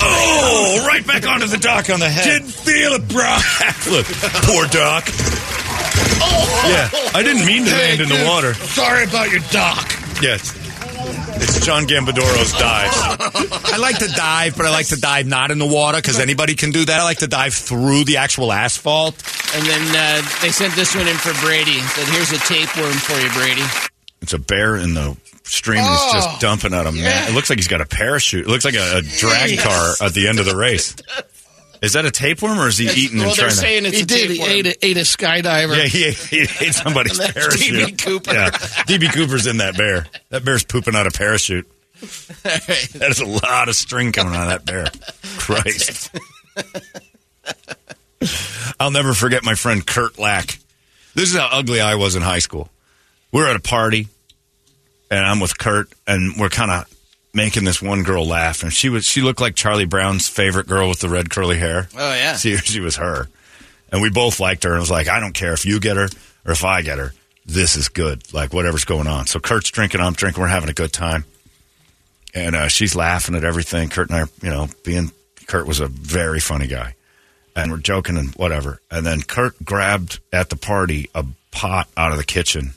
Oh, 0.00 0.84
right 0.88 1.06
back 1.06 1.26
onto 1.26 1.46
the 1.46 1.58
dock 1.58 1.90
on 1.90 2.00
the 2.00 2.08
head. 2.08 2.24
Didn't 2.24 2.48
feel 2.48 2.92
it, 2.94 3.06
bro. 3.08 3.36
Look, 3.92 4.06
poor 4.44 4.66
doc. 4.66 5.08
Yeah, 6.66 6.88
I 7.14 7.22
didn't 7.22 7.46
mean 7.46 7.64
to 7.64 7.70
land 7.70 8.00
in 8.00 8.08
the 8.08 8.24
water. 8.26 8.54
Sorry 8.54 9.04
about 9.04 9.30
your 9.30 9.40
dock. 9.50 9.92
Yes, 10.22 10.52
it's 11.42 11.64
John 11.64 11.86
Gambadoro's 11.86 12.52
dive. 12.52 12.90
I 13.72 13.76
like 13.78 13.98
to 13.98 14.08
dive, 14.08 14.56
but 14.56 14.66
I 14.66 14.70
like 14.70 14.86
to 14.88 15.00
dive 15.00 15.26
not 15.26 15.50
in 15.50 15.58
the 15.58 15.66
water 15.66 15.98
because 15.98 16.18
anybody 16.18 16.54
can 16.54 16.70
do 16.70 16.84
that. 16.84 17.00
I 17.00 17.04
like 17.04 17.18
to 17.18 17.26
dive 17.26 17.54
through 17.54 18.04
the 18.04 18.16
actual 18.18 18.52
asphalt. 18.52 19.14
And 19.54 19.64
then 19.66 19.82
uh, 19.96 20.22
they 20.42 20.50
sent 20.50 20.74
this 20.74 20.94
one 20.94 21.06
in 21.08 21.16
for 21.16 21.32
Brady. 21.44 21.80
Said, 21.80 22.08
"Here's 22.08 22.32
a 22.32 22.38
tapeworm 22.38 22.92
for 22.94 23.18
you, 23.20 23.30
Brady." 23.30 23.62
It's 24.22 24.32
a 24.32 24.38
bear 24.38 24.76
in 24.76 24.94
the 24.94 25.16
stream. 25.44 25.78
and 25.78 25.88
He's 25.88 26.12
just 26.12 26.40
dumping 26.40 26.74
out 26.74 26.86
a 26.86 26.92
man. 26.92 27.28
It 27.30 27.34
looks 27.34 27.48
like 27.50 27.58
he's 27.58 27.68
got 27.68 27.80
a 27.80 27.86
parachute. 27.86 28.46
It 28.46 28.48
looks 28.50 28.64
like 28.64 28.74
a, 28.74 28.98
a 28.98 29.02
drag 29.02 29.58
car 29.58 29.94
at 30.02 30.14
the 30.14 30.26
end 30.28 30.40
of 30.40 30.46
the 30.46 30.56
race. 30.56 30.96
Is 31.82 31.92
that 31.92 32.04
a 32.06 32.10
tapeworm 32.10 32.58
or 32.58 32.68
is 32.68 32.78
he 32.78 32.86
eating 32.86 33.18
well, 33.18 33.28
and 33.30 33.36
they're 33.38 33.50
saying 33.50 33.84
it's 33.86 33.96
He 33.96 34.02
a 34.02 34.06
did. 34.06 34.30
He 34.30 34.42
ate 34.42 34.66
a, 34.66 34.86
ate 34.86 34.96
a 34.96 35.00
skydiver. 35.00 35.76
Yeah, 35.76 35.84
he 35.84 36.04
ate, 36.06 36.16
he 36.16 36.40
ate 36.42 36.74
somebody's 36.74 37.18
That's 37.18 37.32
parachute. 37.32 37.88
DB 37.88 38.02
Cooper. 38.02 38.32
Yeah, 38.32 38.50
DB 38.50 39.12
Cooper's 39.12 39.46
in 39.46 39.58
that 39.58 39.76
bear. 39.76 40.06
That 40.30 40.44
bear's 40.44 40.64
pooping 40.64 40.94
out 40.94 41.06
a 41.06 41.10
parachute. 41.10 41.66
That 42.42 43.08
is 43.10 43.20
a 43.20 43.26
lot 43.26 43.68
of 43.68 43.76
string 43.76 44.12
coming 44.12 44.34
out 44.34 44.50
of 44.52 44.64
that 44.64 44.66
bear. 44.66 44.86
Christ. 45.38 46.10
I'll 48.80 48.90
never 48.90 49.14
forget 49.14 49.44
my 49.44 49.54
friend 49.54 49.86
Kurt 49.86 50.18
Lack. 50.18 50.58
This 51.14 51.30
is 51.32 51.36
how 51.38 51.48
ugly 51.50 51.80
I 51.80 51.94
was 51.94 52.14
in 52.16 52.22
high 52.22 52.38
school. 52.40 52.68
We're 53.32 53.48
at 53.48 53.56
a 53.56 53.60
party, 53.60 54.08
and 55.10 55.24
I'm 55.24 55.40
with 55.40 55.56
Kurt, 55.58 55.90
and 56.06 56.38
we're 56.38 56.48
kind 56.48 56.70
of 56.70 56.95
making 57.36 57.64
this 57.64 57.80
one 57.80 58.02
girl 58.02 58.26
laugh, 58.26 58.62
and 58.62 58.72
she 58.72 58.88
was 58.88 59.06
she 59.06 59.20
looked 59.20 59.40
like 59.40 59.54
Charlie 59.54 59.84
Brown's 59.84 60.26
favorite 60.26 60.66
girl 60.66 60.88
with 60.88 60.98
the 60.98 61.08
red 61.08 61.30
curly 61.30 61.58
hair. 61.58 61.88
Oh 61.96 62.14
yeah. 62.14 62.36
She, 62.36 62.56
she 62.56 62.80
was 62.80 62.96
her. 62.96 63.28
And 63.92 64.02
we 64.02 64.10
both 64.10 64.40
liked 64.40 64.64
her. 64.64 64.72
And 64.72 64.80
was 64.80 64.90
like, 64.90 65.08
I 65.08 65.20
don't 65.20 65.32
care 65.32 65.52
if 65.52 65.64
you 65.64 65.78
get 65.78 65.96
her 65.96 66.08
or 66.44 66.52
if 66.52 66.64
I 66.64 66.82
get 66.82 66.98
her. 66.98 67.12
This 67.44 67.76
is 67.76 67.88
good. 67.88 68.32
Like, 68.34 68.52
whatever's 68.52 68.84
going 68.84 69.06
on. 69.06 69.26
So 69.26 69.38
Kurt's 69.38 69.70
drinking, 69.70 70.00
I'm 70.00 70.14
drinking. 70.14 70.42
We're 70.42 70.48
having 70.48 70.68
a 70.68 70.74
good 70.74 70.92
time. 70.92 71.24
And 72.34 72.56
uh, 72.56 72.68
she's 72.68 72.96
laughing 72.96 73.36
at 73.36 73.44
everything. 73.44 73.88
Kurt 73.88 74.10
and 74.10 74.18
I, 74.18 74.22
are, 74.22 74.28
you 74.42 74.50
know, 74.50 74.68
being, 74.84 75.12
Kurt 75.46 75.66
was 75.66 75.80
a 75.80 75.86
very 75.86 76.40
funny 76.40 76.66
guy. 76.66 76.94
And 77.54 77.70
we're 77.70 77.78
joking 77.78 78.16
and 78.18 78.34
whatever. 78.34 78.80
And 78.90 79.06
then 79.06 79.22
Kurt 79.22 79.64
grabbed 79.64 80.18
at 80.32 80.50
the 80.50 80.56
party 80.56 81.08
a 81.14 81.24
pot 81.52 81.88
out 81.96 82.10
of 82.12 82.18
the 82.18 82.24
kitchen 82.24 82.72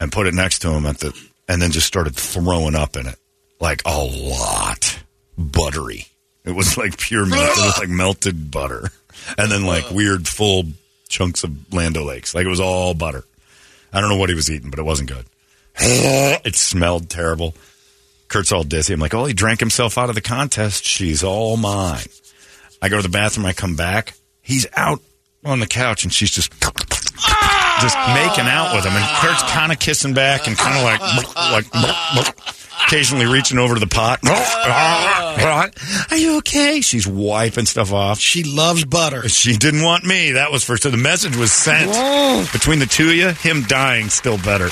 and 0.00 0.12
put 0.12 0.26
it 0.26 0.34
next 0.34 0.60
to 0.60 0.70
him 0.70 0.86
at 0.86 0.98
the, 0.98 1.12
and 1.48 1.60
then 1.60 1.72
just 1.72 1.86
started 1.86 2.14
throwing 2.14 2.76
up 2.76 2.96
in 2.96 3.06
it. 3.08 3.18
Like 3.60 3.82
a 3.84 4.02
lot. 4.02 4.98
Buttery. 5.36 6.06
It 6.44 6.52
was 6.52 6.76
like 6.78 6.98
pure. 6.98 7.24
It 7.26 7.30
was 7.30 7.78
like 7.78 7.88
melted 7.88 8.50
butter. 8.50 8.90
And 9.36 9.50
then 9.50 9.66
like 9.66 9.90
weird 9.90 10.26
full 10.26 10.64
chunks 11.08 11.44
of 11.44 11.72
Land 11.72 11.96
O'Lakes. 11.96 12.34
Like 12.34 12.46
it 12.46 12.50
was 12.50 12.60
all 12.60 12.94
butter. 12.94 13.24
I 13.92 14.00
don't 14.00 14.10
know 14.10 14.16
what 14.16 14.28
he 14.28 14.34
was 14.34 14.50
eating, 14.50 14.70
but 14.70 14.78
it 14.78 14.84
wasn't 14.84 15.10
good. 15.10 15.26
it 15.80 16.56
smelled 16.56 17.10
terrible. 17.10 17.54
Kurt's 18.28 18.52
all 18.52 18.64
dizzy. 18.64 18.92
I'm 18.94 19.00
like, 19.00 19.14
oh, 19.14 19.24
he 19.24 19.32
drank 19.32 19.60
himself 19.60 19.96
out 19.96 20.08
of 20.08 20.14
the 20.14 20.20
contest. 20.20 20.84
She's 20.84 21.24
all 21.24 21.56
mine. 21.56 22.06
I 22.80 22.88
go 22.88 22.96
to 22.96 23.02
the 23.02 23.08
bathroom. 23.08 23.46
I 23.46 23.52
come 23.54 23.74
back. 23.74 24.14
He's 24.42 24.66
out 24.76 25.00
on 25.44 25.60
the 25.60 25.66
couch, 25.66 26.04
and 26.04 26.12
she's 26.12 26.30
just 26.30 26.52
just 27.80 27.96
making 28.14 28.46
out 28.46 28.74
with 28.74 28.84
him. 28.84 28.92
And 28.92 29.04
Kurt's 29.16 29.42
kind 29.50 29.72
of 29.72 29.78
kissing 29.78 30.14
back 30.14 30.46
and 30.46 30.56
kind 30.56 30.76
of 30.76 30.84
like 30.84 31.00
like 31.52 32.36
occasionally 32.86 33.26
reaching 33.26 33.58
over 33.58 33.74
to 33.74 33.80
the 33.80 33.86
pot. 33.86 34.20
Are 36.10 36.16
you 36.16 36.38
okay? 36.38 36.80
She's 36.80 37.06
wiping 37.06 37.66
stuff 37.66 37.92
off. 37.92 38.18
She 38.18 38.44
loves 38.44 38.84
butter. 38.84 39.28
She 39.28 39.56
didn't 39.56 39.82
want 39.82 40.04
me. 40.04 40.32
That 40.32 40.50
was 40.52 40.64
for 40.64 40.76
so 40.76 40.90
the 40.90 40.96
message 40.96 41.36
was 41.36 41.52
sent 41.52 41.90
between 42.52 42.78
the 42.78 42.86
two 42.86 43.10
of 43.10 43.14
you. 43.14 43.28
Him 43.30 43.62
dying 43.62 44.08
still 44.08 44.38
better. 44.38 44.68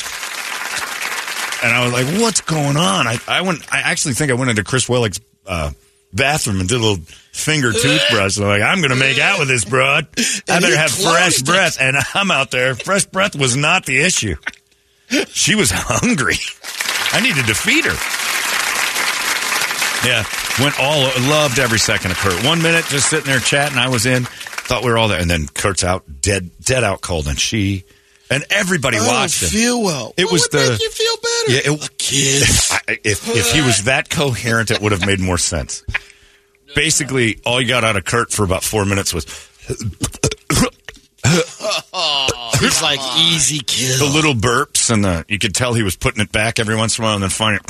And 1.64 1.74
I 1.74 1.84
was 1.84 1.92
like, 1.92 2.20
"What's 2.20 2.40
going 2.42 2.76
on?" 2.76 3.06
I, 3.06 3.18
I 3.26 3.40
went. 3.40 3.72
I 3.72 3.80
actually 3.80 4.14
think 4.14 4.30
I 4.30 4.34
went 4.34 4.50
into 4.50 4.62
Chris 4.62 4.88
Willick's 4.88 5.20
uh, 5.46 5.70
bathroom 6.12 6.60
and 6.60 6.68
did 6.68 6.76
a 6.76 6.84
little 6.84 7.04
finger 7.32 7.72
toothbrush. 7.72 8.36
And 8.36 8.44
I'm 8.46 8.50
like, 8.50 8.62
"I'm 8.62 8.78
going 8.78 8.90
to 8.90 8.96
make 8.96 9.18
out 9.18 9.38
with 9.38 9.48
this 9.48 9.64
broad. 9.64 10.06
I 10.48 10.60
better 10.60 10.76
have 10.76 10.90
fresh 10.90 11.40
breath." 11.42 11.78
And 11.80 11.96
I'm 12.14 12.30
out 12.30 12.50
there. 12.50 12.74
Fresh 12.74 13.06
breath 13.06 13.34
was 13.34 13.56
not 13.56 13.86
the 13.86 14.00
issue. 14.00 14.36
She 15.28 15.54
was 15.54 15.70
hungry. 15.72 16.36
I 17.12 17.20
need 17.20 17.34
to 17.36 17.42
defeat 17.42 17.84
her. 17.84 17.96
Yeah, 20.06 20.24
went 20.62 20.78
all 20.78 21.02
loved 21.28 21.58
every 21.58 21.78
second 21.78 22.10
of 22.12 22.18
Kurt. 22.18 22.44
One 22.44 22.62
minute 22.62 22.84
just 22.86 23.08
sitting 23.10 23.26
there 23.26 23.40
chatting, 23.40 23.78
I 23.78 23.88
was 23.88 24.06
in, 24.06 24.24
thought 24.24 24.84
we 24.84 24.90
were 24.90 24.98
all 24.98 25.08
there, 25.08 25.20
and 25.20 25.28
then 25.30 25.48
Kurt's 25.48 25.82
out 25.82 26.04
dead, 26.20 26.50
dead 26.60 26.84
out 26.84 27.00
cold, 27.00 27.26
and 27.26 27.38
she 27.40 27.84
and 28.30 28.44
everybody 28.50 28.98
I 28.98 29.00
don't 29.00 29.08
watched 29.14 29.42
him. 29.44 29.48
feel 29.48 29.82
well. 29.82 30.12
It 30.16 30.24
What 30.24 30.32
was 30.34 30.48
would 30.52 30.60
the- 30.60 30.70
make 30.72 30.80
you 30.80 30.90
feel 30.90 31.16
better. 31.16 31.52
Yeah, 31.52 31.72
it, 31.74 31.86
a 31.86 31.90
kid. 31.98 32.42
I- 32.88 32.98
if 33.04 33.28
if 33.28 33.52
he 33.52 33.62
was 33.62 33.84
that 33.84 34.08
coherent, 34.10 34.70
it 34.70 34.80
would 34.80 34.92
have 34.92 35.04
made 35.06 35.18
more 35.20 35.38
sense. 35.38 35.82
Basically, 36.74 37.38
all 37.46 37.60
you 37.60 37.66
got 37.68 37.82
out 37.84 37.96
of 37.96 38.04
Kurt 38.04 38.30
for 38.32 38.44
about 38.44 38.62
four 38.62 38.84
minutes 38.84 39.14
was 39.14 39.24
He's 42.60 42.80
like 42.82 43.00
easy 43.18 43.58
kill. 43.60 43.98
the 43.98 44.12
little 44.14 44.34
burps, 44.34 44.90
and 44.90 45.04
the, 45.04 45.24
you 45.28 45.38
could 45.38 45.54
tell 45.54 45.74
he 45.74 45.82
was 45.82 45.96
putting 45.96 46.22
it 46.22 46.32
back 46.32 46.58
every 46.58 46.76
once 46.76 46.98
in 46.98 47.04
a 47.04 47.06
while, 47.06 47.14
and 47.14 47.22
then 47.22 47.30
finally, 47.30 47.60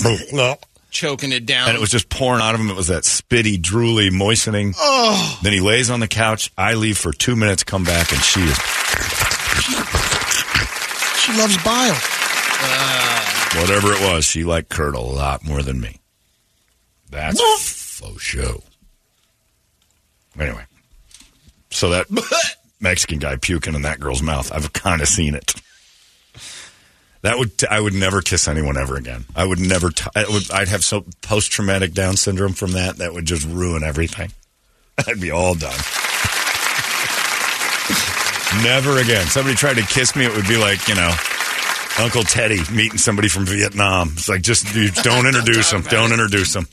Choking 0.91 1.33
it 1.33 1.45
down. 1.45 1.69
and 1.69 1.77
it 1.77 1.81
was 1.81 1.91
just 1.91 2.09
pouring 2.09 2.41
out 2.41 2.55
of 2.55 2.61
him. 2.61 2.71
It 2.71 2.77
was 2.77 2.87
that 2.87 3.03
spitty, 3.03 3.59
drooly, 3.61 4.11
moistening. 4.11 4.73
Oh, 4.79 5.39
Then 5.43 5.53
he 5.53 5.61
lays 5.61 5.91
on 5.91 6.01
the 6.01 6.09
couch. 6.09 6.51
I 6.57 6.75
leave 6.75 6.97
for 6.97 7.13
two 7.13 7.37
minutes, 7.37 7.65
come 7.65 7.85
back, 7.85 8.13
and 8.13 8.21
she 8.23 8.41
is 8.41 8.57
she 11.19 11.33
loves 11.37 11.57
bile. 11.65 11.97
Uh. 12.59 13.61
whatever 13.61 13.93
it 13.93 14.01
was. 14.01 14.25
She 14.25 14.45
liked 14.45 14.69
Kurt 14.71 14.95
a 14.95 15.01
lot 15.01 15.45
more 15.45 15.63
than 15.63 15.81
me. 15.81 16.01
That's 17.11 17.41
faux 17.99 18.23
show. 18.23 18.63
Anyway, 20.39 20.65
so 21.71 21.91
that 21.91 22.07
Mexican 22.87 23.19
guy 23.19 23.35
puking 23.37 23.75
in 23.75 23.83
that 23.83 23.99
girl's 23.99 24.23
mouth, 24.23 24.53
I've 24.53 24.73
kind 24.73 25.03
of 25.03 25.09
seen 25.09 25.35
it. 25.35 25.55
That 27.23 27.37
would 27.37 27.51
I 27.69 27.81
would 27.81 27.95
never 27.95 28.23
kiss 28.23 28.47
anyone 28.47 28.77
ever 28.77 28.95
again. 28.95 29.25
I 29.35 29.45
would 29.45 29.59
never. 29.59 29.91
T- 29.91 30.09
I 30.15 30.25
would, 30.29 30.49
I'd 30.53 30.69
have 30.69 30.85
so 30.85 31.05
post 31.21 31.51
traumatic 31.51 31.93
Down 31.93 32.17
syndrome 32.17 32.53
from 32.53 32.73
that. 32.73 32.99
That 32.99 33.13
would 33.13 33.25
just 33.25 33.45
ruin 33.45 33.83
everything. 33.83 34.31
I'd 35.07 35.21
be 35.21 35.33
all 35.33 35.55
done. 35.57 35.77
never 38.63 39.01
again. 39.01 39.27
Somebody 39.27 39.57
tried 39.57 39.79
to 39.79 39.83
kiss 39.83 40.15
me, 40.15 40.25
it 40.25 40.35
would 40.37 40.47
be 40.47 40.57
like 40.57 40.87
you 40.87 40.95
know. 40.95 41.13
Uncle 41.99 42.23
Teddy 42.23 42.61
meeting 42.73 42.99
somebody 42.99 43.27
from 43.27 43.47
Vietnam. 43.47 44.11
It's 44.13 44.29
like 44.29 44.43
just 44.43 44.73
you 44.77 44.91
don't 45.03 45.27
introduce 45.27 45.71
them. 45.73 45.83
Don't 45.91 46.13
introduce 46.13 46.55
him. 46.55 46.69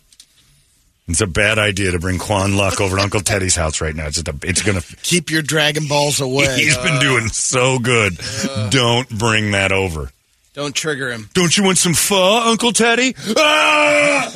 It's 1.07 1.19
a 1.19 1.27
bad 1.27 1.59
idea 1.59 1.91
to 1.91 1.99
bring 1.99 2.17
Quan 2.17 2.55
Luck 2.55 2.79
over 2.79 2.95
to 2.95 3.01
Uncle 3.01 3.19
Teddy's 3.19 3.55
house 3.55 3.81
right 3.81 3.93
now. 3.93 4.07
It's 4.07 4.21
just 4.21 4.27
a, 4.29 4.35
it's 4.47 4.61
gonna. 4.61 4.81
Keep 5.03 5.31
your 5.31 5.41
Dragon 5.41 5.87
Balls 5.87 6.21
away. 6.21 6.55
He's 6.55 6.77
been 6.77 6.99
doing 7.01 7.27
so 7.27 7.77
good. 7.77 8.17
Don't 8.69 9.09
bring 9.09 9.51
that 9.51 9.71
over. 9.73 10.11
Don't 10.53 10.73
trigger 10.73 11.11
him. 11.11 11.29
Don't 11.33 11.57
you 11.57 11.63
want 11.63 11.77
some 11.77 11.93
pho, 11.93 12.43
Uncle 12.49 12.71
Teddy? 12.71 13.15
Ah! 13.35 14.31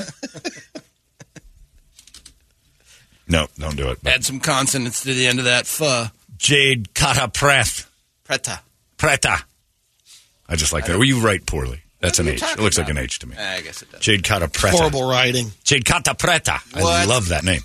no, 3.28 3.48
don't 3.58 3.78
do 3.78 3.90
it. 3.92 4.00
But 4.04 4.14
Add 4.14 4.26
some 4.26 4.40
consonants 4.40 5.04
to 5.04 5.14
the 5.14 5.28
end 5.28 5.40
of 5.40 5.46
that 5.46 5.68
pho. 5.68 6.08
Jade 6.38 6.94
Catapreth. 6.94 7.90
Preta. 8.28 8.60
Preta. 8.98 9.44
I 10.50 10.56
just 10.56 10.74
like 10.74 10.86
that. 10.86 10.98
Well, 10.98 11.06
you 11.06 11.20
write 11.20 11.46
poorly. 11.46 11.82
That's 12.00 12.20
an 12.20 12.26
What 12.26 12.30
are 12.30 12.34
you 12.34 12.36
H. 12.36 12.42
It 12.42 12.46
talking 12.46 12.64
looks 12.64 12.78
like 12.78 12.90
an 12.90 12.98
H 12.98 13.20
to 13.20 13.28
me. 13.28 13.36
I 13.38 13.62
guess 13.62 13.82
it 13.82 13.92
does. 13.92 14.02
Jade 14.02 14.24
Catta-Preta. 14.24 14.72
Horrible 14.72 15.10
writing. 15.10 15.52
Jade 15.64 15.86
Catta-Preta. 15.86 16.60
I 16.76 17.06
love 17.06 17.30
that 17.30 17.44
name. 17.44 17.62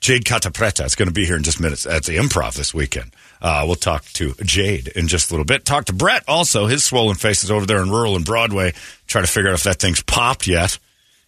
Jade 0.00 0.24
Catta-Preta. 0.24 0.84
It's 0.84 0.96
going 0.96 1.08
to 1.08 1.14
be 1.14 1.24
here 1.24 1.36
in 1.36 1.42
just 1.42 1.60
minutes 1.60 1.86
at 1.86 2.04
the 2.04 2.16
improv 2.16 2.54
this 2.54 2.74
weekend. 2.74 3.12
Uh, 3.40 3.62
we'll 3.66 3.76
talk 3.76 4.04
to 4.14 4.34
Jade 4.42 4.88
in 4.88 5.06
just 5.06 5.30
a 5.30 5.34
little 5.34 5.44
bit. 5.44 5.64
Talk 5.64 5.86
to 5.86 5.92
Brett 5.92 6.24
also. 6.26 6.66
His 6.66 6.82
swollen 6.82 7.16
face 7.16 7.44
is 7.44 7.50
over 7.50 7.66
there 7.66 7.82
in 7.82 7.90
rural 7.90 8.16
and 8.16 8.24
Broadway. 8.24 8.72
Try 9.06 9.20
to 9.20 9.26
figure 9.26 9.50
out 9.50 9.54
if 9.54 9.64
that 9.64 9.78
thing's 9.78 10.02
popped 10.02 10.46
yet 10.46 10.78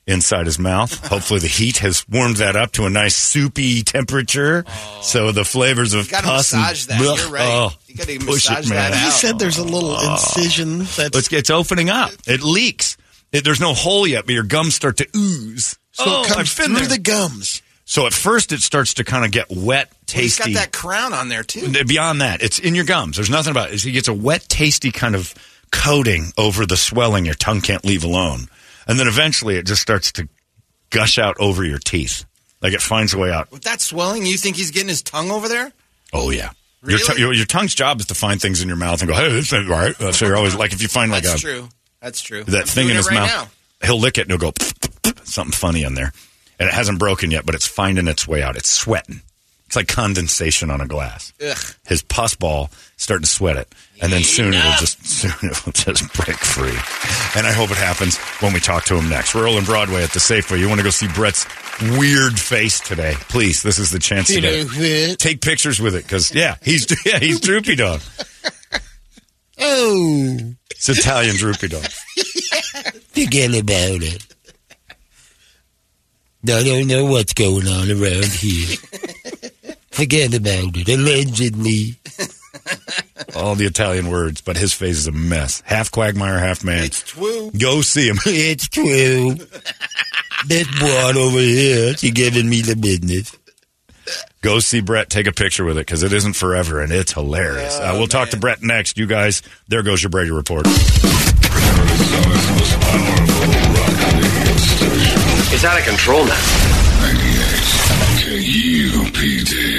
inside 0.06 0.46
his 0.46 0.58
mouth. 0.58 1.06
Hopefully 1.08 1.40
the 1.40 1.48
heat 1.48 1.78
has 1.78 2.04
warmed 2.08 2.36
that 2.36 2.54
up 2.56 2.72
to 2.72 2.84
a 2.86 2.90
nice 2.90 3.16
soupy 3.16 3.82
temperature. 3.82 4.64
Oh. 4.66 5.00
So 5.02 5.32
the 5.32 5.44
flavors 5.44 5.94
of 5.94 6.06
You 6.06 6.10
gotta 6.12 6.26
pus 6.28 6.52
and- 6.52 6.62
massage 6.62 6.86
that. 6.86 7.00
Ugh. 7.00 7.18
You're 7.18 7.30
right. 7.30 7.42
Oh, 7.46 7.70
You 7.86 7.94
gotta 7.96 8.14
oh, 8.14 8.18
push 8.26 8.48
massage 8.48 8.66
it, 8.66 8.70
man. 8.70 8.90
that 8.92 9.00
You 9.00 9.06
out. 9.08 9.12
said 9.12 9.38
there's 9.38 9.58
a 9.58 9.64
little 9.64 9.90
oh. 9.96 10.12
incision 10.12 10.78
that's 10.78 11.16
It's, 11.16 11.32
it's 11.32 11.50
opening 11.50 11.90
up. 11.90 12.12
It 12.26 12.42
leaks. 12.42 12.96
It, 13.32 13.44
there's 13.44 13.60
no 13.60 13.74
hole 13.74 14.06
yet, 14.06 14.24
but 14.26 14.32
your 14.34 14.44
gums 14.44 14.74
start 14.74 14.98
to 14.98 15.08
ooze. 15.16 15.76
so 15.92 16.04
oh, 16.06 16.22
it 16.22 16.28
comes 16.28 16.38
I've 16.38 16.56
been 16.66 16.76
through 16.76 16.86
there. 16.86 16.96
the 16.98 17.02
gums. 17.02 17.62
So 17.84 18.06
at 18.06 18.12
first 18.14 18.52
it 18.52 18.60
starts 18.60 18.94
to 18.94 19.04
kind 19.04 19.24
of 19.24 19.30
get 19.32 19.46
wet, 19.50 19.88
Well, 19.90 20.22
he's 20.22 20.36
tasty. 20.36 20.52
got 20.54 20.60
that 20.60 20.72
crown 20.72 21.12
on 21.12 21.28
there 21.28 21.42
too. 21.42 21.72
Beyond 21.84 22.20
that, 22.20 22.42
it's 22.42 22.58
in 22.58 22.74
your 22.74 22.84
gums. 22.84 23.16
There's 23.16 23.30
nothing 23.30 23.50
about 23.52 23.72
it. 23.72 23.80
He 23.82 23.92
gets 23.92 24.08
a 24.08 24.14
wet, 24.14 24.42
tasty 24.48 24.90
kind 24.92 25.14
of 25.14 25.34
coating 25.72 26.32
over 26.38 26.66
the 26.66 26.76
swelling 26.76 27.24
your 27.26 27.34
tongue 27.34 27.60
can't 27.60 27.84
leave 27.84 28.02
alone. 28.04 28.48
And 28.86 28.98
then 28.98 29.08
eventually 29.08 29.56
it 29.56 29.66
just 29.66 29.82
starts 29.82 30.12
to 30.12 30.28
gush 30.90 31.18
out 31.18 31.36
over 31.40 31.64
your 31.64 31.78
teeth. 31.78 32.24
Like 32.60 32.72
it 32.72 32.80
finds 32.80 33.14
a 33.14 33.18
way 33.18 33.30
out. 33.30 33.50
With 33.50 33.64
that 33.64 33.80
swelling, 33.80 34.24
you 34.26 34.36
think 34.36 34.56
he's 34.56 34.70
getting 34.70 34.88
his 34.88 35.02
tongue 35.02 35.30
over 35.30 35.48
there? 35.48 35.72
Oh, 36.12 36.30
yeah. 36.30 36.50
Your, 36.86 36.98
Really? 36.98 37.20
your, 37.20 37.32
your 37.32 37.46
tongue's 37.46 37.74
job 37.74 38.00
is 38.00 38.06
to 38.06 38.14
find 38.14 38.40
things 38.40 38.62
in 38.62 38.68
your 38.68 38.76
mouth 38.76 39.00
and 39.02 39.10
go, 39.10 39.16
hey, 39.16 39.28
this 39.30 39.52
ain't 39.52 39.68
right. 39.68 39.94
So 40.14 40.26
you're 40.26 40.36
always 40.36 40.54
like, 40.54 40.72
if 40.72 40.82
you 40.82 40.88
find 40.88 41.10
like 41.10 41.24
That's 41.24 41.42
a, 41.42 41.46
true. 41.46 41.68
That's 42.00 42.20
true. 42.20 42.44
that 42.44 42.60
I'm 42.60 42.66
thing 42.66 42.88
in 42.88 42.96
his 42.96 43.08
right 43.08 43.14
mouth, 43.14 43.54
he'll 43.84 43.98
lick 43.98 44.18
it 44.18 44.22
and 44.22 44.30
he'll 44.30 44.52
go, 44.52 44.52
something 45.24 45.52
funny 45.52 45.82
in 45.82 45.94
there. 45.94 46.12
And 46.58 46.68
it 46.68 46.74
hasn't 46.74 46.98
broken 46.98 47.30
yet, 47.30 47.44
but 47.44 47.54
it's 47.54 47.66
finding 47.66 48.06
its 48.06 48.26
way 48.28 48.42
out. 48.42 48.56
It's 48.56 48.70
sweating. 48.70 49.20
It's 49.66 49.74
like 49.76 49.88
condensation 49.88 50.70
on 50.70 50.80
a 50.80 50.86
glass. 50.86 51.32
Ugh. 51.44 51.56
his 51.86 52.00
pus 52.02 52.36
ball 52.36 52.70
starting 52.96 53.24
to 53.24 53.28
sweat 53.28 53.56
it, 53.56 53.74
and 54.00 54.12
then 54.12 54.22
soon 54.22 54.54
it'll 54.54 54.70
just 54.78 55.04
soon 55.06 55.32
it'll 55.50 55.72
just 55.72 56.12
break 56.14 56.36
free. 56.36 56.70
And 57.36 57.46
I 57.46 57.52
hope 57.52 57.70
it 57.72 57.76
happens 57.76 58.16
when 58.40 58.52
we 58.52 58.60
talk 58.60 58.84
to 58.84 58.94
him 58.96 59.08
next. 59.08 59.34
We're 59.34 59.44
rolling 59.44 59.64
Broadway 59.64 60.04
at 60.04 60.10
the 60.12 60.20
Safeway. 60.20 60.60
You 60.60 60.68
want 60.68 60.78
to 60.78 60.84
go 60.84 60.90
see 60.90 61.08
Brett's 61.08 61.46
weird 61.98 62.38
face 62.38 62.78
today? 62.80 63.14
Please, 63.28 63.62
this 63.64 63.78
is 63.80 63.90
the 63.90 63.98
chance 63.98 64.28
to 64.28 64.34
You 64.34 64.40
get 64.40 64.52
know 64.66 64.72
it. 64.76 65.08
what? 65.10 65.18
take 65.18 65.40
pictures 65.40 65.80
with 65.80 65.96
it 65.96 66.04
because 66.04 66.32
yeah, 66.32 66.56
he's 66.62 66.86
yeah 67.06 67.18
he's 67.18 67.40
droopy 67.40 67.74
dog. 67.74 68.00
Oh, 69.58 70.36
It's 70.70 70.88
Italian 70.88 71.36
droopy 71.36 71.68
dog. 71.68 71.82
Forget 73.14 73.50
about 73.50 74.02
it. 74.02 74.22
I 76.48 76.62
don't 76.62 76.86
know 76.86 77.06
what's 77.06 77.32
going 77.34 77.66
on 77.66 77.90
around 77.90 78.26
here. 78.26 78.76
Forget 79.96 80.34
about 80.34 80.76
it. 80.76 80.88
Allegedly. 80.88 81.96
All 83.34 83.54
the 83.54 83.64
Italian 83.66 84.10
words, 84.10 84.40
but 84.42 84.56
his 84.56 84.72
face 84.72 84.96
is 84.98 85.06
a 85.06 85.12
mess. 85.12 85.62
Half 85.64 85.90
quagmire, 85.90 86.38
half 86.38 86.62
man. 86.64 86.84
It's 86.84 87.02
true. 87.02 87.50
Go 87.58 87.80
see 87.82 88.08
him. 88.08 88.18
It's 88.26 88.68
true. 88.68 89.34
This 90.46 90.66
one 90.80 91.16
over 91.16 91.38
here, 91.38 91.94
she 91.96 92.10
giving 92.10 92.48
me 92.48 92.60
the 92.60 92.76
business. 92.76 93.36
Go 94.42 94.58
see 94.60 94.80
Brett. 94.80 95.08
Take 95.10 95.26
a 95.26 95.32
picture 95.32 95.64
with 95.64 95.76
it 95.78 95.86
because 95.86 96.02
it 96.02 96.12
isn't 96.12 96.34
forever 96.34 96.80
and 96.80 96.92
it's 96.92 97.12
hilarious. 97.12 97.78
uh, 97.78 97.94
we'll 97.96 98.06
talk 98.06 98.28
to 98.30 98.36
Brett 98.36 98.62
next. 98.62 98.98
You 98.98 99.06
guys, 99.06 99.42
there 99.68 99.82
goes 99.82 100.02
your 100.02 100.10
Brady 100.10 100.30
report. 100.30 100.66
Arizona's 100.66 102.50
most 102.50 102.80
powerful 102.80 103.52
rock 103.74 103.96
radio 104.14 104.56
station. 104.56 105.54
It's 105.54 105.64
out 105.64 105.78
of 105.80 105.84
control 105.86 106.24
now. 106.26 106.40
98 107.00 108.46
KUPD. 108.46 109.75